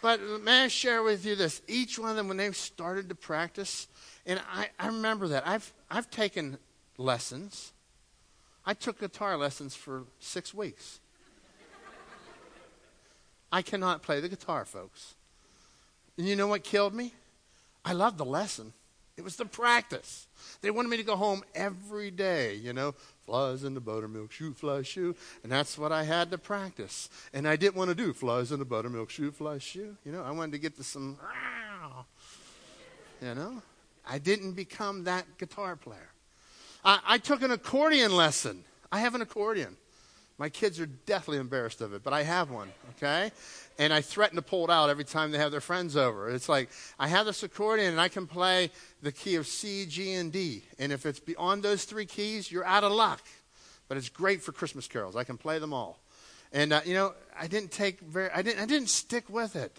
But 0.00 0.20
may 0.44 0.62
I 0.62 0.68
share 0.68 1.02
with 1.02 1.26
you 1.26 1.34
this? 1.34 1.60
Each 1.66 1.98
one 1.98 2.10
of 2.10 2.14
them, 2.14 2.28
when 2.28 2.36
they 2.36 2.52
started 2.52 3.08
to 3.08 3.16
practice, 3.16 3.88
and 4.26 4.40
I, 4.54 4.68
I 4.78 4.86
remember 4.86 5.26
that. 5.26 5.44
I've, 5.44 5.72
I've 5.90 6.08
taken 6.08 6.58
lessons 6.98 7.71
I 8.64 8.74
took 8.74 9.00
guitar 9.00 9.36
lessons 9.36 9.74
for 9.74 10.04
six 10.20 10.54
weeks. 10.54 11.00
I 13.50 13.60
cannot 13.60 14.02
play 14.02 14.20
the 14.20 14.28
guitar, 14.28 14.64
folks. 14.64 15.14
And 16.16 16.26
you 16.26 16.36
know 16.36 16.46
what 16.46 16.64
killed 16.64 16.94
me? 16.94 17.12
I 17.84 17.92
loved 17.92 18.18
the 18.18 18.24
lesson. 18.24 18.72
It 19.16 19.24
was 19.24 19.36
the 19.36 19.44
practice. 19.44 20.26
They 20.62 20.70
wanted 20.70 20.88
me 20.88 20.96
to 20.96 21.02
go 21.02 21.16
home 21.16 21.42
every 21.54 22.10
day, 22.10 22.54
you 22.54 22.72
know, 22.72 22.94
flies 23.26 23.62
in 23.62 23.74
the 23.74 23.80
buttermilk 23.80 24.32
shoo, 24.32 24.54
fly 24.54 24.82
shoo. 24.82 25.14
And 25.42 25.52
that's 25.52 25.76
what 25.76 25.92
I 25.92 26.04
had 26.04 26.30
to 26.30 26.38
practice. 26.38 27.10
And 27.34 27.46
I 27.46 27.56
didn't 27.56 27.76
want 27.76 27.90
to 27.90 27.94
do 27.94 28.14
flies 28.14 28.52
in 28.52 28.58
the 28.58 28.64
buttermilk 28.64 29.10
shoo, 29.10 29.30
fly 29.30 29.58
shoo. 29.58 29.96
You 30.04 30.12
know, 30.12 30.22
I 30.22 30.30
wanted 30.30 30.52
to 30.52 30.58
get 30.58 30.76
to 30.76 30.84
some, 30.84 31.18
you 33.20 33.34
know. 33.34 33.60
I 34.08 34.18
didn't 34.18 34.52
become 34.52 35.04
that 35.04 35.26
guitar 35.38 35.76
player. 35.76 36.11
I, 36.84 37.00
I 37.06 37.18
took 37.18 37.42
an 37.42 37.50
accordion 37.50 38.14
lesson. 38.16 38.64
I 38.90 39.00
have 39.00 39.14
an 39.14 39.22
accordion. 39.22 39.76
My 40.38 40.48
kids 40.48 40.80
are 40.80 40.86
deathly 40.86 41.38
embarrassed 41.38 41.80
of 41.80 41.92
it, 41.92 42.02
but 42.02 42.12
I 42.12 42.22
have 42.22 42.50
one, 42.50 42.72
okay? 42.96 43.30
And 43.78 43.92
I 43.92 44.00
threaten 44.00 44.36
to 44.36 44.42
pull 44.42 44.64
it 44.64 44.70
out 44.70 44.90
every 44.90 45.04
time 45.04 45.30
they 45.30 45.38
have 45.38 45.52
their 45.52 45.60
friends 45.60 45.96
over. 45.96 46.30
It's 46.30 46.48
like, 46.48 46.70
I 46.98 47.06
have 47.06 47.26
this 47.26 47.42
accordion 47.42 47.90
and 47.90 48.00
I 48.00 48.08
can 48.08 48.26
play 48.26 48.70
the 49.02 49.12
key 49.12 49.36
of 49.36 49.46
C, 49.46 49.86
G, 49.86 50.14
and 50.14 50.32
D. 50.32 50.64
And 50.78 50.90
if 50.90 51.06
it's 51.06 51.20
beyond 51.20 51.62
those 51.62 51.84
three 51.84 52.06
keys, 52.06 52.50
you're 52.50 52.64
out 52.64 52.82
of 52.82 52.92
luck. 52.92 53.22
But 53.88 53.98
it's 53.98 54.08
great 54.08 54.42
for 54.42 54.52
Christmas 54.52 54.88
carols. 54.88 55.16
I 55.16 55.24
can 55.24 55.36
play 55.36 55.58
them 55.58 55.72
all. 55.72 56.00
And, 56.52 56.72
uh, 56.72 56.80
you 56.84 56.94
know, 56.94 57.14
I 57.38 57.46
didn't 57.46 57.70
take 57.70 58.00
very, 58.00 58.30
I 58.30 58.42
didn't, 58.42 58.60
I 58.60 58.66
didn't 58.66 58.88
stick 58.88 59.28
with 59.28 59.54
it. 59.54 59.72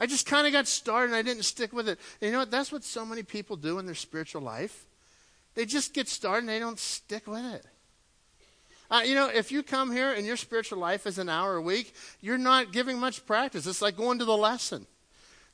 I 0.00 0.06
just 0.06 0.26
kind 0.26 0.46
of 0.46 0.52
got 0.52 0.66
started 0.66 1.06
and 1.06 1.16
I 1.16 1.22
didn't 1.22 1.44
stick 1.44 1.72
with 1.72 1.88
it. 1.88 1.98
And 2.20 2.26
you 2.26 2.32
know 2.32 2.40
what? 2.40 2.50
That's 2.50 2.72
what 2.72 2.82
so 2.82 3.06
many 3.06 3.22
people 3.22 3.56
do 3.56 3.78
in 3.78 3.86
their 3.86 3.94
spiritual 3.94 4.42
life. 4.42 4.84
They 5.54 5.66
just 5.66 5.94
get 5.94 6.08
started 6.08 6.40
and 6.40 6.48
they 6.48 6.58
don't 6.58 6.78
stick 6.78 7.26
with 7.26 7.44
it. 7.44 7.64
Uh, 8.90 9.00
you 9.04 9.14
know, 9.14 9.28
if 9.28 9.50
you 9.50 9.62
come 9.62 9.90
here 9.90 10.12
and 10.12 10.26
your 10.26 10.36
spiritual 10.36 10.78
life 10.78 11.06
is 11.06 11.18
an 11.18 11.28
hour 11.28 11.56
a 11.56 11.62
week, 11.62 11.94
you're 12.20 12.36
not 12.36 12.72
giving 12.72 12.98
much 12.98 13.24
practice. 13.24 13.66
It's 13.66 13.80
like 13.80 13.96
going 13.96 14.18
to 14.18 14.26
the 14.26 14.36
lesson. 14.36 14.86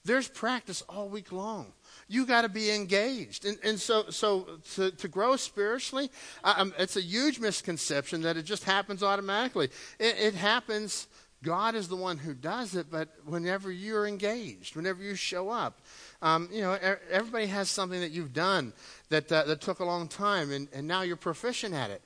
There's 0.05 0.27
practice 0.27 0.83
all 0.89 1.09
week 1.09 1.31
long. 1.31 1.73
You 2.09 2.27
got 2.27 2.43
to 2.43 2.49
be 2.49 2.71
engaged. 2.71 3.45
And, 3.45 3.59
and 3.63 3.79
so, 3.79 4.11
so 4.11 4.47
to, 4.75 4.91
to 4.91 5.09
grow 5.09 5.37
spiritually, 5.37 6.11
um, 6.43 6.73
it's 6.79 6.97
a 6.97 7.03
huge 7.03 7.39
misconception 7.39 8.23
that 8.23 8.37
it 8.37 8.43
just 8.43 8.65
happens 8.65 9.03
automatically. 9.03 9.69
It, 9.99 10.17
it 10.19 10.35
happens 10.35 11.07
God 11.43 11.77
is 11.77 11.89
the 11.89 11.97
one 11.97 12.19
who 12.19 12.35
does 12.35 12.75
it, 12.75 12.91
but 12.91 13.09
whenever 13.25 13.71
you're 13.71 14.07
engaged, 14.07 14.75
whenever 14.75 15.03
you 15.03 15.15
show 15.15 15.51
up, 15.51 15.81
um, 16.21 16.49
you 16.51 16.63
know, 16.63 16.77
everybody 17.11 17.47
has 17.47 17.71
something 17.71 18.01
that 18.01 18.11
you've 18.11 18.33
done 18.33 18.73
that, 19.09 19.31
uh, 19.31 19.45
that 19.45 19.61
took 19.61 19.81
a 19.81 19.85
long 19.85 20.09
time, 20.09 20.51
and, 20.51 20.69
and 20.73 20.87
now 20.87 21.03
you're 21.03 21.17
proficient 21.17 21.75
at 21.75 21.91
it. 21.91 22.03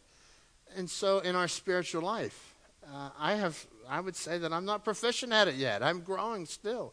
And 0.76 0.88
so 0.88 1.20
in 1.20 1.34
our 1.34 1.48
spiritual 1.48 2.02
life, 2.02 2.54
uh, 2.92 3.10
I 3.18 3.34
have, 3.34 3.66
I 3.88 4.00
would 4.00 4.16
say 4.16 4.38
that 4.38 4.52
I'm 4.52 4.64
not 4.64 4.84
proficient 4.84 5.32
at 5.32 5.48
it 5.48 5.54
yet. 5.54 5.82
I'm 5.82 6.00
growing 6.00 6.46
still. 6.46 6.92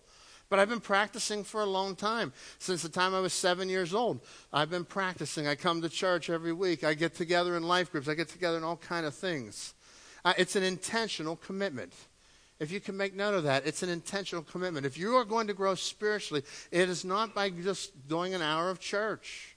But 0.49 0.57
I've 0.57 0.69
been 0.69 0.79
practicing 0.79 1.43
for 1.43 1.61
a 1.61 1.65
long 1.65 1.95
time. 1.95 2.33
Since 2.57 2.81
the 2.81 2.89
time 2.89 3.13
I 3.13 3.19
was 3.19 3.33
seven 3.33 3.69
years 3.69 3.93
old, 3.93 4.21
I've 4.51 4.69
been 4.69 4.85
practicing. 4.85 5.47
I 5.47 5.55
come 5.55 5.81
to 5.81 5.89
church 5.89 6.29
every 6.29 6.53
week. 6.53 6.83
I 6.83 6.95
get 6.95 7.13
together 7.13 7.55
in 7.55 7.63
life 7.63 7.91
groups. 7.91 8.07
I 8.07 8.15
get 8.15 8.29
together 8.29 8.57
in 8.57 8.63
all 8.63 8.77
kind 8.77 9.05
of 9.05 9.13
things. 9.13 9.75
Uh, 10.25 10.33
it's 10.37 10.55
an 10.55 10.63
intentional 10.63 11.35
commitment. 11.35 11.93
If 12.59 12.71
you 12.71 12.81
can 12.81 12.97
make 12.97 13.15
note 13.15 13.35
of 13.35 13.43
that, 13.43 13.65
it's 13.65 13.83
an 13.83 13.89
intentional 13.89 14.43
commitment. 14.43 14.85
If 14.85 14.97
you 14.97 15.15
are 15.15 15.23
going 15.23 15.47
to 15.47 15.53
grow 15.53 15.75
spiritually, 15.75 16.43
it 16.71 16.89
is 16.89 17.05
not 17.05 17.33
by 17.33 17.49
just 17.49 18.07
doing 18.07 18.33
an 18.33 18.41
hour 18.41 18.69
of 18.69 18.79
church. 18.79 19.55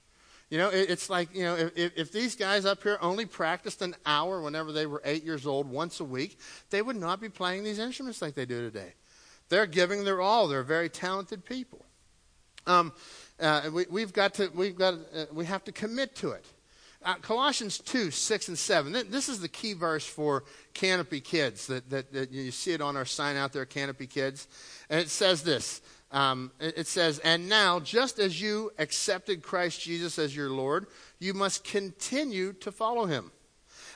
You 0.49 0.57
know, 0.57 0.69
it, 0.69 0.89
it's 0.89 1.09
like, 1.09 1.35
you 1.35 1.43
know, 1.43 1.55
if, 1.55 1.97
if 1.97 2.11
these 2.11 2.35
guys 2.35 2.65
up 2.65 2.83
here 2.83 2.97
only 3.01 3.25
practiced 3.25 3.81
an 3.81 3.95
hour 4.05 4.41
whenever 4.41 4.71
they 4.71 4.85
were 4.85 5.01
eight 5.03 5.23
years 5.23 5.45
old 5.45 5.69
once 5.69 5.99
a 5.99 6.03
week, 6.03 6.39
they 6.69 6.81
would 6.81 6.95
not 6.95 7.19
be 7.19 7.27
playing 7.27 7.63
these 7.63 7.79
instruments 7.79 8.21
like 8.21 8.35
they 8.35 8.45
do 8.45 8.61
today. 8.61 8.93
They're 9.49 9.65
giving 9.65 10.05
their 10.05 10.21
all. 10.21 10.47
They're 10.47 10.63
very 10.63 10.89
talented 10.89 11.43
people. 11.43 11.83
Um, 12.65 12.93
uh, 13.39 13.69
we, 13.89 14.01
have 14.01 14.13
got 14.13 14.35
to, 14.35 14.49
we've 14.53 14.77
got, 14.77 14.93
uh, 14.93 15.25
we 15.33 15.45
have 15.45 15.63
to 15.65 15.71
commit 15.71 16.15
to 16.17 16.31
it. 16.31 16.45
Uh, 17.03 17.15
Colossians 17.15 17.79
2, 17.79 18.11
6 18.11 18.47
and 18.47 18.57
7. 18.57 18.93
This 19.09 19.27
is 19.27 19.41
the 19.41 19.49
key 19.49 19.73
verse 19.73 20.05
for 20.05 20.43
Canopy 20.73 21.19
Kids. 21.19 21.67
That, 21.67 21.89
that, 21.89 22.13
that, 22.13 22.31
you 22.31 22.51
see 22.51 22.71
it 22.71 22.81
on 22.81 22.95
our 22.95 23.05
sign 23.05 23.35
out 23.35 23.51
there, 23.51 23.65
Canopy 23.65 24.07
Kids. 24.07 24.47
And 24.89 24.99
it 24.99 25.09
says 25.09 25.43
this. 25.43 25.81
Um, 26.11 26.51
it, 26.59 26.77
it 26.77 26.87
says, 26.87 27.19
And 27.19 27.49
now, 27.49 27.79
just 27.79 28.19
as 28.19 28.41
you 28.41 28.71
accepted 28.77 29.41
Christ 29.41 29.81
Jesus 29.81 30.17
as 30.17 30.35
your 30.35 30.49
Lord, 30.49 30.87
you 31.19 31.33
must 31.33 31.63
continue 31.63 32.53
to 32.53 32.71
follow 32.71 33.05
him. 33.05 33.31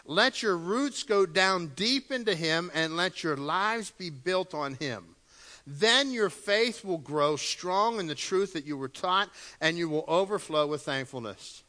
Let 0.05 0.41
your 0.41 0.57
roots 0.57 1.03
go 1.03 1.25
down 1.25 1.73
deep 1.75 2.11
into 2.11 2.33
him 2.35 2.71
and 2.73 2.97
let 2.97 3.23
your 3.23 3.37
lives 3.37 3.91
be 3.91 4.09
built 4.09 4.53
on 4.53 4.75
him. 4.75 5.15
Then 5.65 6.11
your 6.11 6.29
faith 6.29 6.85
will 6.85 6.97
grow 6.97 7.35
strong 7.35 7.99
in 7.99 8.07
the 8.07 8.15
truth 8.15 8.53
that 8.53 8.65
you 8.65 8.77
were 8.77 8.87
taught, 8.87 9.29
and 9.59 9.77
you 9.77 9.89
will 9.89 10.05
overflow 10.07 10.65
with 10.65 10.83
thankfulness. 10.83 11.63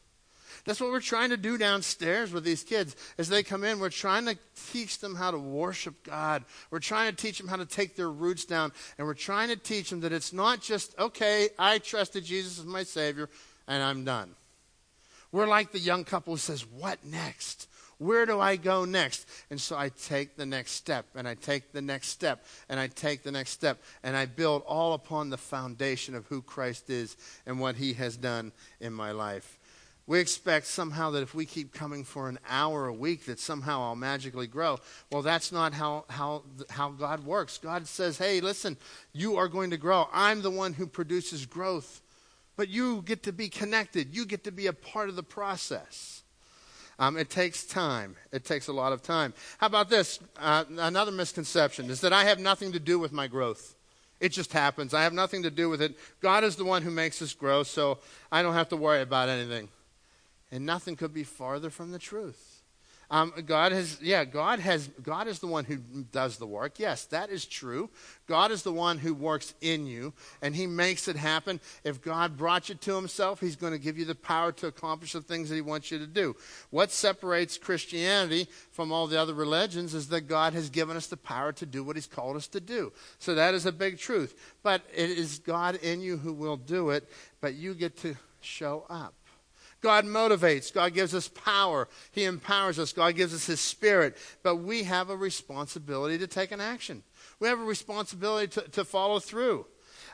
That's 0.69 0.79
what 0.79 0.91
we're 0.91 0.99
trying 0.99 1.31
to 1.31 1.37
do 1.37 1.57
downstairs 1.57 2.31
with 2.31 2.43
these 2.43 2.63
kids. 2.63 2.95
As 3.17 3.27
they 3.27 3.41
come 3.41 3.63
in, 3.63 3.79
we're 3.79 3.89
trying 3.89 4.27
to 4.27 4.37
teach 4.71 4.99
them 4.99 5.15
how 5.15 5.31
to 5.31 5.37
worship 5.39 6.03
God. 6.03 6.45
We're 6.69 6.77
trying 6.77 7.09
to 7.09 7.17
teach 7.17 7.39
them 7.39 7.47
how 7.47 7.55
to 7.55 7.65
take 7.65 7.95
their 7.95 8.11
roots 8.11 8.45
down. 8.45 8.71
And 8.99 9.07
we're 9.07 9.15
trying 9.15 9.47
to 9.47 9.55
teach 9.55 9.89
them 9.89 10.01
that 10.01 10.13
it's 10.13 10.31
not 10.31 10.61
just, 10.61 10.93
okay, 10.99 11.49
I 11.57 11.79
trusted 11.79 12.23
Jesus 12.23 12.59
as 12.59 12.67
my 12.67 12.83
Savior, 12.83 13.31
and 13.67 13.81
I'm 13.81 14.05
done. 14.05 14.35
We're 15.31 15.47
like 15.47 15.71
the 15.71 15.79
young 15.79 16.03
couple 16.03 16.35
who 16.35 16.37
says, 16.37 16.67
What 16.67 17.03
next? 17.03 17.67
Where 17.97 18.27
do 18.27 18.39
I 18.39 18.55
go 18.55 18.85
next? 18.85 19.27
And 19.49 19.59
so 19.59 19.75
I 19.75 19.89
take 19.89 20.37
the 20.37 20.45
next 20.45 20.73
step, 20.73 21.07
and 21.15 21.27
I 21.27 21.33
take 21.33 21.71
the 21.71 21.81
next 21.81 22.09
step, 22.09 22.45
and 22.69 22.79
I 22.79 22.85
take 22.85 23.23
the 23.23 23.31
next 23.31 23.49
step, 23.49 23.81
and 24.03 24.15
I 24.15 24.27
build 24.27 24.61
all 24.67 24.93
upon 24.93 25.31
the 25.31 25.37
foundation 25.37 26.13
of 26.13 26.27
who 26.27 26.43
Christ 26.43 26.91
is 26.91 27.17
and 27.47 27.59
what 27.59 27.77
He 27.77 27.93
has 27.93 28.17
done 28.17 28.51
in 28.79 28.93
my 28.93 29.11
life. 29.13 29.58
We 30.09 30.17
expect 30.17 30.65
somehow 30.65 31.11
that 31.11 31.21
if 31.21 31.35
we 31.35 31.45
keep 31.45 31.71
coming 31.71 32.03
for 32.03 32.29
an 32.29 32.39
hour 32.49 32.87
a 32.87 32.93
week, 32.93 33.25
that 33.25 33.39
somehow 33.39 33.83
I'll 33.83 33.95
magically 33.95 34.47
grow. 34.47 34.79
Well, 35.11 35.21
that's 35.21 35.51
not 35.51 35.71
how, 35.71 36.05
how, 36.09 36.41
how 36.67 36.89
God 36.89 37.27
works. 37.27 37.59
God 37.59 37.85
says, 37.85 38.17
hey, 38.17 38.41
listen, 38.41 38.75
you 39.13 39.37
are 39.37 39.47
going 39.47 39.69
to 39.69 39.77
grow. 39.77 40.09
I'm 40.11 40.41
the 40.41 40.49
one 40.49 40.73
who 40.73 40.87
produces 40.87 41.45
growth. 41.45 42.01
But 42.57 42.69
you 42.69 43.03
get 43.03 43.21
to 43.21 43.31
be 43.31 43.49
connected, 43.49 44.15
you 44.15 44.25
get 44.25 44.45
to 44.45 44.51
be 44.51 44.65
a 44.65 44.73
part 44.73 45.09
of 45.09 45.15
the 45.15 45.21
process. 45.21 46.23
Um, 46.97 47.15
it 47.15 47.29
takes 47.29 47.63
time. 47.63 48.15
It 48.31 48.43
takes 48.43 48.67
a 48.67 48.73
lot 48.73 48.93
of 48.93 49.03
time. 49.03 49.35
How 49.59 49.67
about 49.67 49.91
this? 49.91 50.19
Uh, 50.39 50.63
another 50.79 51.11
misconception 51.11 51.91
is 51.91 52.01
that 52.01 52.13
I 52.13 52.23
have 52.23 52.39
nothing 52.39 52.71
to 52.71 52.79
do 52.79 52.97
with 52.97 53.13
my 53.13 53.27
growth. 53.27 53.75
It 54.19 54.29
just 54.29 54.53
happens. 54.53 54.95
I 54.95 55.03
have 55.03 55.13
nothing 55.13 55.43
to 55.43 55.51
do 55.51 55.69
with 55.69 55.83
it. 55.83 55.95
God 56.19 56.43
is 56.43 56.55
the 56.55 56.65
one 56.65 56.81
who 56.81 56.89
makes 56.89 57.21
us 57.21 57.35
grow, 57.35 57.61
so 57.61 57.99
I 58.31 58.41
don't 58.41 58.55
have 58.55 58.69
to 58.69 58.75
worry 58.75 59.03
about 59.03 59.29
anything. 59.29 59.69
And 60.51 60.65
nothing 60.65 60.95
could 60.95 61.13
be 61.13 61.23
farther 61.23 61.69
from 61.69 61.91
the 61.91 61.99
truth. 61.99 62.59
Um, 63.11 63.33
God 63.47 63.71
has, 63.71 63.99
yeah, 64.01 64.23
God 64.23 64.59
has, 64.59 64.87
God 65.01 65.27
is 65.27 65.39
the 65.39 65.47
one 65.47 65.65
who 65.65 65.77
does 66.11 66.37
the 66.37 66.45
work. 66.45 66.77
Yes, 66.77 67.05
that 67.05 67.31
is 67.31 67.45
true. 67.45 67.89
God 68.27 68.51
is 68.51 68.61
the 68.61 68.71
one 68.71 68.99
who 68.99 69.15
works 69.15 69.55
in 69.61 69.87
you, 69.87 70.13
and 70.43 70.55
He 70.55 70.67
makes 70.67 71.07
it 71.07 71.15
happen. 71.15 71.59
If 71.83 72.03
God 72.03 72.37
brought 72.37 72.69
you 72.69 72.75
to 72.75 72.95
Himself, 72.95 73.39
He's 73.39 73.55
going 73.55 73.73
to 73.73 73.79
give 73.79 73.97
you 73.97 74.05
the 74.05 74.13
power 74.13 74.51
to 74.53 74.67
accomplish 74.67 75.13
the 75.13 75.21
things 75.21 75.49
that 75.49 75.55
He 75.55 75.61
wants 75.61 75.89
you 75.89 75.97
to 75.97 76.05
do. 76.05 76.35
What 76.69 76.91
separates 76.91 77.57
Christianity 77.57 78.47
from 78.71 78.91
all 78.91 79.07
the 79.07 79.19
other 79.19 79.33
religions 79.33 79.95
is 79.95 80.09
that 80.09 80.27
God 80.27 80.53
has 80.53 80.69
given 80.69 80.95
us 80.95 81.07
the 81.07 81.17
power 81.17 81.51
to 81.53 81.65
do 81.65 81.83
what 81.83 81.95
He's 81.95 82.05
called 82.05 82.35
us 82.35 82.47
to 82.49 82.59
do. 82.59 82.93
So 83.17 83.33
that 83.33 83.55
is 83.55 83.65
a 83.65 83.71
big 83.71 83.97
truth. 83.97 84.35
But 84.61 84.83
it 84.93 85.09
is 85.09 85.39
God 85.39 85.77
in 85.77 86.01
you 86.01 86.17
who 86.17 86.33
will 86.33 86.57
do 86.57 86.91
it, 86.91 87.09
but 87.41 87.55
you 87.55 87.73
get 87.73 87.97
to 88.01 88.15
show 88.39 88.85
up. 88.87 89.15
God 89.81 90.05
motivates. 90.05 90.73
God 90.73 90.93
gives 90.93 91.15
us 91.15 91.27
power. 91.27 91.87
He 92.11 92.25
empowers 92.25 92.79
us. 92.79 92.91
God 92.91 93.15
gives 93.15 93.33
us 93.33 93.45
His 93.45 93.59
Spirit. 93.59 94.17
But 94.43 94.57
we 94.57 94.83
have 94.83 95.09
a 95.09 95.15
responsibility 95.15 96.17
to 96.17 96.27
take 96.27 96.51
an 96.51 96.61
action. 96.61 97.03
We 97.39 97.47
have 97.47 97.59
a 97.59 97.63
responsibility 97.63 98.47
to, 98.59 98.69
to 98.69 98.83
follow 98.83 99.19
through. 99.19 99.65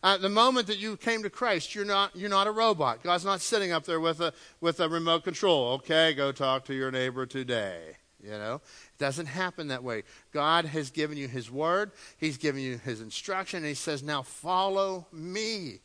Uh, 0.03 0.17
the 0.17 0.29
moment 0.29 0.67
that 0.67 0.77
you 0.77 0.97
came 0.97 1.23
to 1.23 1.29
Christ, 1.29 1.73
you're 1.73 1.85
not, 1.85 2.15
you're 2.15 2.29
not 2.29 2.47
a 2.47 2.51
robot. 2.51 3.01
God's 3.01 3.25
not 3.25 3.41
sitting 3.41 3.71
up 3.71 3.85
there 3.85 3.99
with 3.99 4.21
a, 4.21 4.33
with 4.61 4.79
a 4.79 4.87
remote 4.87 5.23
control. 5.23 5.73
Okay, 5.73 6.13
go 6.13 6.31
talk 6.31 6.65
to 6.65 6.75
your 6.75 6.91
neighbor 6.91 7.25
today. 7.25 7.97
You 8.23 8.31
know, 8.31 8.55
it 8.55 8.97
doesn't 8.97 9.27
happen 9.27 9.67
that 9.67 9.83
way. 9.83 10.03
God 10.31 10.65
has 10.65 10.89
given 10.89 11.17
you 11.17 11.27
His 11.27 11.51
Word, 11.51 11.91
He's 12.17 12.37
given 12.37 12.61
you 12.61 12.77
His 12.77 13.01
instruction, 13.01 13.57
and 13.57 13.67
He 13.67 13.75
says, 13.75 14.01
Now 14.01 14.23
follow 14.23 15.07
me. 15.11 15.79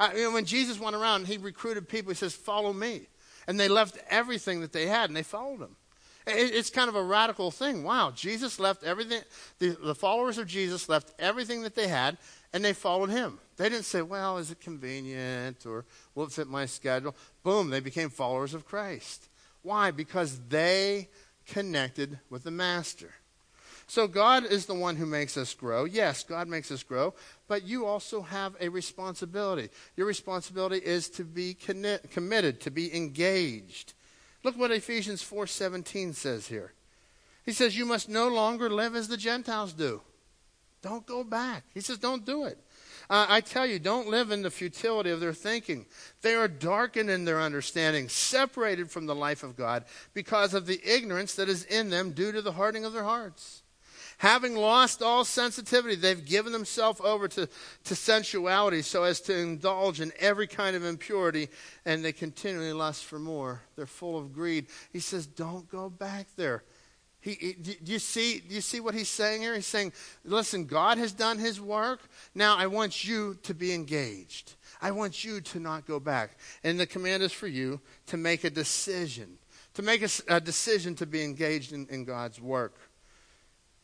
Know, 0.00 0.32
when 0.32 0.46
Jesus 0.46 0.80
went 0.80 0.96
around, 0.96 1.26
he 1.26 1.36
recruited 1.36 1.88
people. 1.88 2.10
He 2.10 2.16
says, 2.16 2.34
"Follow 2.34 2.72
me," 2.72 3.08
and 3.46 3.60
they 3.60 3.68
left 3.68 3.98
everything 4.08 4.60
that 4.62 4.72
they 4.72 4.86
had 4.86 5.10
and 5.10 5.16
they 5.16 5.22
followed 5.22 5.60
him. 5.60 5.76
It, 6.26 6.54
it's 6.54 6.70
kind 6.70 6.88
of 6.88 6.96
a 6.96 7.02
radical 7.02 7.50
thing. 7.50 7.82
Wow, 7.82 8.10
Jesus 8.10 8.58
left 8.58 8.82
everything. 8.82 9.22
The, 9.58 9.76
the 9.82 9.94
followers 9.94 10.38
of 10.38 10.46
Jesus 10.46 10.88
left 10.88 11.12
everything 11.18 11.62
that 11.62 11.74
they 11.74 11.88
had 11.88 12.18
and 12.52 12.64
they 12.64 12.72
followed 12.72 13.10
him. 13.10 13.38
They 13.56 13.68
didn't 13.68 13.84
say, 13.84 14.02
"Well, 14.02 14.38
is 14.38 14.50
it 14.50 14.60
convenient 14.60 15.66
or 15.66 15.84
will 16.14 16.24
it 16.24 16.32
fit 16.32 16.48
my 16.48 16.66
schedule?" 16.66 17.14
Boom, 17.42 17.70
they 17.70 17.80
became 17.80 18.10
followers 18.10 18.54
of 18.54 18.64
Christ. 18.64 19.28
Why? 19.62 19.90
Because 19.90 20.40
they 20.48 21.08
connected 21.46 22.18
with 22.30 22.44
the 22.44 22.50
Master. 22.50 23.12
So 23.90 24.06
God 24.06 24.46
is 24.46 24.66
the 24.66 24.74
one 24.74 24.94
who 24.94 25.04
makes 25.04 25.36
us 25.36 25.52
grow. 25.52 25.84
Yes, 25.84 26.22
God 26.22 26.46
makes 26.46 26.70
us 26.70 26.84
grow, 26.84 27.12
but 27.48 27.64
you 27.64 27.86
also 27.86 28.22
have 28.22 28.54
a 28.60 28.68
responsibility. 28.68 29.68
Your 29.96 30.06
responsibility 30.06 30.76
is 30.76 31.08
to 31.08 31.24
be 31.24 31.54
committed, 31.54 32.60
to 32.60 32.70
be 32.70 32.96
engaged. 32.96 33.94
Look 34.44 34.56
what 34.56 34.70
Ephesians 34.70 35.24
4:17 35.24 36.14
says 36.14 36.46
here. 36.46 36.72
He 37.44 37.50
says 37.50 37.76
you 37.76 37.84
must 37.84 38.08
no 38.08 38.28
longer 38.28 38.70
live 38.70 38.94
as 38.94 39.08
the 39.08 39.16
Gentiles 39.16 39.72
do. 39.72 40.02
Don't 40.82 41.04
go 41.04 41.24
back. 41.24 41.64
He 41.74 41.80
says 41.80 41.98
don't 41.98 42.24
do 42.24 42.44
it. 42.44 42.58
Uh, 43.10 43.26
I 43.28 43.40
tell 43.40 43.66
you, 43.66 43.80
don't 43.80 44.06
live 44.06 44.30
in 44.30 44.42
the 44.42 44.52
futility 44.52 45.10
of 45.10 45.18
their 45.18 45.34
thinking. 45.34 45.86
They 46.22 46.36
are 46.36 46.46
darkened 46.46 47.10
in 47.10 47.24
their 47.24 47.40
understanding, 47.40 48.08
separated 48.08 48.88
from 48.88 49.06
the 49.06 49.16
life 49.16 49.42
of 49.42 49.56
God 49.56 49.84
because 50.14 50.54
of 50.54 50.66
the 50.66 50.80
ignorance 50.84 51.34
that 51.34 51.48
is 51.48 51.64
in 51.64 51.90
them 51.90 52.12
due 52.12 52.30
to 52.30 52.40
the 52.40 52.52
hardening 52.52 52.84
of 52.84 52.92
their 52.92 53.02
hearts. 53.02 53.59
Having 54.20 54.54
lost 54.54 55.00
all 55.00 55.24
sensitivity, 55.24 55.94
they've 55.94 56.26
given 56.26 56.52
themselves 56.52 57.00
over 57.02 57.26
to, 57.26 57.48
to 57.84 57.94
sensuality 57.94 58.82
so 58.82 59.04
as 59.04 59.18
to 59.22 59.34
indulge 59.34 59.98
in 59.98 60.12
every 60.18 60.46
kind 60.46 60.76
of 60.76 60.84
impurity, 60.84 61.48
and 61.86 62.04
they 62.04 62.12
continually 62.12 62.74
lust 62.74 63.06
for 63.06 63.18
more. 63.18 63.62
They're 63.76 63.86
full 63.86 64.18
of 64.18 64.34
greed. 64.34 64.66
He 64.92 65.00
says, 65.00 65.26
Don't 65.26 65.66
go 65.70 65.88
back 65.88 66.26
there. 66.36 66.64
He, 67.22 67.32
he, 67.32 67.52
do, 67.54 67.92
you 67.92 67.98
see, 67.98 68.40
do 68.40 68.54
you 68.54 68.60
see 68.60 68.80
what 68.80 68.92
he's 68.92 69.08
saying 69.08 69.40
here? 69.40 69.54
He's 69.54 69.64
saying, 69.64 69.94
Listen, 70.22 70.66
God 70.66 70.98
has 70.98 71.12
done 71.12 71.38
his 71.38 71.58
work. 71.58 72.00
Now 72.34 72.58
I 72.58 72.66
want 72.66 73.02
you 73.08 73.38
to 73.44 73.54
be 73.54 73.72
engaged. 73.72 74.52
I 74.82 74.90
want 74.90 75.24
you 75.24 75.40
to 75.40 75.60
not 75.60 75.86
go 75.86 75.98
back. 75.98 76.36
And 76.62 76.78
the 76.78 76.86
command 76.86 77.22
is 77.22 77.32
for 77.32 77.46
you 77.46 77.80
to 78.08 78.18
make 78.18 78.44
a 78.44 78.50
decision, 78.50 79.38
to 79.72 79.80
make 79.80 80.02
a, 80.02 80.10
a 80.28 80.42
decision 80.42 80.94
to 80.96 81.06
be 81.06 81.24
engaged 81.24 81.72
in, 81.72 81.86
in 81.88 82.04
God's 82.04 82.38
work. 82.38 82.74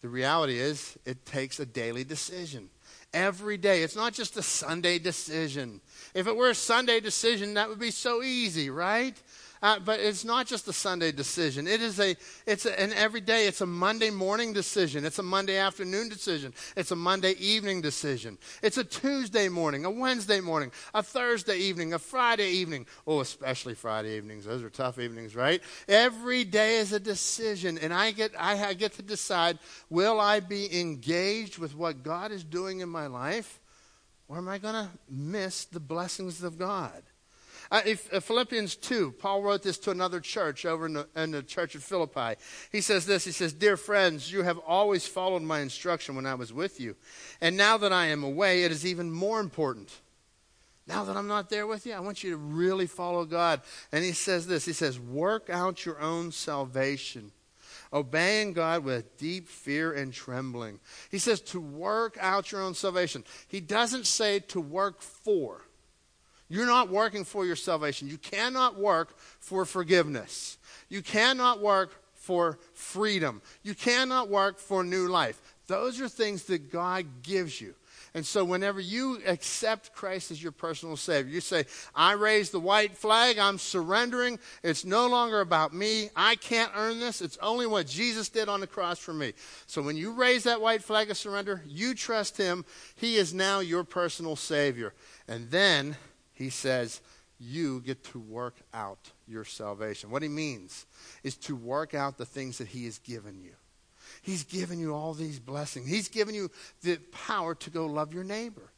The 0.06 0.10
reality 0.10 0.60
is, 0.60 0.96
it 1.04 1.26
takes 1.26 1.58
a 1.58 1.66
daily 1.66 2.04
decision. 2.04 2.70
Every 3.12 3.56
day. 3.56 3.82
It's 3.82 3.96
not 3.96 4.12
just 4.12 4.36
a 4.36 4.42
Sunday 4.42 5.00
decision. 5.00 5.80
If 6.14 6.28
it 6.28 6.36
were 6.36 6.50
a 6.50 6.54
Sunday 6.54 7.00
decision, 7.00 7.54
that 7.54 7.68
would 7.68 7.80
be 7.80 7.90
so 7.90 8.22
easy, 8.22 8.70
right? 8.70 9.20
Uh, 9.62 9.78
but 9.78 10.00
it's 10.00 10.24
not 10.24 10.46
just 10.46 10.68
a 10.68 10.72
Sunday 10.72 11.12
decision. 11.12 11.66
It 11.66 11.80
is 11.80 11.98
a, 11.98 12.16
it's 12.46 12.66
a, 12.66 12.80
an 12.80 12.92
everyday, 12.92 13.46
it's 13.46 13.60
a 13.60 13.66
Monday 13.66 14.10
morning 14.10 14.52
decision. 14.52 15.04
It's 15.04 15.18
a 15.18 15.22
Monday 15.22 15.56
afternoon 15.56 16.08
decision. 16.08 16.52
It's 16.76 16.90
a 16.90 16.96
Monday 16.96 17.32
evening 17.32 17.80
decision. 17.80 18.38
It's 18.62 18.76
a 18.76 18.84
Tuesday 18.84 19.48
morning, 19.48 19.84
a 19.84 19.90
Wednesday 19.90 20.40
morning, 20.40 20.72
a 20.94 21.02
Thursday 21.02 21.58
evening, 21.58 21.94
a 21.94 21.98
Friday 21.98 22.50
evening. 22.50 22.86
Oh, 23.06 23.20
especially 23.20 23.74
Friday 23.74 24.16
evenings. 24.16 24.44
Those 24.44 24.62
are 24.62 24.70
tough 24.70 24.98
evenings, 24.98 25.34
right? 25.34 25.62
Every 25.88 26.44
day 26.44 26.76
is 26.76 26.92
a 26.92 27.00
decision. 27.00 27.78
And 27.78 27.92
I 27.92 28.10
get, 28.10 28.32
I 28.38 28.74
get 28.74 28.92
to 28.94 29.02
decide, 29.02 29.58
will 29.88 30.20
I 30.20 30.40
be 30.40 30.80
engaged 30.80 31.58
with 31.58 31.74
what 31.74 32.02
God 32.02 32.30
is 32.30 32.44
doing 32.44 32.80
in 32.80 32.88
my 32.88 33.06
life? 33.06 33.60
Or 34.28 34.38
am 34.38 34.48
I 34.48 34.58
going 34.58 34.74
to 34.74 34.90
miss 35.08 35.64
the 35.66 35.80
blessings 35.80 36.42
of 36.42 36.58
God? 36.58 37.02
Uh, 37.70 37.82
if, 37.84 38.12
uh, 38.12 38.20
Philippians 38.20 38.76
2, 38.76 39.12
Paul 39.12 39.42
wrote 39.42 39.62
this 39.62 39.78
to 39.78 39.90
another 39.90 40.20
church 40.20 40.64
over 40.64 40.86
in 40.86 40.94
the, 40.94 41.08
in 41.16 41.32
the 41.32 41.42
church 41.42 41.74
of 41.74 41.82
Philippi. 41.82 42.40
He 42.70 42.80
says 42.80 43.06
this 43.06 43.24
He 43.24 43.32
says, 43.32 43.52
Dear 43.52 43.76
friends, 43.76 44.30
you 44.30 44.42
have 44.42 44.58
always 44.58 45.06
followed 45.06 45.42
my 45.42 45.60
instruction 45.60 46.14
when 46.14 46.26
I 46.26 46.34
was 46.34 46.52
with 46.52 46.80
you. 46.80 46.96
And 47.40 47.56
now 47.56 47.76
that 47.78 47.92
I 47.92 48.06
am 48.06 48.22
away, 48.22 48.64
it 48.64 48.72
is 48.72 48.86
even 48.86 49.10
more 49.10 49.40
important. 49.40 49.92
Now 50.86 51.04
that 51.04 51.16
I'm 51.16 51.26
not 51.26 51.50
there 51.50 51.66
with 51.66 51.84
you, 51.84 51.94
I 51.94 52.00
want 52.00 52.22
you 52.22 52.30
to 52.30 52.36
really 52.36 52.86
follow 52.86 53.24
God. 53.24 53.62
And 53.90 54.04
he 54.04 54.12
says 54.12 54.46
this 54.46 54.64
He 54.64 54.72
says, 54.72 55.00
Work 55.00 55.50
out 55.50 55.84
your 55.84 56.00
own 56.00 56.32
salvation 56.32 57.32
obeying 57.92 58.52
God 58.52 58.84
with 58.84 59.16
deep 59.16 59.48
fear 59.48 59.92
and 59.92 60.12
trembling. 60.12 60.80
He 61.10 61.18
says 61.18 61.40
to 61.42 61.60
work 61.60 62.18
out 62.20 62.52
your 62.52 62.60
own 62.60 62.74
salvation. 62.74 63.24
He 63.48 63.60
doesn't 63.60 64.06
say 64.06 64.40
to 64.40 64.60
work 64.60 65.00
for. 65.00 65.62
You're 66.48 66.66
not 66.66 66.88
working 66.88 67.24
for 67.24 67.44
your 67.44 67.56
salvation. 67.56 68.08
You 68.08 68.18
cannot 68.18 68.78
work 68.78 69.18
for 69.40 69.64
forgiveness. 69.64 70.58
You 70.88 71.02
cannot 71.02 71.60
work 71.60 71.92
for 72.14 72.58
freedom. 72.72 73.42
You 73.62 73.74
cannot 73.74 74.28
work 74.28 74.58
for 74.58 74.84
new 74.84 75.08
life. 75.08 75.40
Those 75.66 76.00
are 76.00 76.08
things 76.08 76.44
that 76.44 76.70
God 76.70 77.06
gives 77.22 77.60
you. 77.60 77.74
And 78.14 78.24
so, 78.24 78.44
whenever 78.44 78.80
you 78.80 79.20
accept 79.26 79.92
Christ 79.92 80.30
as 80.30 80.42
your 80.42 80.52
personal 80.52 80.96
Savior, 80.96 81.30
you 81.30 81.42
say, 81.42 81.66
I 81.94 82.12
raise 82.12 82.50
the 82.50 82.58
white 82.58 82.96
flag, 82.96 83.38
I'm 83.38 83.58
surrendering. 83.58 84.38
It's 84.62 84.86
no 84.86 85.06
longer 85.06 85.40
about 85.40 85.74
me. 85.74 86.08
I 86.16 86.36
can't 86.36 86.72
earn 86.74 86.98
this. 86.98 87.20
It's 87.20 87.36
only 87.42 87.66
what 87.66 87.86
Jesus 87.86 88.30
did 88.30 88.48
on 88.48 88.60
the 88.60 88.66
cross 88.66 88.98
for 88.98 89.12
me. 89.12 89.34
So, 89.66 89.82
when 89.82 89.98
you 89.98 90.12
raise 90.12 90.44
that 90.44 90.62
white 90.62 90.82
flag 90.82 91.10
of 91.10 91.18
surrender, 91.18 91.62
you 91.66 91.94
trust 91.94 92.38
Him. 92.38 92.64
He 92.94 93.16
is 93.16 93.34
now 93.34 93.60
your 93.60 93.84
personal 93.84 94.34
Savior. 94.34 94.94
And 95.28 95.50
then 95.50 95.96
he 96.36 96.50
says, 96.50 97.00
you 97.38 97.80
get 97.80 98.04
to 98.04 98.18
work 98.18 98.54
out 98.72 99.10
your 99.26 99.44
salvation. 99.44 100.10
What 100.10 100.22
he 100.22 100.28
means 100.28 100.86
is 101.22 101.36
to 101.38 101.56
work 101.56 101.94
out 101.94 102.18
the 102.18 102.24
things 102.24 102.58
that 102.58 102.68
he 102.68 102.84
has 102.84 102.98
given 102.98 103.40
you. 103.42 103.52
He's 104.22 104.44
given 104.44 104.78
you 104.78 104.94
all 104.94 105.14
these 105.14 105.38
blessings. 105.38 105.88
He's 105.88 106.08
given 106.08 106.34
you 106.34 106.50
the 106.82 106.96
power 107.12 107.54
to 107.56 107.70
go 107.70 107.86
love 107.86 108.14
your 108.14 108.24
neighbor. 108.24 108.70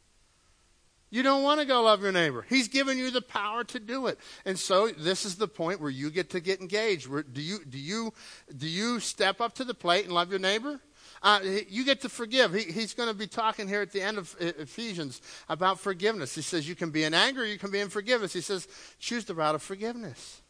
You 1.11 1.23
don't 1.23 1.43
want 1.43 1.61
to 1.61 1.67
go 1.67 1.83
love 1.83 2.03
your 2.03 2.13
neighbor. 2.13 2.45
He's 2.49 2.69
given 2.69 2.99
you 2.99 3.11
the 3.11 3.23
power 3.23 3.65
to 3.65 3.81
do 3.81 4.09
it. 4.09 4.19
And 4.45 4.59
so 4.59 4.89
this 4.89 5.25
is 5.25 5.37
the 5.37 5.49
point 5.49 5.81
where 5.81 5.91
you 5.91 6.11
get 6.11 6.31
to 6.31 6.41
get 6.41 6.61
engaged. 6.61 7.07
Where, 7.07 7.23
do 7.23 7.41
you 7.41 7.65
do 7.65 7.79
you 7.79 8.13
do 8.55 8.69
you 8.69 9.01
step 9.01 9.41
up 9.41 9.55
to 9.55 9.65
the 9.65 9.75
plate 9.75 10.05
and 10.05 10.13
love 10.13 10.31
your 10.31 10.39
neighbor? 10.39 10.81
Uh, 11.23 11.41
you 11.69 11.85
get 11.85 12.01
to 12.03 12.09
forgive. 12.09 12.55
He, 12.55 12.64
he's 12.64 12.95
going 12.95 13.09
to 13.09 13.14
be 13.14 13.27
talking 13.27 13.69
here 13.69 13.83
at 13.83 13.93
the 13.93 14.03
end 14.03 14.19
of 14.19 14.35
Ephesians 14.39 15.21
about 15.49 15.81
forgiveness. 15.81 16.35
He 16.35 16.43
says 16.43 16.69
you 16.69 16.75
can 16.75 16.91
be 16.91 17.05
in 17.05 17.14
anger, 17.14 17.45
you 17.45 17.59
can 17.59 17.71
be 17.71 17.81
in 17.81 17.89
forgiveness. 17.89 18.33
He 18.33 18.41
says 18.41 18.69
choose 18.99 19.25
the 19.25 19.35
route 19.35 19.55
of 19.55 19.62
forgiveness. 19.62 20.43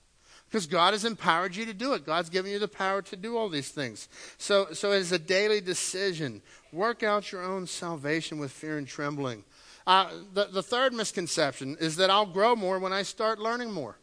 Because 0.49 0.66
God 0.66 0.95
has 0.95 1.05
empowered 1.05 1.55
you 1.55 1.66
to 1.66 1.75
do 1.75 1.93
it. 1.93 2.07
God's 2.07 2.31
given 2.31 2.51
you 2.51 2.59
the 2.59 2.69
power 2.69 3.03
to 3.03 3.16
do 3.16 3.37
all 3.37 3.51
these 3.51 3.69
things. 3.69 4.09
So, 4.39 4.69
so 4.73 4.93
it's 4.93 5.12
a 5.12 5.19
daily 5.19 5.61
decision. 5.61 6.41
Work 6.73 7.03
out 7.03 7.31
your 7.31 7.43
own 7.43 7.66
salvation 7.66 8.39
with 8.39 8.51
fear 8.51 8.79
and 8.79 8.87
trembling. 8.87 9.45
Uh, 9.87 10.11
the, 10.33 10.47
the 10.47 10.62
third 10.62 10.95
misconception 10.95 11.77
is 11.81 11.97
that 11.97 12.09
I'll 12.09 12.27
grow 12.27 12.57
more 12.57 12.79
when 12.79 12.95
I 12.95 13.03
start 13.03 13.39
learning 13.39 13.73
more. 13.73 13.99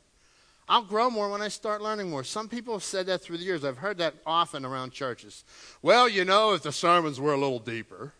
I'll 0.67 0.83
grow 0.83 1.09
more 1.09 1.29
when 1.29 1.41
I 1.41 1.49
start 1.49 1.81
learning 1.81 2.09
more. 2.09 2.23
Some 2.23 2.49
people 2.49 2.73
have 2.73 2.83
said 2.83 3.05
that 3.05 3.21
through 3.21 3.37
the 3.37 3.43
years. 3.43 3.63
I've 3.63 3.77
heard 3.77 3.99
that 3.99 4.15
often 4.25 4.65
around 4.65 4.91
churches. 4.91 5.43
Well, 5.81 6.09
you 6.09 6.25
know, 6.25 6.53
if 6.53 6.63
the 6.63 6.71
sermons 6.71 7.19
were 7.19 7.33
a 7.33 7.37
little 7.37 7.59
deeper, 7.59 8.13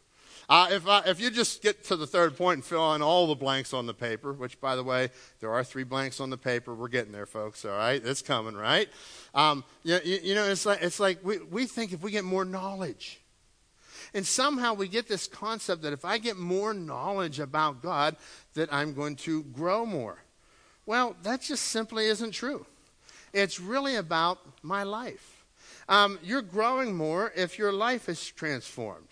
Uh, 0.48 0.68
if, 0.70 0.88
I, 0.88 1.02
if 1.08 1.20
you 1.20 1.32
just 1.32 1.64
get 1.64 1.84
to 1.86 1.96
the 1.96 2.06
third 2.06 2.38
point 2.38 2.58
and 2.58 2.64
fill 2.64 2.94
in 2.94 3.02
all 3.02 3.26
the 3.26 3.34
blanks 3.36 3.74
on 3.74 3.88
the 3.88 3.96
paper, 3.96 4.32
which, 4.32 4.62
by 4.62 4.76
the 4.76 4.84
way, 4.84 5.10
there 5.40 5.52
are 5.52 5.64
three 5.64 5.84
blanks 5.84 6.20
on 6.20 6.30
the 6.30 6.38
paper. 6.38 6.76
We're 6.76 6.88
getting 6.88 7.12
there, 7.12 7.26
folks, 7.26 7.66
all 7.66 7.72
right? 7.72 8.00
It's 8.06 8.22
coming, 8.22 8.56
right? 8.56 8.88
Um, 9.34 9.64
you, 9.82 9.98
you, 10.04 10.20
you, 10.22 10.36
know, 10.36 10.46
it's 10.46 10.64
like, 10.64 10.84
it's 10.84 11.00
like 11.00 11.18
we, 11.24 11.40
we 11.40 11.66
think 11.66 11.94
if 11.94 12.04
we 12.04 12.12
get 12.12 12.26
more 12.26 12.46
knowledge, 12.46 13.22
and 14.14 14.24
somehow 14.24 14.76
we 14.76 14.88
get 14.88 15.08
this 15.08 15.28
concept 15.28 15.82
that 15.82 15.94
if 15.94 16.06
I 16.06 16.20
get 16.20 16.38
more 16.38 16.76
knowledge 16.76 17.40
about 17.40 17.82
God, 17.82 18.16
that 18.54 18.72
I'm 18.72 18.94
going 18.94 19.16
to 19.26 19.42
grow 19.46 19.84
more. 19.84 20.20
Well, 20.86 21.16
that 21.24 21.42
just 21.42 21.64
simply 21.64 22.06
isn't 22.06 22.32
true. 22.32 22.66
It's 23.34 23.60
really 23.60 23.96
about 23.96 24.40
my 24.62 24.84
life. 24.84 25.46
Um, 25.90 26.20
you're 26.24 26.42
growing 26.42 26.96
more 26.96 27.32
if 27.36 27.58
your 27.58 27.72
life 27.72 28.08
is 28.08 28.26
transformed. 28.28 29.08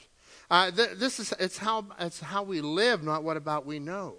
Uh, 0.49 0.71
th- 0.71 0.97
this 0.97 1.19
is 1.19 1.33
it's 1.39 1.57
how 1.57 1.85
it's 1.99 2.19
how 2.19 2.43
we 2.43 2.61
live, 2.61 3.03
not 3.03 3.23
what 3.23 3.37
about 3.37 3.65
we 3.65 3.79
know. 3.79 4.15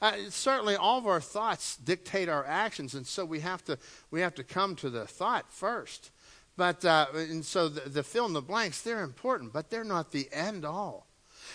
Uh, 0.00 0.12
certainly, 0.28 0.76
all 0.76 0.98
of 0.98 1.06
our 1.06 1.20
thoughts 1.20 1.76
dictate 1.76 2.28
our 2.28 2.44
actions, 2.44 2.94
and 2.94 3.06
so 3.06 3.24
we 3.24 3.40
have 3.40 3.64
to 3.64 3.78
we 4.10 4.20
have 4.20 4.34
to 4.34 4.44
come 4.44 4.76
to 4.76 4.90
the 4.90 5.06
thought 5.06 5.52
first. 5.52 6.10
But 6.56 6.84
uh, 6.84 7.06
and 7.14 7.44
so 7.44 7.68
the, 7.68 7.88
the 7.88 8.02
fill 8.02 8.26
in 8.26 8.32
the 8.32 8.42
blanks 8.42 8.82
they're 8.82 9.02
important, 9.02 9.52
but 9.52 9.70
they're 9.70 9.84
not 9.84 10.12
the 10.12 10.28
end 10.32 10.64
all. 10.64 11.06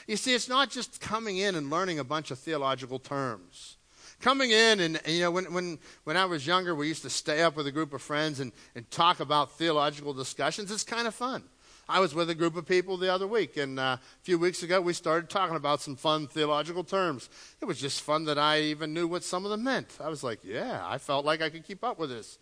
You 0.08 0.18
see, 0.18 0.34
it's 0.34 0.50
not 0.50 0.70
just 0.70 1.02
coming 1.02 1.38
in 1.38 1.56
and 1.56 1.70
learning 1.70 2.00
a 2.00 2.04
bunch 2.04 2.32
of 2.32 2.40
theological 2.40 3.00
terms 3.00 3.78
coming 4.22 4.52
in 4.52 4.80
and, 4.80 5.02
you 5.06 5.22
know 5.22 5.32
when, 5.32 5.52
when, 5.54 5.80
when 6.04 6.16
i 6.16 6.26
was 6.26 6.46
younger 6.46 6.74
we 6.76 6.88
used 6.88 7.02
to 7.02 7.10
stay 7.10 7.42
up 7.42 7.56
with 7.56 7.68
a 7.68 7.72
group 7.72 7.94
of 7.94 8.02
friends 8.02 8.40
and, 8.40 8.52
and 8.76 8.90
talk 8.92 9.20
about 9.20 9.52
theological 9.58 10.14
discussions 10.14 10.72
it's 10.72 10.84
kind 10.84 11.08
of 11.08 11.14
fun 11.14 11.44
I 11.92 12.00
was 12.00 12.16
with 12.16 12.30
a 12.30 12.36
group 12.36 12.56
of 12.56 12.66
people 12.66 12.96
the 12.96 13.14
other 13.14 13.28
week, 13.28 13.58
and 13.58 13.78
uh, 13.78 13.98
a 14.00 14.00
few 14.22 14.40
weeks 14.40 14.64
ago 14.64 14.80
we 14.80 14.94
started 14.94 15.30
talking 15.30 15.58
about 15.58 15.82
some 15.82 15.98
fun 15.98 16.26
theological 16.26 16.86
terms. 16.86 17.30
It 17.60 17.66
was 17.66 17.82
just 17.82 18.02
fun 18.02 18.24
that 18.26 18.38
I 18.38 18.62
even 18.62 18.94
knew 18.94 19.10
what 19.10 19.26
some 19.26 19.44
of 19.44 19.52
them 19.52 19.66
meant. 19.66 19.98
I 20.00 20.08
was 20.08 20.24
like, 20.24 20.40
yeah, 20.42 20.82
I 20.86 21.00
felt 21.00 21.26
like 21.26 21.42
I 21.42 21.50
could 21.50 21.66
keep 21.66 21.84
up 21.84 22.00
with 22.00 22.10
this. 22.10 22.40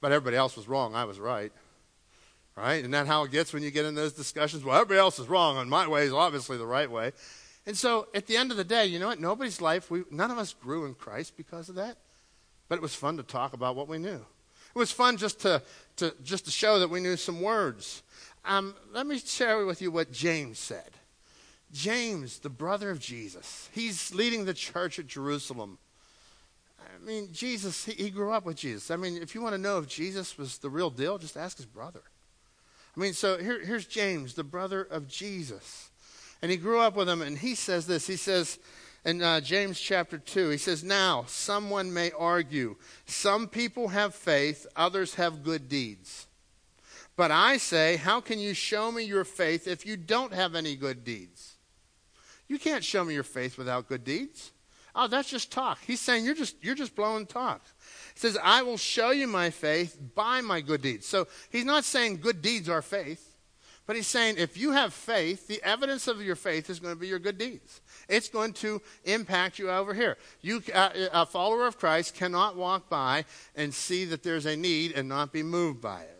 But 0.00 0.10
everybody 0.12 0.38
else 0.38 0.56
was 0.56 0.68
wrong. 0.68 0.94
I 0.94 1.04
was 1.04 1.18
right. 1.18 1.52
Right? 2.56 2.78
Isn't 2.78 2.92
that 2.92 3.06
how 3.06 3.24
it 3.24 3.30
gets 3.30 3.52
when 3.52 3.62
you 3.62 3.70
get 3.70 3.84
in 3.84 3.94
those 3.94 4.14
discussions? 4.14 4.64
Well, 4.64 4.76
everybody 4.76 5.00
else 5.00 5.18
is 5.18 5.28
wrong, 5.28 5.58
and 5.58 5.68
my 5.68 5.86
way 5.86 6.04
is 6.04 6.12
obviously 6.12 6.56
the 6.56 6.66
right 6.66 6.90
way. 6.90 7.12
And 7.66 7.76
so 7.76 8.06
at 8.14 8.26
the 8.26 8.36
end 8.36 8.52
of 8.52 8.56
the 8.56 8.64
day, 8.64 8.86
you 8.86 8.98
know 8.98 9.08
what? 9.08 9.20
Nobody's 9.20 9.60
life, 9.60 9.90
we, 9.90 10.04
none 10.10 10.30
of 10.30 10.38
us 10.38 10.54
grew 10.54 10.84
in 10.84 10.94
Christ 10.94 11.36
because 11.36 11.68
of 11.68 11.74
that. 11.74 11.96
But 12.68 12.76
it 12.76 12.82
was 12.82 12.94
fun 12.94 13.16
to 13.16 13.22
talk 13.22 13.52
about 13.52 13.76
what 13.76 13.88
we 13.88 13.98
knew. 13.98 14.24
It 14.74 14.78
was 14.78 14.92
fun 14.92 15.16
just 15.16 15.40
to, 15.40 15.62
to, 15.96 16.14
just 16.22 16.44
to 16.44 16.50
show 16.50 16.78
that 16.78 16.90
we 16.90 17.00
knew 17.00 17.16
some 17.16 17.40
words. 17.40 18.02
Um, 18.44 18.74
let 18.92 19.06
me 19.06 19.18
share 19.18 19.64
with 19.66 19.82
you 19.82 19.90
what 19.90 20.12
James 20.12 20.58
said. 20.58 20.90
James, 21.72 22.38
the 22.38 22.48
brother 22.48 22.90
of 22.90 23.00
Jesus, 23.00 23.68
he's 23.72 24.14
leading 24.14 24.44
the 24.44 24.54
church 24.54 24.98
at 24.98 25.06
Jerusalem. 25.06 25.78
I 26.80 27.04
mean, 27.04 27.28
Jesus, 27.32 27.84
he, 27.84 27.92
he 27.92 28.10
grew 28.10 28.32
up 28.32 28.44
with 28.44 28.56
Jesus. 28.56 28.90
I 28.90 28.96
mean, 28.96 29.16
if 29.20 29.34
you 29.34 29.42
want 29.42 29.54
to 29.54 29.60
know 29.60 29.78
if 29.78 29.88
Jesus 29.88 30.38
was 30.38 30.58
the 30.58 30.70
real 30.70 30.90
deal, 30.90 31.18
just 31.18 31.36
ask 31.36 31.56
his 31.56 31.66
brother. 31.66 32.02
I 32.96 33.00
mean, 33.00 33.12
so 33.12 33.36
here, 33.38 33.62
here's 33.64 33.86
James, 33.86 34.34
the 34.34 34.44
brother 34.44 34.82
of 34.82 35.08
Jesus. 35.08 35.90
And 36.42 36.50
he 36.50 36.56
grew 36.56 36.80
up 36.80 36.96
with 36.96 37.08
him, 37.08 37.22
and 37.22 37.38
he 37.38 37.54
says 37.54 37.86
this. 37.86 38.06
He 38.06 38.16
says 38.16 38.58
in 39.04 39.22
uh, 39.22 39.40
James 39.40 39.80
chapter 39.80 40.18
2, 40.18 40.50
he 40.50 40.58
says, 40.58 40.84
Now, 40.84 41.24
someone 41.28 41.92
may 41.92 42.10
argue, 42.12 42.76
some 43.06 43.48
people 43.48 43.88
have 43.88 44.14
faith, 44.14 44.66
others 44.76 45.14
have 45.14 45.44
good 45.44 45.68
deeds. 45.68 46.26
But 47.16 47.30
I 47.30 47.56
say, 47.56 47.96
how 47.96 48.20
can 48.20 48.38
you 48.38 48.52
show 48.52 48.92
me 48.92 49.02
your 49.04 49.24
faith 49.24 49.66
if 49.66 49.86
you 49.86 49.96
don't 49.96 50.34
have 50.34 50.54
any 50.54 50.76
good 50.76 51.02
deeds? 51.02 51.54
You 52.46 52.58
can't 52.58 52.84
show 52.84 53.04
me 53.04 53.14
your 53.14 53.22
faith 53.22 53.56
without 53.56 53.88
good 53.88 54.04
deeds. 54.04 54.52
Oh, 54.94 55.08
that's 55.08 55.28
just 55.28 55.50
talk. 55.50 55.78
He's 55.86 56.00
saying 56.00 56.24
you're 56.24 56.34
just 56.34 56.56
you're 56.62 56.74
just 56.74 56.94
blowing 56.94 57.26
talk. 57.26 57.62
He 58.14 58.20
says, 58.20 58.38
I 58.42 58.62
will 58.62 58.78
show 58.78 59.10
you 59.10 59.26
my 59.26 59.50
faith 59.50 59.98
by 60.14 60.40
my 60.40 60.60
good 60.60 60.80
deeds. 60.80 61.06
So 61.06 61.26
he's 61.50 61.64
not 61.64 61.84
saying 61.84 62.20
good 62.20 62.40
deeds 62.40 62.68
are 62.68 62.82
faith, 62.82 63.25
but 63.86 63.96
he's 63.96 64.06
saying 64.06 64.36
if 64.38 64.56
you 64.56 64.72
have 64.72 64.92
faith, 64.92 65.46
the 65.46 65.62
evidence 65.62 66.08
of 66.08 66.20
your 66.20 66.36
faith 66.36 66.68
is 66.68 66.80
going 66.80 66.94
to 66.94 67.00
be 67.00 67.06
your 67.06 67.20
good 67.20 67.38
deeds. 67.38 67.80
It's 68.08 68.28
going 68.28 68.52
to 68.54 68.82
impact 69.04 69.58
you 69.58 69.70
over 69.70 69.94
here. 69.94 70.18
You, 70.42 70.62
uh, 70.74 70.90
a 71.12 71.26
follower 71.26 71.66
of 71.66 71.78
Christ 71.78 72.14
cannot 72.14 72.56
walk 72.56 72.88
by 72.88 73.24
and 73.54 73.72
see 73.72 74.04
that 74.06 74.22
there's 74.22 74.46
a 74.46 74.56
need 74.56 74.92
and 74.92 75.08
not 75.08 75.32
be 75.32 75.42
moved 75.42 75.80
by 75.80 76.02
it. 76.02 76.16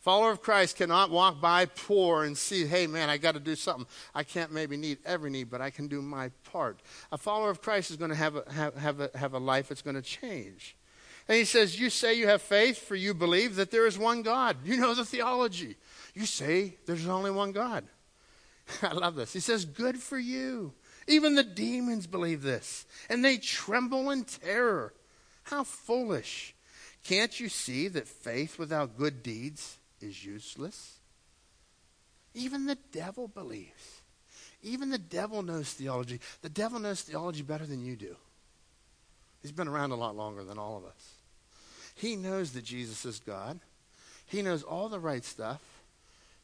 Follower 0.00 0.30
of 0.30 0.40
Christ 0.40 0.76
cannot 0.76 1.10
walk 1.10 1.42
by 1.42 1.66
poor 1.66 2.24
and 2.24 2.38
see, 2.38 2.64
hey, 2.64 2.86
man, 2.86 3.10
I 3.10 3.18
got 3.18 3.34
to 3.34 3.40
do 3.40 3.54
something. 3.54 3.86
I 4.14 4.22
can't 4.22 4.50
maybe 4.50 4.78
need 4.78 4.96
every 5.04 5.28
need, 5.28 5.50
but 5.50 5.60
I 5.60 5.68
can 5.68 5.88
do 5.88 6.00
my 6.00 6.30
part. 6.50 6.80
A 7.12 7.18
follower 7.18 7.50
of 7.50 7.60
Christ 7.60 7.90
is 7.90 7.98
going 7.98 8.10
to 8.10 8.16
have 8.16 8.36
a, 8.36 8.50
have, 8.50 8.76
have 8.76 9.00
a, 9.00 9.10
have 9.14 9.34
a 9.34 9.38
life 9.38 9.68
that's 9.68 9.82
going 9.82 9.96
to 9.96 10.02
change. 10.02 10.74
And 11.28 11.36
he 11.36 11.44
says, 11.44 11.78
You 11.78 11.90
say 11.90 12.14
you 12.14 12.28
have 12.28 12.40
faith, 12.40 12.78
for 12.78 12.96
you 12.96 13.12
believe 13.12 13.56
that 13.56 13.70
there 13.70 13.86
is 13.86 13.98
one 13.98 14.22
God. 14.22 14.56
You 14.64 14.78
know 14.78 14.94
the 14.94 15.04
theology. 15.04 15.76
You 16.14 16.26
say 16.26 16.76
there's 16.86 17.06
only 17.06 17.30
one 17.30 17.52
God. 17.52 17.84
I 18.82 18.92
love 18.92 19.14
this. 19.14 19.32
He 19.32 19.40
says, 19.40 19.64
Good 19.64 19.98
for 19.98 20.18
you. 20.18 20.72
Even 21.06 21.34
the 21.34 21.42
demons 21.42 22.06
believe 22.06 22.42
this, 22.42 22.86
and 23.08 23.24
they 23.24 23.36
tremble 23.36 24.10
in 24.10 24.24
terror. 24.24 24.92
How 25.44 25.64
foolish. 25.64 26.54
Can't 27.04 27.40
you 27.40 27.48
see 27.48 27.88
that 27.88 28.06
faith 28.06 28.58
without 28.58 28.96
good 28.96 29.22
deeds 29.22 29.78
is 30.00 30.24
useless. 30.24 30.98
Even 32.34 32.66
the 32.66 32.78
devil 32.92 33.26
believes. 33.26 34.02
Even 34.62 34.90
the 34.90 34.98
devil 34.98 35.42
knows 35.42 35.72
theology. 35.72 36.20
The 36.42 36.50
devil 36.50 36.78
knows 36.78 37.00
theology 37.00 37.42
better 37.42 37.66
than 37.66 37.84
you 37.84 37.96
do. 37.96 38.14
He's 39.42 39.52
been 39.52 39.68
around 39.68 39.90
a 39.90 39.96
lot 39.96 40.16
longer 40.16 40.44
than 40.44 40.58
all 40.58 40.76
of 40.76 40.84
us. 40.84 41.14
He 41.94 42.14
knows 42.14 42.52
that 42.52 42.64
Jesus 42.64 43.04
is 43.04 43.18
God. 43.18 43.58
He 44.26 44.42
knows 44.42 44.62
all 44.62 44.88
the 44.88 45.00
right 45.00 45.24
stuff, 45.24 45.60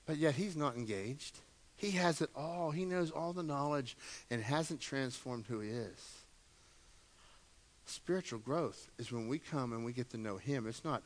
but 0.06 0.16
yet 0.16 0.34
he's 0.34 0.56
not 0.56 0.76
engaged. 0.76 1.38
He 1.76 1.90
has 1.92 2.20
it 2.22 2.30
all. 2.34 2.70
He 2.70 2.84
knows 2.84 3.10
all 3.10 3.32
the 3.32 3.42
knowledge 3.42 3.96
and 4.30 4.42
hasn't 4.42 4.80
transformed 4.80 5.46
who 5.46 5.60
he 5.60 5.70
is. 5.70 6.22
Spiritual 7.84 8.38
growth 8.38 8.88
is 8.98 9.12
when 9.12 9.28
we 9.28 9.38
come 9.38 9.72
and 9.72 9.84
we 9.84 9.92
get 9.92 10.10
to 10.10 10.18
know 10.18 10.38
him. 10.38 10.66
It's 10.66 10.84
not 10.84 11.02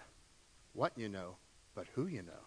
what 0.72 0.92
you 0.96 1.09
know, 1.09 1.36
but 1.74 1.86
who 1.94 2.07
you 2.07 2.22
know. 2.22 2.44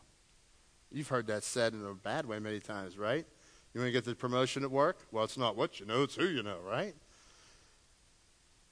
You've 0.91 1.09
heard 1.09 1.27
that 1.27 1.43
said 1.43 1.73
in 1.73 1.85
a 1.85 1.93
bad 1.93 2.25
way 2.25 2.39
many 2.39 2.59
times, 2.59 2.97
right? 2.97 3.25
You 3.73 3.81
want 3.81 3.89
to 3.89 3.91
get 3.91 4.05
the 4.05 4.15
promotion 4.15 4.63
at 4.63 4.71
work? 4.71 4.99
Well, 5.11 5.23
it's 5.23 5.37
not 5.37 5.55
what 5.55 5.79
you 5.79 5.85
know, 5.85 6.03
it's 6.03 6.15
who 6.15 6.25
you 6.25 6.43
know, 6.43 6.57
right? 6.65 6.95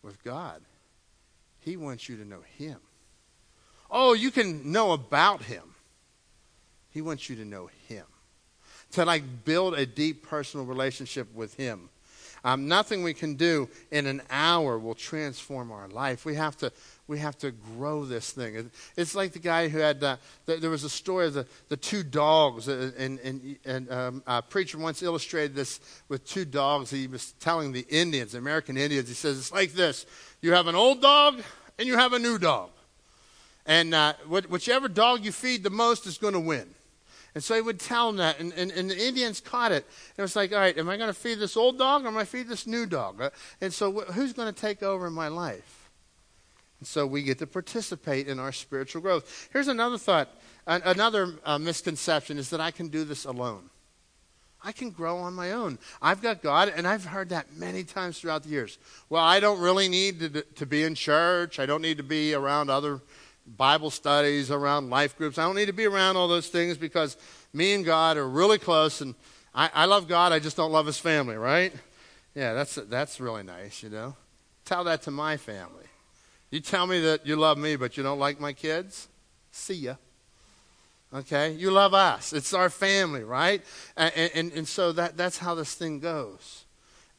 With 0.04 0.24
God, 0.24 0.62
He 1.60 1.78
wants 1.78 2.08
you 2.08 2.18
to 2.18 2.26
know 2.26 2.42
Him. 2.58 2.78
Oh, 3.90 4.14
you 4.14 4.32
can 4.32 4.72
know 4.72 4.94
about 4.94 5.44
Him. 5.44 5.71
He 6.92 7.02
wants 7.02 7.30
you 7.30 7.36
to 7.38 7.46
know 7.46 7.70
Him. 7.88 8.06
To 8.92 9.06
like 9.06 9.24
build 9.46 9.74
a 9.74 9.86
deep 9.86 10.28
personal 10.28 10.66
relationship 10.66 11.34
with 11.34 11.56
Him. 11.56 11.90
Um, 12.44 12.68
nothing 12.68 13.04
we 13.04 13.14
can 13.14 13.36
do 13.36 13.70
in 13.92 14.08
an 14.08 14.24
hour 14.32 14.80
will 14.80 14.96
transform 14.96 15.72
our 15.72 15.88
life. 15.88 16.26
We 16.26 16.36
have 16.36 16.58
to 16.58 16.72
we 17.12 17.20
have 17.20 17.38
to 17.40 17.52
grow 17.52 18.06
this 18.06 18.32
thing. 18.32 18.72
It's 18.96 19.16
like 19.16 19.34
the 19.34 19.40
guy 19.40 19.68
who 19.68 19.80
had, 19.80 20.02
uh, 20.02 20.16
the, 20.46 20.56
there 20.56 20.70
was 20.70 20.86
a 20.86 20.90
story 20.90 21.28
of 21.28 21.34
the, 21.34 21.46
the 21.68 21.76
two 21.76 22.04
dogs, 22.04 22.70
uh, 22.70 22.92
and, 22.98 23.20
and, 23.20 23.58
and 23.66 23.92
um, 23.92 24.24
a 24.26 24.42
preacher 24.42 24.78
once 24.78 25.04
illustrated 25.04 25.54
this 25.54 25.82
with 26.08 26.26
two 26.26 26.46
dogs. 26.46 26.90
He 26.90 27.08
was 27.08 27.34
telling 27.34 27.74
the 27.74 27.86
Indians, 27.90 28.32
the 28.32 28.38
American 28.38 28.78
Indians, 28.78 29.10
he 29.10 29.14
says, 29.14 29.38
it's 29.38 29.52
like 29.52 29.74
this 29.74 30.06
you 30.40 30.54
have 30.54 30.68
an 30.68 30.76
old 30.76 31.02
dog 31.02 31.42
and 31.78 31.86
you 31.86 31.98
have 31.98 32.14
a 32.14 32.20
new 32.20 32.38
dog. 32.38 32.70
And 33.66 33.94
uh, 33.94 34.14
whichever 34.48 34.88
dog 34.88 35.26
you 35.26 35.34
feed 35.34 35.64
the 35.64 35.70
most 35.70 36.08
is 36.08 36.18
going 36.18 36.34
to 36.34 36.40
win. 36.40 36.70
And 37.34 37.44
so 37.44 37.56
he 37.56 37.62
would 37.62 37.80
tell 37.80 38.08
them 38.08 38.18
that, 38.18 38.40
and, 38.40 38.52
and, 38.54 38.72
and 38.72 38.90
the 38.90 39.08
Indians 39.08 39.40
caught 39.40 39.72
it. 39.72 39.86
And 39.86 40.20
it 40.20 40.22
was 40.22 40.36
like, 40.36 40.52
all 40.52 40.60
right, 40.60 40.78
am 40.78 40.90
I 40.90 40.98
going 40.98 41.08
to 41.08 41.14
feed 41.14 41.40
this 41.40 41.56
old 41.56 41.78
dog 41.78 42.04
or 42.04 42.10
am 42.10 42.18
I 42.18 42.26
feed 42.26 42.48
this 42.48 42.68
new 42.68 42.86
dog? 42.86 43.22
Uh, 43.22 43.30
and 43.62 43.74
so 43.74 43.92
wh- 43.92 44.14
who's 44.14 44.34
going 44.34 44.54
to 44.54 44.60
take 44.60 44.84
over 44.84 45.08
in 45.08 45.14
my 45.14 45.30
life? 45.30 45.90
And 46.80 46.88
so 46.88 47.06
we 47.06 47.24
get 47.24 47.40
to 47.40 47.48
participate 47.48 48.28
in 48.28 48.40
our 48.40 48.52
spiritual 48.52 49.02
growth. 49.02 49.50
Here's 49.54 49.68
another 49.68 49.98
thought. 49.98 50.30
Another 50.68 51.36
uh, 51.44 51.58
misconception 51.58 52.38
is 52.38 52.50
that 52.52 52.60
I 52.60 52.72
can 52.72 52.90
do 52.90 53.04
this 53.04 53.26
alone. 53.26 53.70
I 54.64 54.72
can 54.72 54.92
grow 54.92 55.18
on 55.18 55.34
my 55.34 55.54
own. 55.54 55.80
I've 56.02 56.22
got 56.22 56.44
God, 56.44 56.72
and 56.76 56.88
I've 56.88 57.06
heard 57.06 57.30
that 57.30 57.56
many 57.56 57.84
times 57.84 58.20
throughout 58.20 58.44
the 58.44 58.50
years. 58.50 58.78
Well, 59.10 59.24
I 59.24 59.40
don't 59.40 59.60
really 59.60 59.90
need 59.90 60.20
to, 60.20 60.42
to 60.42 60.66
be 60.66 60.84
in 60.84 60.94
church. 60.94 61.60
I 61.60 61.66
don't 61.66 61.82
need 61.82 61.98
to 61.98 62.04
be 62.04 62.36
around 62.36 62.70
other 62.70 63.02
Bible 63.46 63.90
studies, 63.90 64.52
around 64.52 64.90
life 64.90 65.18
groups. 65.18 65.38
I 65.38 65.44
don't 65.44 65.56
need 65.56 65.66
to 65.66 65.74
be 65.74 65.86
around 65.86 66.16
all 66.16 66.28
those 66.28 66.48
things 66.48 66.78
because 66.78 67.18
me 67.54 67.74
and 67.74 67.84
God 67.84 68.18
are 68.18 68.28
really 68.28 68.58
close, 68.58 69.02
and 69.02 69.16
I, 69.54 69.70
I 69.74 69.86
love 69.86 70.08
God. 70.08 70.32
I 70.32 70.40
just 70.40 70.58
don't 70.58 70.72
love 70.72 70.86
His 70.86 70.98
family, 70.98 71.36
right? 71.36 71.74
Yeah, 72.36 72.54
that's 72.54 72.76
that's 72.76 73.20
really 73.20 73.44
nice, 73.44 73.84
you 73.84 73.90
know. 73.90 74.16
Tell 74.66 74.84
that 74.86 75.02
to 75.04 75.12
my 75.12 75.38
family. 75.38 75.86
You 76.50 76.60
tell 76.60 76.86
me 76.86 77.00
that 77.02 77.26
you 77.26 77.36
love 77.36 77.58
me, 77.58 77.76
but 77.76 77.98
you 77.98 78.04
don't 78.04 78.20
like 78.20 78.40
my 78.40 78.54
kids? 78.54 79.08
See 79.52 79.74
ya. 79.74 79.96
Okay? 81.14 81.52
You 81.52 81.72
love 81.72 81.94
us. 81.94 82.34
It's 82.34 82.54
our 82.54 82.70
family, 82.70 83.24
right? 83.24 83.64
And, 83.98 84.14
and, 84.34 84.52
and 84.54 84.68
so 84.68 84.92
that, 84.94 85.18
that's 85.18 85.38
how 85.38 85.56
this 85.56 85.74
thing 85.74 86.00
goes. 86.00 86.66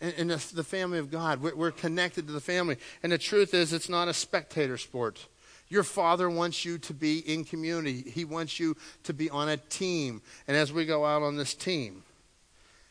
And, 0.01 0.31
the, 0.31 0.64
family 0.64 0.99
of 0.99 1.12
God, 1.12 1.41
we're 1.41 1.70
connected 1.70 2.27
to 2.27 2.33
the 2.33 2.41
family. 2.41 2.77
And 3.05 3.12
the 3.12 3.18
truth 3.18 3.55
is, 3.55 3.73
it's 3.73 3.89
not 3.89 4.09
a 4.09 4.14
spectator 4.14 4.77
sport. 4.77 5.27
Your 5.73 5.85
father 5.85 6.29
wants 6.29 6.66
you 6.66 6.77
to 6.77 6.93
be 6.93 7.20
in 7.20 7.45
community. 7.45 8.03
He 8.03 8.27
wants 8.27 8.61
you 8.61 8.77
to 9.05 9.14
be 9.14 9.31
on 9.31 9.49
a 9.49 9.57
team. 9.57 10.20
And 10.47 10.55
as 10.55 10.70
we 10.70 10.85
go 10.85 11.07
out 11.07 11.23
on 11.23 11.39
this 11.39 11.55
team, 11.55 12.03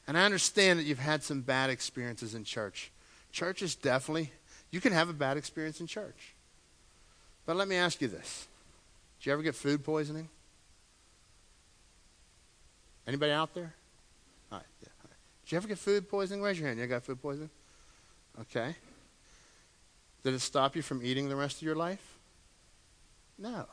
and 0.07 0.17
I 0.17 0.25
understand 0.25 0.79
that 0.79 0.85
you've 0.85 0.97
had 0.97 1.21
some 1.21 1.41
bad 1.41 1.69
experiences 1.69 2.33
in 2.33 2.43
church. 2.43 2.91
Church 3.31 3.61
is 3.61 3.75
definitely, 3.75 4.31
you 4.71 4.81
can 4.81 4.93
have 4.93 5.09
a 5.09 5.13
bad 5.13 5.37
experience 5.37 5.79
in 5.79 5.85
church. 5.85 6.33
But 7.45 7.55
let 7.55 7.67
me 7.67 7.75
ask 7.75 8.01
you 8.01 8.07
this 8.07 8.47
Did 9.19 9.27
you 9.27 9.33
ever 9.33 9.43
get 9.43 9.53
food 9.53 9.83
poisoning? 9.83 10.27
Anybody 13.05 13.31
out 13.31 13.53
there? 13.53 13.75
All 14.51 14.57
right, 14.57 14.65
yeah. 14.81 14.89
All 15.03 15.07
right. 15.11 15.17
Did 15.45 15.51
you 15.51 15.57
ever 15.57 15.67
get 15.67 15.77
food 15.77 16.09
poisoning? 16.09 16.41
Raise 16.41 16.57
your 16.57 16.67
hand. 16.67 16.79
You 16.79 16.87
got 16.87 17.03
food 17.03 17.21
poisoning? 17.21 17.51
Okay. 18.39 18.75
Did 20.23 20.33
it 20.33 20.41
stop 20.41 20.75
you 20.75 20.81
from 20.81 21.05
eating 21.05 21.29
the 21.29 21.35
rest 21.35 21.57
of 21.57 21.61
your 21.61 21.75
life? 21.75 22.17
No. 23.41 23.65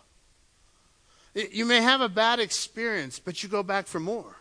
You 1.35 1.67
may 1.67 1.83
have 1.83 2.01
a 2.01 2.09
bad 2.09 2.41
experience, 2.41 3.19
but 3.19 3.43
you 3.43 3.49
go 3.49 3.63
back 3.63 3.87
for 3.87 4.01
more. 4.01 4.37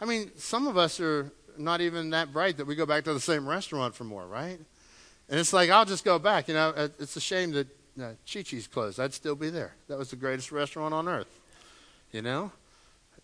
I 0.00 0.06
mean, 0.06 0.30
some 0.36 0.66
of 0.66 0.76
us 0.76 0.98
are 1.00 1.30
not 1.58 1.80
even 1.80 2.10
that 2.10 2.32
bright 2.32 2.56
that 2.56 2.66
we 2.66 2.74
go 2.74 2.86
back 2.86 3.04
to 3.04 3.12
the 3.12 3.20
same 3.20 3.46
restaurant 3.46 3.94
for 3.94 4.04
more, 4.04 4.26
right? 4.26 4.58
And 5.28 5.40
it's 5.40 5.52
like, 5.52 5.70
I'll 5.70 5.84
just 5.84 6.04
go 6.04 6.18
back. 6.18 6.48
You 6.48 6.54
know, 6.54 6.90
it's 6.98 7.16
a 7.16 7.20
shame 7.20 7.52
that 7.52 7.66
uh, 8.00 8.12
Chi 8.30 8.42
Chi's 8.42 8.66
closed. 8.66 8.98
I'd 8.98 9.14
still 9.14 9.34
be 9.34 9.50
there. 9.50 9.74
That 9.88 9.98
was 9.98 10.10
the 10.10 10.16
greatest 10.16 10.50
restaurant 10.50 10.94
on 10.94 11.08
earth. 11.08 11.40
You 12.12 12.22
know? 12.22 12.52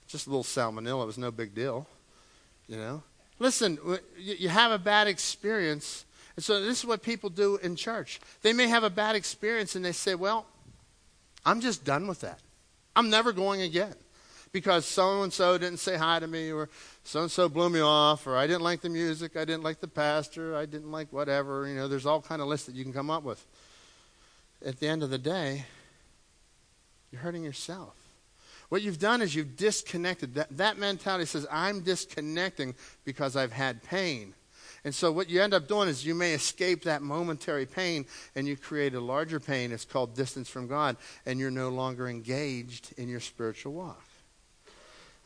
Just 0.08 0.26
a 0.26 0.30
little 0.30 0.44
salmonella 0.44 1.06
was 1.06 1.18
no 1.18 1.30
big 1.30 1.54
deal. 1.54 1.86
You 2.68 2.76
know? 2.76 3.02
Listen, 3.38 3.78
you 4.18 4.48
have 4.48 4.72
a 4.72 4.78
bad 4.78 5.08
experience. 5.08 6.04
And 6.36 6.44
so 6.44 6.60
this 6.60 6.78
is 6.78 6.84
what 6.84 7.02
people 7.02 7.30
do 7.30 7.56
in 7.56 7.76
church. 7.76 8.20
They 8.42 8.52
may 8.52 8.68
have 8.68 8.84
a 8.84 8.90
bad 8.90 9.16
experience 9.16 9.74
and 9.74 9.84
they 9.84 9.92
say, 9.92 10.14
well, 10.14 10.46
I'm 11.44 11.60
just 11.60 11.84
done 11.84 12.06
with 12.06 12.20
that. 12.20 12.40
I'm 12.94 13.10
never 13.10 13.32
going 13.32 13.62
again 13.62 13.94
because 14.52 14.84
so 14.84 15.22
and 15.22 15.32
so 15.32 15.56
didn't 15.56 15.78
say 15.78 15.96
hi 15.96 16.20
to 16.20 16.26
me, 16.26 16.52
or 16.52 16.68
so 17.04 17.22
and 17.22 17.30
so 17.30 17.48
blew 17.48 17.70
me 17.70 17.80
off, 17.80 18.26
or 18.26 18.36
I 18.36 18.46
didn't 18.46 18.62
like 18.62 18.82
the 18.82 18.90
music, 18.90 19.36
I 19.36 19.44
didn't 19.44 19.62
like 19.62 19.80
the 19.80 19.88
pastor, 19.88 20.54
I 20.54 20.66
didn't 20.66 20.92
like 20.92 21.12
whatever. 21.12 21.66
You 21.66 21.74
know, 21.74 21.88
there's 21.88 22.06
all 22.06 22.20
kind 22.20 22.42
of 22.42 22.48
lists 22.48 22.66
that 22.66 22.74
you 22.74 22.84
can 22.84 22.92
come 22.92 23.10
up 23.10 23.22
with. 23.22 23.44
At 24.64 24.78
the 24.78 24.88
end 24.88 25.02
of 25.02 25.10
the 25.10 25.18
day, 25.18 25.64
you're 27.10 27.22
hurting 27.22 27.42
yourself. 27.42 27.96
What 28.68 28.82
you've 28.82 28.98
done 28.98 29.20
is 29.20 29.34
you've 29.34 29.56
disconnected. 29.56 30.34
That, 30.34 30.56
that 30.56 30.78
mentality 30.78 31.26
says, 31.26 31.46
I'm 31.50 31.80
disconnecting 31.80 32.74
because 33.04 33.36
I've 33.36 33.52
had 33.52 33.82
pain. 33.82 34.34
And 34.84 34.94
so 34.94 35.12
what 35.12 35.30
you 35.30 35.40
end 35.40 35.54
up 35.54 35.68
doing 35.68 35.88
is 35.88 36.04
you 36.04 36.14
may 36.14 36.32
escape 36.32 36.84
that 36.84 37.02
momentary 37.02 37.66
pain 37.66 38.04
and 38.34 38.48
you 38.48 38.56
create 38.56 38.94
a 38.94 39.00
larger 39.00 39.38
pain. 39.38 39.70
It's 39.70 39.84
called 39.84 40.14
distance 40.14 40.48
from 40.48 40.66
God, 40.66 40.96
and 41.24 41.38
you're 41.38 41.52
no 41.52 41.68
longer 41.68 42.08
engaged 42.08 42.92
in 42.96 43.08
your 43.08 43.20
spiritual 43.20 43.74
walk. 43.74 44.02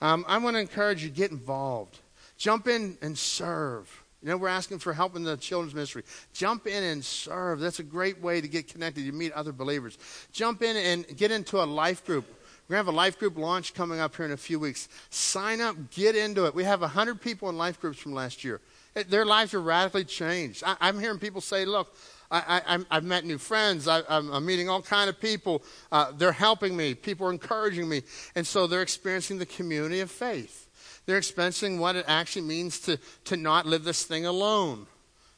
Um, 0.02 0.26
I 0.28 0.36
want 0.38 0.56
to 0.56 0.60
encourage 0.60 1.02
you 1.02 1.08
get 1.08 1.30
involved. 1.30 1.98
Jump 2.36 2.68
in 2.68 2.98
and 3.00 3.16
serve. 3.16 3.90
You 4.22 4.28
know, 4.28 4.36
we're 4.36 4.48
asking 4.48 4.80
for 4.80 4.92
help 4.92 5.16
in 5.16 5.24
the 5.24 5.36
children's 5.36 5.74
ministry. 5.74 6.02
Jump 6.34 6.66
in 6.66 6.82
and 6.82 7.02
serve. 7.02 7.60
That's 7.60 7.78
a 7.78 7.84
great 7.84 8.20
way 8.20 8.40
to 8.40 8.48
get 8.48 8.68
connected. 8.68 9.02
You 9.02 9.12
meet 9.12 9.32
other 9.32 9.52
believers. 9.52 9.96
Jump 10.32 10.62
in 10.62 10.76
and 10.76 11.16
get 11.16 11.30
into 11.30 11.62
a 11.62 11.64
life 11.64 12.04
group. 12.04 12.26
We're 12.68 12.74
going 12.74 12.84
to 12.84 12.86
have 12.88 12.94
a 12.94 12.96
life 12.96 13.18
group 13.18 13.38
launch 13.38 13.72
coming 13.72 14.00
up 14.00 14.16
here 14.16 14.26
in 14.26 14.32
a 14.32 14.36
few 14.36 14.58
weeks. 14.58 14.88
Sign 15.10 15.60
up, 15.60 15.76
get 15.92 16.16
into 16.16 16.46
it. 16.46 16.54
We 16.54 16.64
have 16.64 16.80
100 16.80 17.20
people 17.20 17.48
in 17.48 17.56
life 17.56 17.80
groups 17.80 17.98
from 17.98 18.12
last 18.12 18.42
year. 18.42 18.60
Their 19.08 19.26
lives 19.26 19.52
are 19.52 19.60
radically 19.60 20.04
changed. 20.04 20.62
I, 20.66 20.88
am 20.88 20.98
hearing 20.98 21.18
people 21.18 21.40
say, 21.40 21.64
look, 21.66 21.94
I, 22.30 22.82
have 22.90 23.04
met 23.04 23.24
new 23.24 23.38
friends. 23.38 23.86
I, 23.86 24.02
am 24.08 24.44
meeting 24.44 24.68
all 24.68 24.82
kind 24.82 25.10
of 25.10 25.20
people. 25.20 25.62
Uh, 25.92 26.12
they're 26.16 26.32
helping 26.32 26.76
me. 26.76 26.94
People 26.94 27.26
are 27.26 27.32
encouraging 27.32 27.88
me. 27.88 28.02
And 28.34 28.46
so 28.46 28.66
they're 28.66 28.82
experiencing 28.82 29.38
the 29.38 29.46
community 29.46 30.00
of 30.00 30.10
faith. 30.10 30.66
They're 31.04 31.18
experiencing 31.18 31.78
what 31.78 31.94
it 31.94 32.04
actually 32.08 32.42
means 32.42 32.80
to, 32.80 32.98
to 33.24 33.36
not 33.36 33.66
live 33.66 33.84
this 33.84 34.04
thing 34.04 34.26
alone. 34.26 34.86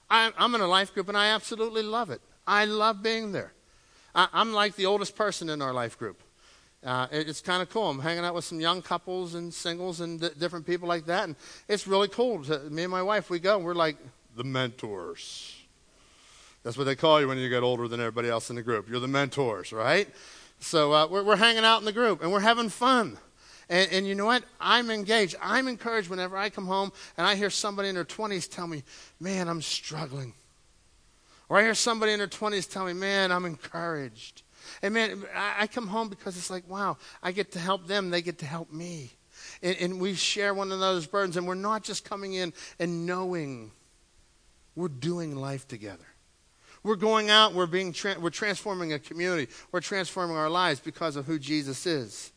I, 0.09 0.33
I'm 0.39 0.55
in 0.55 0.61
a 0.61 0.67
life 0.67 0.95
group 0.95 1.09
and 1.09 1.17
I 1.17 1.29
absolutely 1.29 1.83
love 1.83 2.11
it. 2.11 2.21
I 2.47 2.65
love 2.65 3.03
being 3.03 3.33
there. 3.33 3.53
I, 4.15 4.29
am 4.33 4.53
like 4.53 4.77
the 4.77 4.87
oldest 4.87 5.17
person 5.17 5.51
in 5.51 5.61
our 5.61 5.75
life 5.75 5.99
group. 5.99 6.23
Uh, 6.85 7.09
it, 7.11 7.29
it's 7.29 7.41
kind 7.41 7.63
of 7.63 7.71
cool. 7.71 7.91
I'm 7.91 7.99
hanging 7.99 8.25
out 8.25 8.35
with 8.35 8.45
some 8.45 8.61
young 8.61 8.83
couples 8.83 9.35
and 9.35 9.53
singles 9.53 10.01
and 10.01 10.21
d- 10.21 10.31
different 10.39 10.67
people 10.67 10.87
like 10.87 11.07
that, 11.07 11.25
and 11.25 11.37
it's 11.67 11.87
really 11.87 12.09
cool. 12.09 12.45
To, 12.45 12.59
me 12.71 12.85
and 12.85 12.91
my 12.91 13.03
wife, 13.03 13.31
we 13.31 13.41
go, 13.41 13.57
and 13.57 13.65
we're 13.65 13.75
like 13.75 13.97
the 14.37 14.45
mentors. 14.45 15.57
That's 16.63 16.77
what 16.77 16.85
they 16.85 16.97
call 16.97 17.21
you 17.21 17.29
when 17.29 17.39
you 17.39 17.49
get 17.49 17.63
older 17.63 17.89
than 17.89 18.01
everybody 18.01 18.29
else 18.29 18.51
in 18.51 18.57
the 18.57 18.63
group. 18.63 18.89
You're 18.89 19.01
the 19.01 19.09
mentors, 19.09 19.73
right? 19.73 20.09
So 20.61 20.93
uh, 20.93 21.07
we're, 21.07 21.23
we're 21.23 21.37
hanging 21.37 21.65
out 21.65 21.79
in 21.79 21.85
the 21.85 21.93
group, 21.93 22.23
and 22.23 22.33
we're 22.33 22.41
having 22.41 22.69
fun. 22.69 23.19
And, 23.71 23.93
and, 23.93 24.07
you 24.07 24.15
know 24.15 24.25
what? 24.25 24.45
I'm 24.61 24.91
engaged. 24.91 25.37
I'm 25.43 25.69
encouraged 25.69 26.09
whenever 26.09 26.37
I 26.39 26.49
come 26.49 26.67
home 26.67 26.91
and 27.19 27.27
I 27.27 27.35
hear 27.35 27.51
somebody 27.51 27.91
in 27.91 27.95
their 27.95 28.05
20s 28.05 28.51
tell 28.51 28.67
me, 28.67 28.83
man, 29.21 29.47
I'm 29.47 29.61
struggling. 29.61 30.33
Or 31.51 31.59
I 31.59 31.63
hear 31.63 31.75
somebody 31.75 32.13
in 32.13 32.19
their 32.19 32.29
20s 32.29 32.71
tell 32.71 32.87
me, 32.87 32.95
man, 32.95 33.31
I'm 33.31 33.45
encouraged. 33.45 34.43
And 34.83 34.95
man, 34.95 35.25
I 35.35 35.67
come 35.67 35.87
home 35.87 36.09
because 36.09 36.37
it's 36.37 36.51
like, 36.51 36.69
wow, 36.69 36.97
I 37.23 37.33
get 37.33 37.53
to 37.53 37.59
help 37.59 37.87
them, 37.87 38.11
they 38.11 38.23
get 38.23 38.39
to 38.39 38.47
help 38.47 38.73
me. 38.73 39.13
And, 39.63 39.77
and 39.81 40.01
we 40.01 40.15
share 40.15 40.55
one 40.55 40.73
another's 40.73 41.07
burdens, 41.07 41.37
and 41.37 41.47
we're 41.47 41.55
not 41.55 41.85
just 41.85 42.05
coming 42.05 42.35
in 42.35 42.53
and 42.79 43.07
knowing, 43.07 43.71
we're 44.75 44.89
doing 44.89 45.37
life 45.37 45.67
together. 45.67 46.07
We're 46.83 46.97
going 46.97 47.29
out, 47.29 47.55
we're, 47.55 47.67
being 47.67 47.93
tra- 47.93 48.19
we're 48.19 48.31
transforming 48.31 48.93
a 48.93 48.99
community, 48.99 49.51
we're 49.73 49.81
transforming 49.81 50.37
our 50.37 50.51
lives 50.51 50.81
because 50.81 51.17
of 51.17 51.27
who 51.27 51.39
Jesus 51.39 51.87
is. 51.87 52.33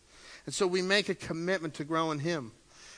And 0.45 0.53
so 0.53 0.65
we 0.65 0.81
make 0.81 1.09
a 1.09 1.15
commitment 1.15 1.75
to 1.75 1.83
grow 1.83 2.11
in 2.11 2.19
Him. 2.19 2.51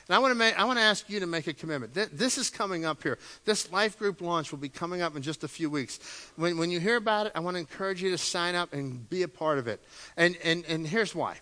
And 0.08 0.14
I 0.14 0.18
want 0.18 0.32
to 0.32 0.38
make, 0.38 0.58
I 0.58 0.64
want 0.64 0.78
to 0.78 0.84
ask 0.84 1.08
you 1.08 1.18
to 1.20 1.26
make 1.26 1.46
a 1.46 1.54
commitment. 1.54 1.94
This 1.94 2.36
is 2.36 2.50
coming 2.50 2.84
up 2.84 3.02
here. 3.02 3.18
This 3.44 3.72
life 3.72 3.98
group 3.98 4.20
launch 4.20 4.50
will 4.50 4.58
be 4.58 4.68
coming 4.68 5.00
up 5.00 5.16
in 5.16 5.22
just 5.22 5.44
a 5.44 5.48
few 5.48 5.70
weeks. 5.70 5.98
When, 6.36 6.58
when 6.58 6.70
you 6.70 6.78
hear 6.78 6.96
about 6.96 7.26
it, 7.26 7.32
I 7.34 7.40
want 7.40 7.54
to 7.54 7.60
encourage 7.60 8.02
you 8.02 8.10
to 8.10 8.18
sign 8.18 8.54
up 8.54 8.74
and 8.74 9.08
be 9.08 9.22
a 9.22 9.28
part 9.28 9.58
of 9.58 9.66
it. 9.66 9.82
And, 10.16 10.36
and, 10.44 10.64
and 10.66 10.86
here's 10.86 11.14
why. 11.14 11.36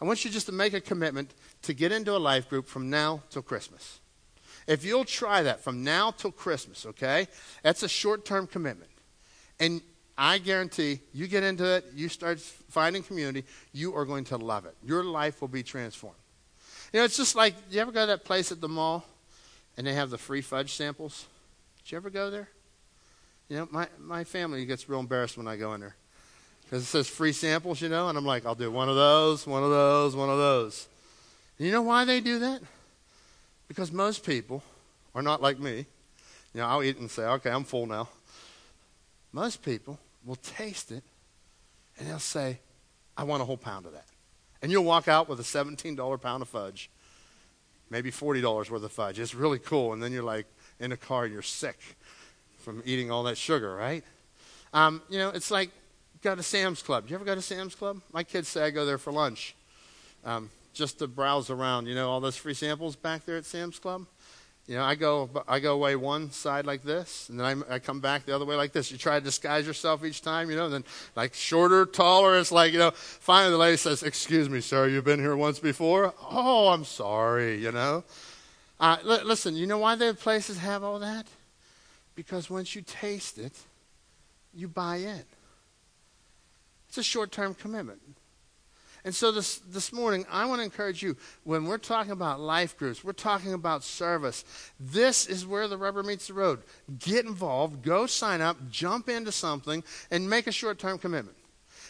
I 0.00 0.04
want 0.04 0.24
you 0.24 0.30
just 0.30 0.46
to 0.46 0.52
make 0.52 0.72
a 0.72 0.80
commitment 0.80 1.34
to 1.62 1.74
get 1.74 1.90
into 1.90 2.14
a 2.14 2.18
life 2.18 2.48
group 2.48 2.68
from 2.68 2.90
now 2.90 3.22
till 3.30 3.42
Christmas. 3.42 3.98
If 4.68 4.84
you'll 4.84 5.04
try 5.04 5.42
that 5.42 5.60
from 5.60 5.82
now 5.82 6.10
till 6.10 6.32
Christmas, 6.32 6.86
okay? 6.86 7.26
That's 7.62 7.82
a 7.82 7.88
short 7.88 8.24
term 8.24 8.46
commitment. 8.46 8.90
And 9.58 9.80
I 10.18 10.38
guarantee 10.38 11.00
you 11.12 11.26
get 11.26 11.42
into 11.42 11.64
it, 11.64 11.86
you 11.94 12.08
start 12.08 12.40
finding 12.40 13.02
community, 13.02 13.44
you 13.72 13.94
are 13.94 14.04
going 14.04 14.24
to 14.24 14.36
love 14.36 14.64
it. 14.64 14.74
Your 14.84 15.04
life 15.04 15.40
will 15.40 15.48
be 15.48 15.62
transformed. 15.62 16.16
You 16.92 17.00
know, 17.00 17.04
it's 17.04 17.16
just 17.16 17.34
like, 17.34 17.54
you 17.70 17.80
ever 17.80 17.92
go 17.92 18.02
to 18.02 18.06
that 18.06 18.24
place 18.24 18.52
at 18.52 18.60
the 18.60 18.68
mall 18.68 19.04
and 19.76 19.86
they 19.86 19.94
have 19.94 20.10
the 20.10 20.18
free 20.18 20.40
fudge 20.40 20.72
samples? 20.72 21.26
Did 21.84 21.92
you 21.92 21.96
ever 21.96 22.10
go 22.10 22.30
there? 22.30 22.48
You 23.48 23.58
know, 23.58 23.68
my, 23.70 23.88
my 24.00 24.24
family 24.24 24.64
gets 24.66 24.88
real 24.88 25.00
embarrassed 25.00 25.36
when 25.36 25.46
I 25.46 25.56
go 25.56 25.74
in 25.74 25.80
there 25.80 25.94
because 26.64 26.82
it 26.82 26.86
says 26.86 27.08
free 27.08 27.32
samples, 27.32 27.80
you 27.80 27.88
know, 27.88 28.08
and 28.08 28.18
I'm 28.18 28.24
like, 28.24 28.44
I'll 28.44 28.56
do 28.56 28.70
one 28.70 28.88
of 28.88 28.96
those, 28.96 29.46
one 29.46 29.62
of 29.62 29.70
those, 29.70 30.16
one 30.16 30.30
of 30.30 30.38
those. 30.38 30.88
And 31.58 31.66
you 31.66 31.72
know 31.72 31.82
why 31.82 32.04
they 32.04 32.20
do 32.20 32.40
that? 32.40 32.60
Because 33.68 33.92
most 33.92 34.24
people 34.24 34.62
are 35.14 35.22
not 35.22 35.40
like 35.40 35.58
me. 35.58 35.86
You 36.54 36.60
know, 36.60 36.66
I'll 36.66 36.82
eat 36.82 36.98
and 36.98 37.10
say, 37.10 37.22
okay, 37.22 37.50
I'm 37.50 37.64
full 37.64 37.86
now. 37.86 38.08
Most 39.32 39.62
people 39.62 39.98
will 40.24 40.36
taste 40.36 40.90
it 40.90 41.04
and 41.98 42.08
they'll 42.08 42.18
say, 42.18 42.58
I 43.16 43.24
want 43.24 43.42
a 43.42 43.44
whole 43.44 43.56
pound 43.56 43.86
of 43.86 43.92
that. 43.92 44.06
And 44.66 44.72
you'll 44.72 44.82
walk 44.82 45.06
out 45.06 45.28
with 45.28 45.38
a 45.38 45.44
$17 45.44 46.20
pound 46.20 46.42
of 46.42 46.48
fudge, 46.48 46.90
maybe 47.88 48.10
$40 48.10 48.68
worth 48.68 48.82
of 48.82 48.90
fudge. 48.90 49.20
It's 49.20 49.32
really 49.32 49.60
cool. 49.60 49.92
And 49.92 50.02
then 50.02 50.10
you're 50.10 50.24
like 50.24 50.46
in 50.80 50.90
a 50.90 50.96
car, 50.96 51.22
and 51.22 51.32
you're 51.32 51.40
sick 51.40 51.78
from 52.58 52.82
eating 52.84 53.08
all 53.08 53.22
that 53.22 53.38
sugar, 53.38 53.76
right? 53.76 54.02
Um, 54.72 55.02
you 55.08 55.18
know, 55.20 55.28
it's 55.28 55.52
like 55.52 55.70
go 56.20 56.34
to 56.34 56.42
Sam's 56.42 56.82
Club. 56.82 57.04
You 57.06 57.14
ever 57.14 57.24
go 57.24 57.36
to 57.36 57.42
Sam's 57.42 57.76
Club? 57.76 58.00
My 58.12 58.24
kids 58.24 58.48
say 58.48 58.64
I 58.64 58.70
go 58.70 58.84
there 58.84 58.98
for 58.98 59.12
lunch, 59.12 59.54
um, 60.24 60.50
just 60.74 60.98
to 60.98 61.06
browse 61.06 61.48
around. 61.48 61.86
You 61.86 61.94
know, 61.94 62.10
all 62.10 62.18
those 62.18 62.36
free 62.36 62.52
samples 62.52 62.96
back 62.96 63.24
there 63.24 63.36
at 63.36 63.44
Sam's 63.44 63.78
Club. 63.78 64.04
You 64.66 64.74
know, 64.74 64.82
I 64.82 64.96
go, 64.96 65.30
I 65.46 65.60
go 65.60 65.74
away 65.74 65.94
one 65.94 66.32
side 66.32 66.66
like 66.66 66.82
this, 66.82 67.28
and 67.28 67.38
then 67.38 67.62
I, 67.70 67.74
I 67.74 67.78
come 67.78 68.00
back 68.00 68.26
the 68.26 68.34
other 68.34 68.44
way 68.44 68.56
like 68.56 68.72
this. 68.72 68.90
You 68.90 68.98
try 68.98 69.16
to 69.16 69.24
disguise 69.24 69.64
yourself 69.64 70.04
each 70.04 70.22
time, 70.22 70.50
you 70.50 70.56
know, 70.56 70.68
then 70.68 70.84
like 71.14 71.34
shorter, 71.34 71.86
taller. 71.86 72.36
It's 72.36 72.50
like, 72.50 72.72
you 72.72 72.80
know, 72.80 72.90
finally 72.90 73.52
the 73.52 73.58
lady 73.58 73.76
says, 73.76 74.02
Excuse 74.02 74.48
me, 74.48 74.60
sir, 74.60 74.88
you've 74.88 75.04
been 75.04 75.20
here 75.20 75.36
once 75.36 75.60
before? 75.60 76.12
Oh, 76.20 76.68
I'm 76.68 76.84
sorry, 76.84 77.62
you 77.62 77.70
know. 77.70 78.02
Uh, 78.80 78.96
l- 79.04 79.24
listen, 79.24 79.54
you 79.54 79.66
know 79.66 79.78
why 79.78 79.94
the 79.94 80.14
places 80.14 80.58
have 80.58 80.82
all 80.82 80.98
that? 80.98 81.26
Because 82.16 82.50
once 82.50 82.74
you 82.74 82.82
taste 82.82 83.38
it, 83.38 83.52
you 84.52 84.66
buy 84.66 84.96
in. 84.96 85.22
It's 86.88 86.98
a 86.98 87.04
short 87.04 87.30
term 87.30 87.54
commitment. 87.54 88.00
And 89.06 89.14
so 89.14 89.30
this, 89.30 89.58
this 89.58 89.92
morning, 89.92 90.26
I 90.28 90.46
want 90.46 90.58
to 90.58 90.64
encourage 90.64 91.00
you 91.00 91.16
when 91.44 91.66
we're 91.66 91.78
talking 91.78 92.10
about 92.10 92.40
life 92.40 92.76
groups, 92.76 93.04
we're 93.04 93.12
talking 93.12 93.52
about 93.52 93.84
service. 93.84 94.44
This 94.80 95.28
is 95.28 95.46
where 95.46 95.68
the 95.68 95.78
rubber 95.78 96.02
meets 96.02 96.26
the 96.26 96.34
road. 96.34 96.60
Get 96.98 97.24
involved, 97.24 97.82
go 97.82 98.06
sign 98.06 98.40
up, 98.40 98.56
jump 98.68 99.08
into 99.08 99.30
something, 99.30 99.84
and 100.10 100.28
make 100.28 100.48
a 100.48 100.52
short 100.52 100.80
term 100.80 100.98
commitment. 100.98 101.36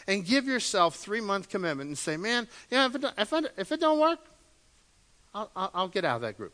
And 0.05 0.27
give 0.27 0.45
yourself 0.45 0.95
three 0.95 1.19
month 1.19 1.49
commitment 1.49 1.87
and 1.87 1.97
say, 1.97 2.17
man, 2.17 2.47
you 2.69 2.77
know, 2.77 2.85
if 2.85 2.93
it, 2.93 3.05
if, 3.17 3.33
I, 3.33 3.41
if 3.57 3.71
it 3.71 3.79
don't 3.79 3.99
work, 3.99 4.19
I'll, 5.33 5.49
I'll, 5.55 5.71
I'll 5.73 5.87
get 5.87 6.05
out 6.05 6.17
of 6.17 6.21
that 6.21 6.37
group. 6.37 6.53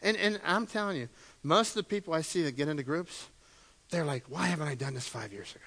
And, 0.00 0.16
and 0.16 0.40
I'm 0.42 0.66
telling 0.66 0.96
you, 0.96 1.10
most 1.42 1.68
of 1.68 1.74
the 1.74 1.82
people 1.82 2.14
I 2.14 2.22
see 2.22 2.42
that 2.44 2.56
get 2.56 2.66
into 2.66 2.82
groups, 2.82 3.28
they're 3.90 4.06
like, 4.06 4.24
why 4.30 4.46
haven't 4.46 4.68
I 4.68 4.74
done 4.74 4.94
this 4.94 5.06
five 5.06 5.34
years 5.34 5.54
ago? 5.54 5.64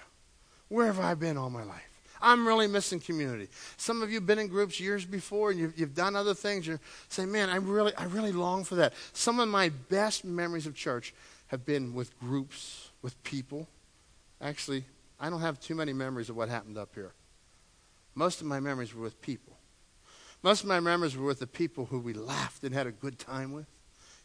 Where 0.69 0.87
have 0.87 0.99
I 0.99 1.13
been 1.13 1.37
all 1.37 1.51
my 1.51 1.63
life? 1.63 1.94
I'm 2.21 2.47
really 2.47 2.67
missing 2.67 2.99
community. 2.99 3.49
Some 3.77 4.01
of 4.01 4.09
you 4.09 4.15
have 4.15 4.25
been 4.25 4.39
in 4.39 4.47
groups 4.47 4.79
years 4.79 5.05
before 5.05 5.51
and 5.51 5.59
you've, 5.59 5.77
you've 5.77 5.95
done 5.95 6.15
other 6.15 6.33
things. 6.33 6.65
You're 6.67 6.79
saying, 7.09 7.31
man, 7.31 7.49
I 7.49 7.57
really, 7.57 7.93
I 7.95 8.05
really 8.05 8.31
long 8.31 8.63
for 8.63 8.75
that. 8.75 8.93
Some 9.13 9.39
of 9.39 9.47
my 9.49 9.69
best 9.89 10.25
memories 10.25 10.65
of 10.65 10.75
church 10.75 11.13
have 11.47 11.65
been 11.65 11.93
with 11.93 12.17
groups, 12.19 12.89
with 13.01 13.21
people. 13.23 13.67
Actually, 14.41 14.83
I 15.19 15.29
don't 15.29 15.41
have 15.41 15.59
too 15.59 15.75
many 15.75 15.93
memories 15.93 16.29
of 16.29 16.35
what 16.35 16.49
happened 16.49 16.77
up 16.77 16.89
here. 16.95 17.13
Most 18.15 18.41
of 18.41 18.47
my 18.47 18.59
memories 18.59 18.95
were 18.95 19.03
with 19.03 19.21
people. 19.21 19.57
Most 20.41 20.61
of 20.61 20.67
my 20.67 20.79
memories 20.79 21.17
were 21.17 21.25
with 21.25 21.39
the 21.39 21.47
people 21.47 21.85
who 21.85 21.99
we 21.99 22.13
laughed 22.13 22.63
and 22.63 22.73
had 22.73 22.87
a 22.87 22.91
good 22.91 23.19
time 23.19 23.51
with. 23.51 23.65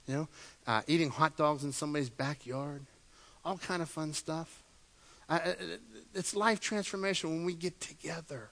You 0.07 0.14
know, 0.14 0.28
uh, 0.66 0.82
eating 0.86 1.11
hot 1.11 1.36
dogs 1.36 1.62
in 1.64 1.72
somebody's 1.72 2.11
backyard, 2.11 2.84
all 3.45 3.59
kind 3.59 3.80
of 3.82 3.88
fun 3.88 4.12
stuff. 4.12 4.62
I, 5.28 5.55
it's 6.14 6.34
life 6.34 6.61
transformation 6.61 7.30
when 7.30 7.44
we 7.44 7.54
get 7.54 7.80
together. 7.80 8.50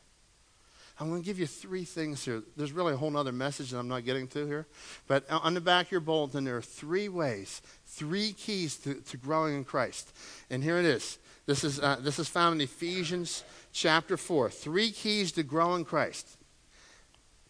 I'm 1.01 1.09
going 1.11 1.23
to 1.23 1.27
give 1.27 1.39
you 1.39 1.47
three 1.47 1.85
things 1.85 2.25
here. 2.25 2.43
There's 2.57 2.73
really 2.73 2.95
a 2.95 2.97
whole 2.97 3.17
other 3.17 3.31
message 3.31 3.71
that 3.71 3.79
I'm 3.79 3.87
not 3.87 4.05
getting 4.05 4.27
to 4.29 4.47
here. 4.47 4.67
But 5.07 5.31
on 5.31 5.55
the 5.55 5.61
back 5.61 5.87
of 5.87 5.93
your 5.93 6.01
bulletin, 6.01 6.45
there 6.45 6.57
are 6.57 6.63
three 6.63 7.09
ways, 7.09 7.63
three 7.87 8.33
keys 8.33 8.77
to, 8.79 8.95
to 8.95 9.17
growing 9.17 9.55
in 9.55 9.65
Christ. 9.65 10.13
And 10.51 10.63
here 10.63 10.77
it 10.77 10.85
is. 10.85 11.19
This 11.47 11.63
is, 11.63 11.79
uh, 11.79 11.97
this 12.01 12.19
is 12.19 12.29
found 12.29 12.57
in 12.57 12.65
Ephesians 12.65 13.45
chapter 13.73 14.17
4. 14.17 14.51
Three 14.51 14.91
keys 14.91 15.31
to 15.33 15.45
grow 15.45 15.77
in 15.77 15.85
Christ. 15.85 16.37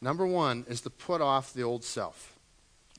Number 0.01 0.27
one 0.27 0.65
is 0.69 0.83
to 0.83 0.91
put 0.91 1.21
off 1.21 1.55
the 1.55 1.63
old 1.63 1.85
self. 1.85 2.39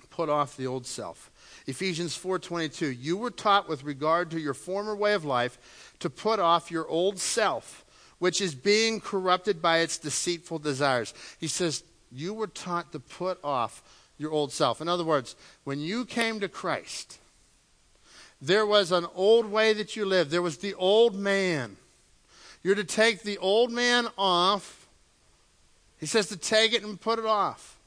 Put 0.10 0.30
off 0.30 0.58
the 0.58 0.68
old 0.68 0.86
self. 0.86 1.32
Ephesians 1.66 2.18
4:22 2.18 2.88
You 3.00 3.16
were 3.16 3.30
taught 3.30 3.70
with 3.70 3.84
regard 3.84 4.32
to 4.32 4.40
your 4.40 4.54
former 4.54 4.96
way 4.96 5.14
of 5.14 5.24
life 5.24 5.89
to 6.00 6.10
put 6.10 6.40
off 6.40 6.72
your 6.72 6.88
old 6.88 7.20
self 7.20 7.86
which 8.20 8.42
is 8.42 8.54
being 8.54 9.00
corrupted 9.00 9.62
by 9.62 9.80
its 9.80 9.98
deceitful 9.98 10.60
desires. 10.60 11.14
He 11.40 11.48
says 11.48 11.84
you 12.12 12.34
were 12.34 12.48
taught 12.48 12.92
to 12.92 13.00
put 13.00 13.40
off 13.44 13.82
your 14.18 14.32
old 14.32 14.52
self. 14.52 14.82
In 14.82 14.90
other 14.90 15.06
words, 15.06 15.36
when 15.64 15.80
you 15.80 16.06
came 16.06 16.40
to 16.42 16.50
Christ, 16.50 17.18
there 18.42 18.66
was 18.66 18.92
an 18.92 19.08
old 19.16 19.50
way 19.50 19.74
that 19.74 19.96
you 19.96 20.06
lived. 20.06 20.32
There 20.32 20.42
was 20.42 20.58
the 20.58 20.74
old 20.76 21.16
man. 21.16 21.78
You're 22.62 22.76
to 22.76 22.84
take 22.84 23.24
the 23.24 23.38
old 23.38 23.72
man 23.72 24.08
off. 24.18 24.88
He 25.98 26.06
says 26.06 26.28
to 26.28 26.38
take 26.38 26.74
it 26.74 26.84
and 26.84 27.00
put 27.00 27.20
it 27.20 27.26
off. 27.26 27.78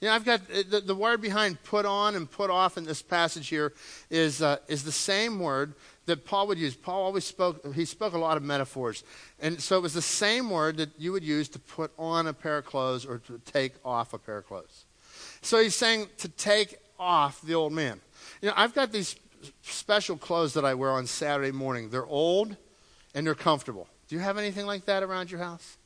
You 0.00 0.08
know, 0.08 0.14
I've 0.14 0.24
got 0.24 0.40
uh, 0.52 0.62
the, 0.68 0.80
the 0.80 0.94
word 0.96 1.20
behind 1.20 1.62
put 1.62 1.86
on 1.86 2.16
and 2.16 2.28
put 2.28 2.50
off 2.50 2.76
in 2.76 2.84
this 2.84 3.02
passage 3.02 3.48
here 3.48 3.72
is, 4.10 4.42
uh, 4.42 4.56
is 4.66 4.82
the 4.82 4.92
same 4.92 5.38
word 5.38 5.74
that 6.06 6.24
Paul 6.24 6.48
would 6.48 6.58
use. 6.58 6.74
Paul 6.74 7.02
always 7.02 7.24
spoke, 7.24 7.74
he 7.74 7.84
spoke 7.84 8.12
a 8.12 8.18
lot 8.18 8.36
of 8.36 8.42
metaphors. 8.42 9.04
And 9.40 9.60
so 9.60 9.76
it 9.78 9.82
was 9.82 9.94
the 9.94 10.02
same 10.02 10.50
word 10.50 10.76
that 10.78 10.90
you 10.98 11.12
would 11.12 11.24
use 11.24 11.48
to 11.50 11.58
put 11.58 11.92
on 11.98 12.26
a 12.26 12.32
pair 12.32 12.58
of 12.58 12.64
clothes 12.64 13.06
or 13.06 13.18
to 13.18 13.40
take 13.44 13.74
off 13.84 14.12
a 14.12 14.18
pair 14.18 14.38
of 14.38 14.46
clothes. 14.46 14.84
So 15.40 15.62
he's 15.62 15.74
saying 15.74 16.08
to 16.18 16.28
take 16.28 16.78
off 16.98 17.40
the 17.42 17.54
old 17.54 17.72
man. 17.72 18.00
You 18.40 18.48
know, 18.48 18.54
I've 18.56 18.74
got 18.74 18.92
these 18.92 19.16
special 19.62 20.16
clothes 20.16 20.54
that 20.54 20.64
I 20.64 20.74
wear 20.74 20.90
on 20.90 21.06
Saturday 21.06 21.52
morning. 21.52 21.90
They're 21.90 22.06
old 22.06 22.56
and 23.14 23.26
they're 23.26 23.34
comfortable. 23.34 23.88
Do 24.08 24.16
you 24.16 24.22
have 24.22 24.38
anything 24.38 24.66
like 24.66 24.86
that 24.86 25.02
around 25.02 25.30
your 25.30 25.40
house? 25.40 25.76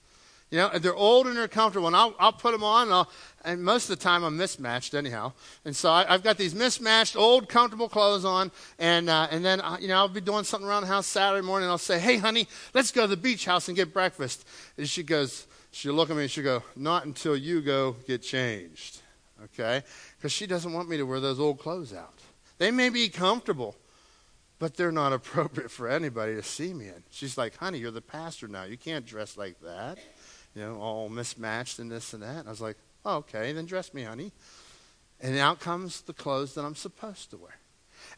You 0.50 0.58
know, 0.58 0.78
they're 0.78 0.94
old 0.94 1.26
and 1.26 1.36
they're 1.36 1.48
comfortable, 1.48 1.88
and 1.88 1.96
I'll, 1.96 2.14
I'll 2.20 2.32
put 2.32 2.52
them 2.52 2.62
on, 2.62 2.84
and, 2.84 2.94
I'll, 2.94 3.10
and, 3.44 3.64
most 3.64 3.90
of 3.90 3.98
the 3.98 4.02
time 4.02 4.22
I'm 4.22 4.36
mismatched 4.36 4.94
anyhow. 4.94 5.32
And 5.64 5.74
so 5.74 5.90
I, 5.90 6.04
have 6.04 6.22
got 6.22 6.38
these 6.38 6.54
mismatched, 6.54 7.16
old, 7.16 7.48
comfortable 7.48 7.88
clothes 7.88 8.24
on, 8.24 8.52
and, 8.78 9.10
uh, 9.10 9.26
and 9.32 9.44
then, 9.44 9.60
uh, 9.60 9.76
you 9.80 9.88
know, 9.88 9.96
I'll 9.96 10.08
be 10.08 10.20
doing 10.20 10.44
something 10.44 10.68
around 10.68 10.82
the 10.82 10.88
house 10.88 11.08
Saturday 11.08 11.44
morning, 11.44 11.64
and 11.64 11.72
I'll 11.72 11.78
say, 11.78 11.98
hey, 11.98 12.18
honey, 12.18 12.46
let's 12.74 12.92
go 12.92 13.02
to 13.02 13.06
the 13.08 13.16
beach 13.16 13.44
house 13.44 13.66
and 13.66 13.76
get 13.76 13.92
breakfast. 13.92 14.46
And 14.78 14.88
she 14.88 15.02
goes, 15.02 15.48
she'll 15.72 15.94
look 15.94 16.10
at 16.10 16.16
me 16.16 16.22
and 16.22 16.30
she'll 16.30 16.44
go, 16.44 16.62
not 16.76 17.06
until 17.06 17.36
you 17.36 17.60
go 17.60 17.96
get 18.06 18.22
changed, 18.22 19.00
okay? 19.46 19.82
Because 20.16 20.30
she 20.30 20.46
doesn't 20.46 20.72
want 20.72 20.88
me 20.88 20.96
to 20.96 21.02
wear 21.02 21.18
those 21.18 21.40
old 21.40 21.58
clothes 21.58 21.92
out. 21.92 22.20
They 22.58 22.70
may 22.70 22.90
be 22.90 23.08
comfortable, 23.08 23.74
but 24.60 24.76
they're 24.76 24.92
not 24.92 25.12
appropriate 25.12 25.72
for 25.72 25.88
anybody 25.88 26.36
to 26.36 26.42
see 26.44 26.72
me 26.72 26.86
in. 26.86 27.02
She's 27.10 27.36
like, 27.36 27.56
honey, 27.56 27.78
you're 27.78 27.90
the 27.90 28.00
pastor 28.00 28.46
now. 28.46 28.62
You 28.62 28.78
can't 28.78 29.04
dress 29.04 29.36
like 29.36 29.60
that 29.62 29.98
you 30.56 30.62
know, 30.62 30.80
all 30.80 31.08
mismatched 31.10 31.78
and 31.78 31.90
this 31.90 32.14
and 32.14 32.22
that. 32.22 32.38
And 32.38 32.48
I 32.48 32.50
was 32.50 32.62
like, 32.62 32.78
oh, 33.04 33.16
okay, 33.16 33.52
then 33.52 33.66
dress 33.66 33.92
me, 33.92 34.02
honey. 34.02 34.32
And 35.20 35.36
out 35.38 35.60
comes 35.60 36.00
the 36.00 36.14
clothes 36.14 36.54
that 36.54 36.64
I'm 36.64 36.74
supposed 36.74 37.30
to 37.30 37.36
wear. 37.36 37.58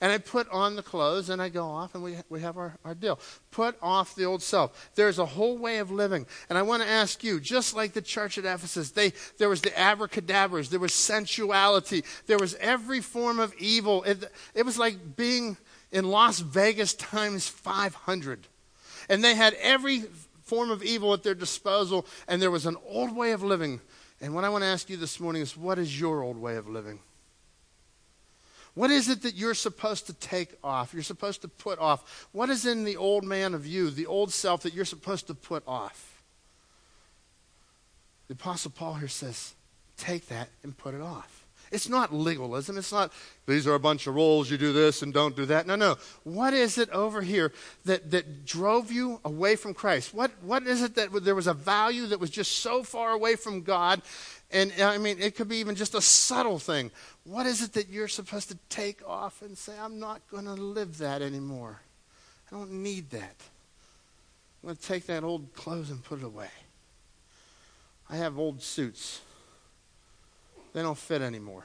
And 0.01 0.13
I 0.13 0.19
put 0.19 0.49
on 0.51 0.77
the 0.77 0.83
clothes 0.83 1.31
and 1.31 1.43
I 1.43 1.49
go 1.49 1.65
off 1.65 1.95
and 1.95 2.05
we, 2.05 2.17
we 2.29 2.41
have 2.41 2.57
our, 2.57 2.77
our 2.85 2.95
deal. 2.95 3.19
Put 3.51 3.77
off 3.83 4.15
the 4.15 4.25
old 4.25 4.43
self. 4.43 4.91
There's 4.95 5.19
a 5.19 5.27
whole 5.27 5.59
way 5.59 5.79
of 5.79 5.91
living. 5.91 6.27
And 6.49 6.57
I 6.57 6.63
want 6.63 6.83
to 6.83 6.89
ask 6.89 7.25
you, 7.25 7.41
just 7.41 7.75
like 7.75 7.93
the 7.93 8.03
church 8.03 8.39
at 8.39 8.45
Ephesus, 8.45 8.93
they, 8.93 9.13
there 9.39 9.49
was 9.49 9.63
the 9.63 9.77
abracadabras, 9.79 10.71
there 10.71 10.79
was 10.79 10.95
sensuality, 10.95 12.05
there 12.27 12.39
was 12.39 12.55
every 12.57 13.01
form 13.01 13.41
of 13.41 13.55
evil. 13.59 14.05
It, 14.05 14.25
it 14.55 14.65
was 14.65 14.79
like 14.79 15.17
being 15.17 15.57
in 15.91 16.09
Las 16.09 16.39
Vegas 16.41 16.95
times 16.95 17.49
500. 17.49 18.47
And 19.09 19.25
they 19.25 19.35
had 19.35 19.55
every 19.55 20.05
form 20.49 20.71
of 20.71 20.83
evil 20.83 21.13
at 21.13 21.23
their 21.23 21.35
disposal, 21.35 22.07
and 22.27 22.41
there 22.41 22.51
was 22.51 22.67
an 22.67 22.77
old 22.87 23.15
way 23.15 23.33
of 23.33 23.43
living. 23.43 23.81
And 24.21 24.35
what 24.35 24.45
I 24.45 24.49
want 24.49 24.63
to 24.63 24.69
ask 24.69 24.91
you 24.91 24.97
this 24.97 25.21
morning 25.21 25.43
is 25.43 25.57
what 25.57 25.79
is 25.79 26.01
your 26.01 26.23
old 26.23 26.39
way 26.39 26.57
of 26.57 26.69
living? 26.69 27.01
What 28.75 28.91
is 28.91 29.09
it 29.09 29.23
that 29.23 29.35
you're 29.35 29.55
supposed 29.55 30.07
to 30.07 30.13
take 30.13 30.55
off? 30.63 30.95
You're 30.95 31.03
supposed 31.03 31.43
to 31.43 31.49
put 31.49 31.79
off? 31.79 32.29
What 32.33 32.49
is 32.49 32.65
in 32.65 32.85
the 32.85 32.97
old 32.97 33.25
man 33.25 33.55
of 33.55 33.67
you, 33.67 33.91
the 33.91 34.07
old 34.07 34.33
self 34.33 34.63
that 34.63 34.73
you're 34.73 34.85
supposed 34.85 35.27
to 35.27 35.35
put 35.35 35.63
off? 35.67 36.23
The 38.29 38.35
Apostle 38.35 38.71
Paul 38.71 38.95
here 38.95 39.09
says, 39.09 39.55
take 39.97 40.29
that 40.29 40.49
and 40.63 40.77
put 40.77 40.95
it 40.95 41.01
off. 41.01 41.38
It's 41.71 41.89
not 41.89 42.13
legalism. 42.13 42.79
It's 42.79 42.93
not, 42.93 43.13
these 43.47 43.67
are 43.67 43.75
a 43.75 43.81
bunch 43.81 44.07
of 44.07 44.15
rules, 44.15 44.51
you 44.51 44.57
do 44.57 44.73
this 44.73 45.03
and 45.03 45.13
don't 45.13 45.37
do 45.37 45.47
that. 45.47 45.67
No, 45.67 45.77
no. 45.77 45.97
What 46.25 46.55
is 46.55 46.79
it 46.79 46.91
over 46.91 47.21
here 47.21 47.53
that, 47.85 48.11
that 48.11 48.47
drove 48.47 48.91
you 48.91 49.21
away 49.25 49.57
from 49.57 49.75
Christ? 49.75 50.15
What, 50.15 50.31
what 50.43 50.67
is 50.67 50.83
it 50.83 50.95
that 50.95 51.13
there 51.25 51.35
was 51.35 51.47
a 51.47 51.55
value 51.55 52.07
that 52.07 52.21
was 52.21 52.31
just 52.31 52.61
so 52.61 52.83
far 52.83 53.11
away 53.11 53.37
from 53.37 53.63
God? 53.63 54.03
And 54.51 54.73
I 54.81 54.97
mean, 54.97 55.19
it 55.21 55.37
could 55.37 55.49
be 55.49 55.57
even 55.57 55.75
just 55.75 55.95
a 55.95 56.01
subtle 56.01 56.59
thing. 56.59 56.91
What 57.25 57.47
is 57.47 57.63
it 57.63 57.75
that 57.75 57.89
you're 57.89 58.09
supposed 58.09 58.49
to 58.49 58.59
take 58.71 59.07
off 59.07 59.43
and 59.43 59.57
say, 59.57 59.75
I'm 59.79 60.01
not 60.01 60.23
going 60.31 60.47
to 60.47 60.55
live 60.55 60.99
that 60.99 61.21
anymore? 61.21 61.81
I 62.51 62.57
don't 62.57 62.83
need 62.83 63.11
that. 63.11 63.37
I'm 64.63 64.69
going 64.69 64.77
to 64.77 64.83
take 64.83 65.07
that 65.07 65.23
old 65.23 65.53
clothes 65.55 65.91
and 65.91 66.03
put 66.03 66.21
it 66.21 66.25
away. 66.25 66.49
I 68.11 68.17
have 68.17 68.39
old 68.39 68.63
suits 68.63 69.21
they 70.79 70.83
don't 70.83 70.97
fit 70.97 71.23
anymore. 71.23 71.65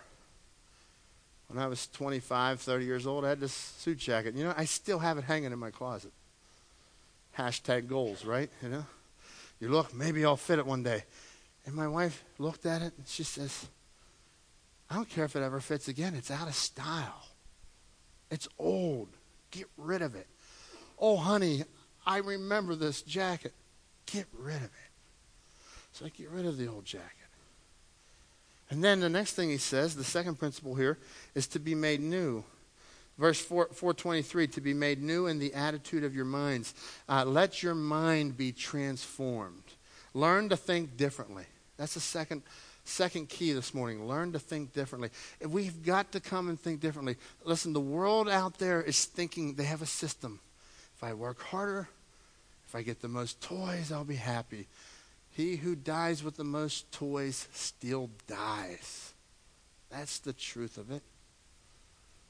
When 1.47 1.64
I 1.64 1.68
was 1.68 1.86
25, 1.86 2.59
30 2.59 2.86
years 2.86 3.05
old, 3.05 3.26
I 3.26 3.30
had 3.30 3.39
this 3.39 3.53
suit 3.53 3.99
jacket. 3.99 4.34
You 4.34 4.43
know, 4.43 4.55
I 4.57 4.66
still 4.66 4.97
have 4.97 5.20
it 5.20 5.24
hanging 5.24 5.51
in 5.51 5.59
my 5.59 5.70
closet. 5.70 6.11
Hashtag 7.38 7.88
goals, 7.88 8.26
right? 8.26 8.49
You 8.64 8.70
know, 8.70 8.86
you 9.59 9.70
look, 9.70 9.93
maybe 9.93 10.26
I'll 10.26 10.36
fit 10.36 10.57
it 10.57 10.66
one 10.66 10.82
day. 10.82 11.03
And 11.68 11.76
my 11.76 11.88
wife 11.88 12.24
looked 12.39 12.66
at 12.66 12.82
it 12.82 12.93
and 12.97 13.07
she 13.07 13.24
says, 13.24 13.68
I 14.89 14.95
don't 14.95 15.07
care 15.07 15.26
if 15.26 15.36
it 15.36 15.43
ever 15.43 15.59
fits 15.59 15.88
again. 15.88 16.16
It's 16.16 16.32
out 16.32 16.47
of 16.47 16.55
style. 16.55 17.28
It's 18.32 18.47
old. 18.57 19.09
Get 19.51 19.68
rid 19.78 20.01
of 20.01 20.16
it. 20.16 20.26
Oh, 20.97 21.18
honey, 21.18 21.66
I 22.03 22.18
remember 22.18 22.74
this 22.74 23.03
jacket. 23.03 23.53
Get 24.07 24.26
rid 24.36 24.55
of 24.55 24.64
it. 24.64 24.91
So 25.91 26.07
I 26.07 26.09
get 26.09 26.32
rid 26.32 26.47
of 26.47 26.57
the 26.57 26.68
old 26.68 26.86
jacket. 26.86 27.22
And 28.74 28.84
then 28.84 29.01
the 29.01 29.09
next 29.09 29.34
thing 29.34 29.49
he 29.49 29.57
says, 29.57 29.95
the 29.95 30.03
second 30.03 30.39
principle 30.39 30.74
here, 30.74 30.97
is 31.36 31.45
to 31.49 31.59
be 31.59 31.76
made 31.76 31.99
new. 32.01 32.43
Verse 33.19 33.39
4, 33.39 33.67
423, 33.67 34.47
to 34.47 34.61
be 34.61 34.74
made 34.74 34.99
new 34.99 35.28
in 35.28 35.38
the 35.38 35.53
attitude 35.53 36.03
of 36.03 36.15
your 36.15 36.26
minds. 36.26 36.74
Uh, 37.07 37.24
let 37.24 37.61
your 37.61 37.76
mind 37.76 38.36
be 38.36 38.51
transformed. 38.51 39.61
Learn 40.15 40.49
to 40.49 40.57
think 40.57 40.97
differently. 40.97 41.43
That's 41.78 41.93
the 41.93 41.99
second, 41.99 42.41
second 42.84 43.30
key 43.30 43.51
this 43.51 43.76
morning. 43.76 44.07
Learn 44.07 44.32
to 44.32 44.39
think 44.39 44.74
differently. 44.74 45.11
We've 45.47 45.86
got 45.86 46.11
to 46.13 46.19
come 46.19 46.49
and 46.49 46.59
think 46.59 46.80
differently. 46.80 47.17
Listen, 47.43 47.74
the 47.74 47.80
world 47.80 48.28
out 48.28 48.57
there 48.57 48.82
is 48.82 49.05
thinking 49.05 49.53
they 49.53 49.65
have 49.65 49.84
a 49.84 49.86
system. 49.86 50.39
If 50.97 51.03
I 51.03 51.13
work 51.13 51.39
harder, 51.43 51.88
if 52.67 52.74
I 52.74 52.82
get 52.82 53.03
the 53.03 53.07
most 53.07 53.39
toys, 53.39 53.91
I'll 53.91 54.03
be 54.03 54.15
happy. 54.15 54.65
He 55.34 55.56
who 55.56 55.76
dies 55.76 56.24
with 56.24 56.38
the 56.38 56.44
most 56.44 56.92
toys 56.92 57.48
still 57.54 58.10
dies. 58.28 59.14
That's 59.90 60.20
the 60.20 60.34
truth 60.34 60.78
of 60.78 60.92
it. 60.92 61.02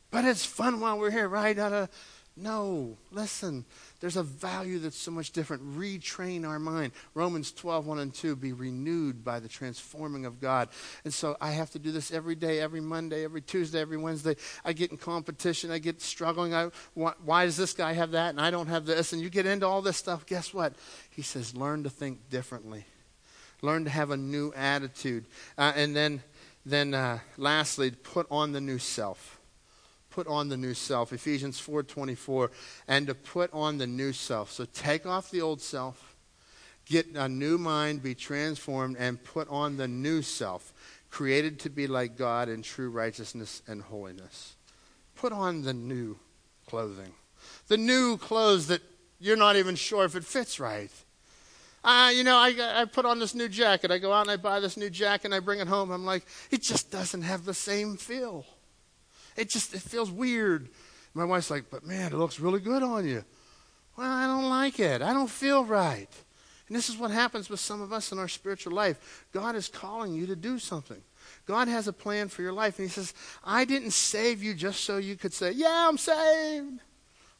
But 0.09 0.25
it's 0.25 0.45
fun 0.45 0.79
while 0.79 0.99
we're 0.99 1.11
here, 1.11 1.27
right? 1.27 1.57
Uh, 1.57 1.87
no, 2.35 2.97
listen. 3.11 3.65
There's 3.99 4.15
a 4.15 4.23
value 4.23 4.79
that's 4.79 4.97
so 4.97 5.11
much 5.11 5.31
different. 5.31 5.77
Retrain 5.77 6.47
our 6.47 6.59
mind. 6.59 6.93
Romans 7.13 7.51
12, 7.51 7.85
1 7.85 7.99
and 7.99 8.13
2, 8.13 8.35
be 8.35 8.53
renewed 8.53 9.23
by 9.23 9.39
the 9.39 9.47
transforming 9.47 10.25
of 10.25 10.39
God. 10.39 10.69
And 11.03 11.13
so 11.13 11.37
I 11.39 11.51
have 11.51 11.71
to 11.71 11.79
do 11.79 11.91
this 11.91 12.11
every 12.11 12.35
day, 12.35 12.59
every 12.59 12.81
Monday, 12.81 13.23
every 13.23 13.41
Tuesday, 13.41 13.81
every 13.81 13.97
Wednesday. 13.97 14.35
I 14.63 14.73
get 14.73 14.91
in 14.91 14.97
competition. 14.97 15.71
I 15.71 15.77
get 15.77 16.01
struggling. 16.01 16.55
I, 16.55 16.69
why, 16.93 17.13
why 17.23 17.45
does 17.45 17.57
this 17.57 17.73
guy 17.73 17.93
have 17.93 18.11
that 18.11 18.29
and 18.29 18.41
I 18.41 18.49
don't 18.49 18.67
have 18.67 18.85
this? 18.85 19.13
And 19.13 19.21
you 19.21 19.29
get 19.29 19.45
into 19.45 19.67
all 19.67 19.81
this 19.81 19.97
stuff. 19.97 20.25
Guess 20.25 20.53
what? 20.53 20.73
He 21.09 21.21
says, 21.21 21.55
learn 21.55 21.83
to 21.83 21.89
think 21.89 22.29
differently. 22.29 22.85
Learn 23.63 23.85
to 23.85 23.89
have 23.89 24.11
a 24.11 24.17
new 24.17 24.53
attitude. 24.57 25.25
Uh, 25.57 25.71
and 25.73 25.95
then, 25.95 26.21
then 26.65 26.93
uh, 26.93 27.19
lastly, 27.37 27.91
put 27.91 28.27
on 28.29 28.51
the 28.51 28.59
new 28.59 28.77
self. 28.77 29.39
Put 30.09 30.27
on 30.27 30.49
the 30.49 30.57
new 30.57 30.73
self. 30.73 31.13
Ephesians 31.13 31.65
4.24 31.65 32.49
and 32.89 33.07
to 33.07 33.15
put 33.15 33.51
on 33.53 33.77
the 33.77 33.87
new 33.87 34.11
self. 34.11 34.51
So 34.51 34.65
take 34.65 35.05
off 35.05 35.31
the 35.31 35.41
old 35.41 35.61
self. 35.61 36.17
Get 36.85 37.07
a 37.15 37.29
new 37.29 37.57
mind. 37.57 38.03
Be 38.03 38.13
transformed 38.13 38.97
and 38.99 39.23
put 39.23 39.47
on 39.47 39.77
the 39.77 39.87
new 39.87 40.21
self. 40.21 40.73
Created 41.09 41.57
to 41.61 41.69
be 41.69 41.87
like 41.87 42.17
god 42.17 42.49
in 42.49 42.63
true 42.63 42.89
righteousness 42.89 43.61
and 43.65 43.81
holiness. 43.81 44.55
Put 45.15 45.31
on 45.31 45.61
the 45.61 45.73
new 45.73 46.19
clothing. 46.67 47.13
The 47.69 47.77
new 47.77 48.17
clothes 48.17 48.67
that 48.67 48.81
you're 49.21 49.37
not 49.37 49.55
even 49.55 49.75
sure 49.75 50.03
if 50.03 50.17
it 50.17 50.25
fits 50.25 50.59
right 50.59 50.91
uh, 51.83 52.11
you 52.13 52.23
know, 52.23 52.37
I, 52.37 52.81
I 52.81 52.85
put 52.85 53.05
on 53.05 53.19
this 53.19 53.35
new 53.35 53.49
jacket. 53.49 53.91
I 53.91 53.97
go 53.97 54.13
out 54.13 54.21
and 54.21 54.31
I 54.31 54.37
buy 54.37 54.59
this 54.59 54.77
new 54.77 54.89
jacket 54.89 55.25
and 55.25 55.35
I 55.35 55.39
bring 55.39 55.59
it 55.59 55.67
home. 55.67 55.91
I'm 55.91 56.05
like, 56.05 56.25
it 56.49 56.61
just 56.61 56.91
doesn't 56.91 57.23
have 57.23 57.45
the 57.45 57.53
same 57.53 57.97
feel. 57.97 58.45
It 59.35 59.49
just 59.49 59.73
it 59.73 59.81
feels 59.81 60.11
weird. 60.11 60.69
My 61.13 61.25
wife's 61.25 61.51
like, 61.51 61.65
but 61.69 61.85
man, 61.85 62.13
it 62.13 62.17
looks 62.17 62.39
really 62.39 62.59
good 62.59 62.83
on 62.83 63.05
you. 63.07 63.23
Well, 63.97 64.09
I 64.09 64.25
don't 64.25 64.49
like 64.49 64.79
it. 64.79 65.01
I 65.01 65.13
don't 65.13 65.29
feel 65.29 65.63
right. 65.63 66.09
And 66.67 66.77
this 66.77 66.89
is 66.89 66.97
what 66.97 67.11
happens 67.11 67.49
with 67.49 67.59
some 67.59 67.81
of 67.81 67.91
us 67.91 68.11
in 68.11 68.17
our 68.17 68.27
spiritual 68.27 68.73
life. 68.73 69.25
God 69.33 69.55
is 69.55 69.67
calling 69.67 70.13
you 70.13 70.25
to 70.27 70.35
do 70.35 70.57
something. 70.57 71.01
God 71.45 71.67
has 71.67 71.87
a 71.87 71.93
plan 71.93 72.29
for 72.29 72.41
your 72.41 72.53
life. 72.53 72.79
And 72.79 72.87
He 72.87 72.93
says, 72.93 73.13
I 73.43 73.65
didn't 73.65 73.91
save 73.91 74.41
you 74.41 74.53
just 74.53 74.83
so 74.83 74.97
you 74.97 75.15
could 75.15 75.33
say, 75.33 75.51
Yeah, 75.51 75.87
I'm 75.87 75.97
saved. 75.97 76.79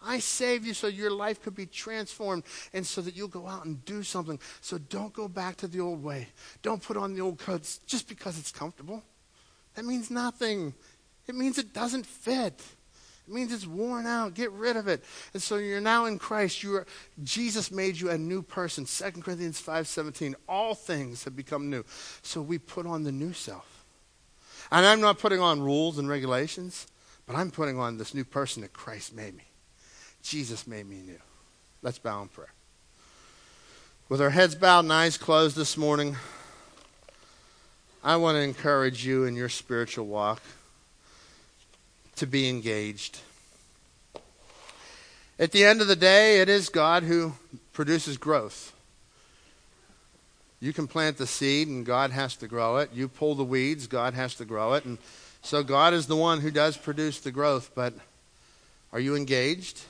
I 0.06 0.20
saved 0.20 0.66
you 0.66 0.74
so 0.74 0.88
your 0.88 1.12
life 1.12 1.42
could 1.42 1.56
be 1.56 1.66
transformed 1.66 2.44
and 2.74 2.86
so 2.86 3.02
that 3.02 3.16
you'll 3.16 3.28
go 3.28 3.48
out 3.48 3.66
and 3.66 3.84
do 3.86 4.04
something. 4.04 4.40
So 4.62 4.78
don't 4.78 5.14
go 5.14 5.28
back 5.28 5.58
to 5.58 5.68
the 5.68 5.80
old 5.80 6.04
way. 6.04 6.28
Don't 6.62 6.82
put 6.82 6.98
on 6.98 7.14
the 7.14 7.22
old 7.22 7.40
coats 7.40 7.80
just 7.86 8.08
because 8.10 8.38
it's 8.38 8.52
comfortable. 8.52 9.04
That 9.76 9.86
means 9.86 10.12
nothing. 10.12 10.74
It 11.28 11.36
means 11.36 11.58
it 11.58 11.74
doesn't 11.74 12.06
fit. 12.06 12.62
It 13.28 13.34
means 13.34 13.54
it's 13.54 13.66
worn 13.66 14.06
out. 14.06 14.34
Get 14.34 14.52
rid 14.52 14.76
of 14.76 14.88
it. 14.88 15.04
And 15.34 15.42
so 15.42 15.56
you're 15.56 15.80
now 15.80 16.06
in 16.06 16.20
Christ. 16.20 16.62
You 16.62 16.76
are, 16.76 16.88
Jesus 17.24 17.72
made 17.72 17.98
you 17.98 18.10
a 18.10 18.18
new 18.18 18.42
person. 18.42 18.86
2 18.86 19.22
Corinthians 19.22 19.62
5.17. 19.62 20.36
All 20.48 20.76
things 20.76 21.24
have 21.24 21.36
become 21.36 21.70
new. 21.70 21.86
So 22.22 22.42
we 22.42 22.58
put 22.58 22.86
on 22.86 23.04
the 23.04 23.12
new 23.12 23.32
self. 23.32 23.86
And 24.72 24.86
I'm 24.86 25.02
not 25.02 25.20
putting 25.20 25.40
on 25.40 25.62
rules 25.62 25.98
and 25.98 26.10
regulations, 26.10 26.88
but 27.26 27.36
I'm 27.36 27.52
putting 27.52 27.80
on 27.80 27.98
this 27.98 28.14
new 28.14 28.26
person 28.26 28.62
that 28.64 28.74
Christ 28.74 29.16
made 29.16 29.36
me. 29.36 29.44
Jesus 30.24 30.66
made 30.66 30.90
me 30.90 31.02
new. 31.06 31.20
Let's 31.82 32.00
bow 32.00 32.22
in 32.22 32.30
prayer. 32.30 32.52
With 34.10 34.22
our 34.22 34.30
heads 34.30 34.56
bowed 34.56 34.86
and 34.86 34.94
eyes 34.94 35.18
closed 35.18 35.56
this 35.56 35.78
morning, 35.78 36.16
I 38.04 38.16
want 38.16 38.36
to 38.36 38.42
encourage 38.42 39.06
you 39.06 39.26
in 39.26 39.36
your 39.36 39.50
spiritual 39.50 40.08
walk 40.08 40.42
to 42.16 42.26
be 42.26 42.50
engaged. 42.50 43.20
At 45.38 45.52
the 45.52 45.66
end 45.66 45.82
of 45.82 45.88
the 45.88 45.96
day, 45.96 46.40
it 46.40 46.48
is 46.48 46.70
God 46.70 47.04
who 47.04 47.34
produces 47.74 48.18
growth. 48.18 48.72
You 50.62 50.72
can 50.72 50.88
plant 50.88 51.18
the 51.18 51.28
seed 51.28 51.68
and 51.68 51.86
God 51.86 52.12
has 52.12 52.38
to 52.38 52.48
grow 52.48 52.78
it. 52.78 52.92
You 52.94 53.10
pull 53.10 53.36
the 53.36 53.44
weeds, 53.44 53.88
God 53.88 54.14
has 54.14 54.36
to 54.36 54.46
grow 54.46 54.74
it. 54.74 54.86
And 54.86 55.00
so 55.42 55.64
God 55.64 55.94
is 55.94 56.08
the 56.08 56.16
one 56.16 56.40
who 56.40 56.52
does 56.52 56.78
produce 56.78 57.20
the 57.20 57.32
growth. 57.32 57.72
But 57.76 57.94
are 58.94 59.00
you 59.00 59.16
engaged? 59.16 59.82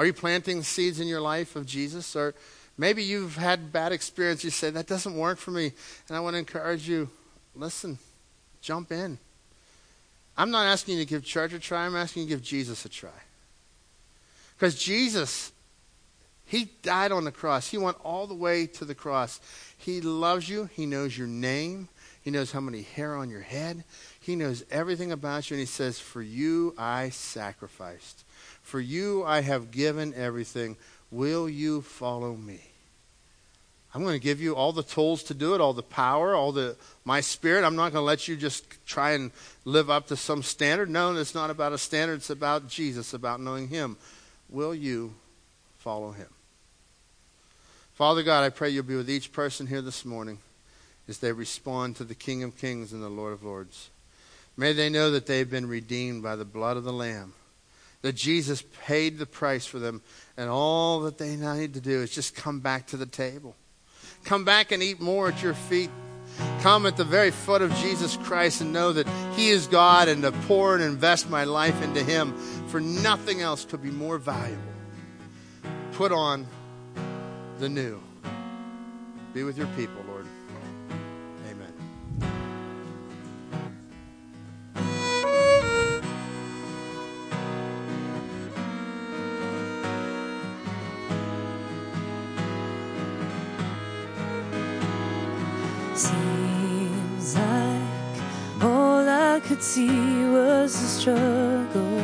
Are 0.00 0.06
you 0.06 0.14
planting 0.14 0.62
seeds 0.62 0.98
in 0.98 1.08
your 1.08 1.20
life 1.20 1.56
of 1.56 1.66
Jesus? 1.66 2.16
Or 2.16 2.34
maybe 2.78 3.02
you've 3.02 3.36
had 3.36 3.70
bad 3.70 3.92
experience. 3.92 4.42
You 4.42 4.48
say, 4.48 4.70
that 4.70 4.86
doesn't 4.86 5.14
work 5.14 5.36
for 5.36 5.50
me. 5.50 5.72
And 6.08 6.16
I 6.16 6.20
want 6.20 6.32
to 6.32 6.38
encourage 6.38 6.88
you 6.88 7.10
listen, 7.54 7.98
jump 8.62 8.92
in. 8.92 9.18
I'm 10.38 10.50
not 10.50 10.64
asking 10.64 10.96
you 10.96 11.04
to 11.04 11.10
give 11.10 11.22
church 11.22 11.52
a 11.52 11.58
try. 11.58 11.84
I'm 11.84 11.96
asking 11.96 12.22
you 12.22 12.28
to 12.30 12.34
give 12.36 12.42
Jesus 12.42 12.86
a 12.86 12.88
try. 12.88 13.10
Because 14.56 14.74
Jesus, 14.82 15.52
He 16.46 16.70
died 16.80 17.12
on 17.12 17.24
the 17.24 17.30
cross. 17.30 17.68
He 17.68 17.76
went 17.76 17.98
all 18.02 18.26
the 18.26 18.32
way 18.32 18.66
to 18.68 18.86
the 18.86 18.94
cross. 18.94 19.38
He 19.76 20.00
loves 20.00 20.48
you. 20.48 20.70
He 20.72 20.86
knows 20.86 21.18
your 21.18 21.28
name. 21.28 21.90
He 22.22 22.30
knows 22.30 22.52
how 22.52 22.60
many 22.60 22.80
hair 22.80 23.16
on 23.16 23.28
your 23.28 23.42
head. 23.42 23.84
He 24.18 24.34
knows 24.34 24.64
everything 24.70 25.12
about 25.12 25.50
you. 25.50 25.56
And 25.56 25.60
He 25.60 25.66
says, 25.66 26.00
For 26.00 26.22
you 26.22 26.74
I 26.78 27.10
sacrificed. 27.10 28.24
For 28.70 28.78
you 28.80 29.24
I 29.24 29.40
have 29.40 29.72
given 29.72 30.14
everything. 30.14 30.76
Will 31.10 31.48
you 31.48 31.82
follow 31.82 32.36
me? 32.36 32.60
I'm 33.92 34.04
going 34.04 34.14
to 34.14 34.22
give 34.22 34.40
you 34.40 34.54
all 34.54 34.70
the 34.70 34.84
tools 34.84 35.24
to 35.24 35.34
do 35.34 35.56
it, 35.56 35.60
all 35.60 35.72
the 35.72 35.82
power, 35.82 36.36
all 36.36 36.52
the 36.52 36.76
my 37.04 37.20
spirit. 37.20 37.64
I'm 37.64 37.74
not 37.74 37.90
going 37.90 38.02
to 38.02 38.06
let 38.06 38.28
you 38.28 38.36
just 38.36 38.64
try 38.86 39.10
and 39.12 39.32
live 39.64 39.90
up 39.90 40.06
to 40.06 40.16
some 40.16 40.44
standard. 40.44 40.88
No, 40.88 41.12
it's 41.16 41.34
not 41.34 41.50
about 41.50 41.72
a 41.72 41.78
standard. 41.78 42.18
It's 42.18 42.30
about 42.30 42.68
Jesus, 42.68 43.12
about 43.12 43.40
knowing 43.40 43.66
Him. 43.66 43.96
Will 44.48 44.72
you 44.72 45.14
follow 45.78 46.12
Him? 46.12 46.28
Father 47.94 48.22
God, 48.22 48.44
I 48.44 48.50
pray 48.50 48.70
you'll 48.70 48.84
be 48.84 48.94
with 48.94 49.10
each 49.10 49.32
person 49.32 49.66
here 49.66 49.82
this 49.82 50.04
morning 50.04 50.38
as 51.08 51.18
they 51.18 51.32
respond 51.32 51.96
to 51.96 52.04
the 52.04 52.14
King 52.14 52.44
of 52.44 52.56
Kings 52.56 52.92
and 52.92 53.02
the 53.02 53.08
Lord 53.08 53.32
of 53.32 53.42
Lords. 53.42 53.90
May 54.56 54.72
they 54.72 54.90
know 54.90 55.10
that 55.10 55.26
they've 55.26 55.50
been 55.50 55.68
redeemed 55.68 56.22
by 56.22 56.36
the 56.36 56.44
blood 56.44 56.76
of 56.76 56.84
the 56.84 56.92
Lamb, 56.92 57.32
that 58.02 58.14
Jesus 58.14 58.62
paid 58.84 59.18
the 59.18 59.26
price 59.26 59.66
for 59.66 59.78
them, 59.78 60.02
and 60.36 60.48
all 60.48 61.00
that 61.00 61.18
they 61.18 61.36
need 61.36 61.74
to 61.74 61.80
do 61.80 62.02
is 62.02 62.10
just 62.10 62.34
come 62.34 62.60
back 62.60 62.86
to 62.88 62.96
the 62.96 63.06
table 63.06 63.56
Come 64.24 64.44
back 64.44 64.72
and 64.72 64.82
eat 64.82 65.00
more 65.00 65.28
at 65.28 65.42
your 65.42 65.54
feet. 65.54 65.90
Come 66.60 66.86
at 66.86 66.96
the 66.96 67.04
very 67.04 67.30
foot 67.30 67.62
of 67.62 67.74
Jesus 67.76 68.16
Christ 68.18 68.60
and 68.60 68.72
know 68.72 68.92
that 68.92 69.06
He 69.34 69.50
is 69.50 69.66
God 69.66 70.08
and 70.08 70.22
to 70.22 70.32
pour 70.32 70.74
and 70.74 70.82
invest 70.82 71.28
my 71.28 71.44
life 71.44 71.82
into 71.82 72.02
Him, 72.02 72.36
for 72.68 72.80
nothing 72.80 73.40
else 73.40 73.64
could 73.64 73.82
be 73.82 73.90
more 73.90 74.18
valuable. 74.18 74.62
Put 75.92 76.12
on 76.12 76.46
the 77.58 77.68
new. 77.68 78.00
Be 79.34 79.42
with 79.42 79.58
your 79.58 79.68
people, 79.76 79.99
struggle. 101.00 102.02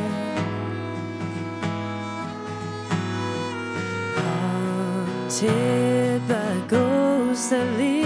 Haunted 5.27 6.27
by 6.27 6.67
ghosts 6.67 7.49
that 7.49 7.77
leave. 7.77 7.96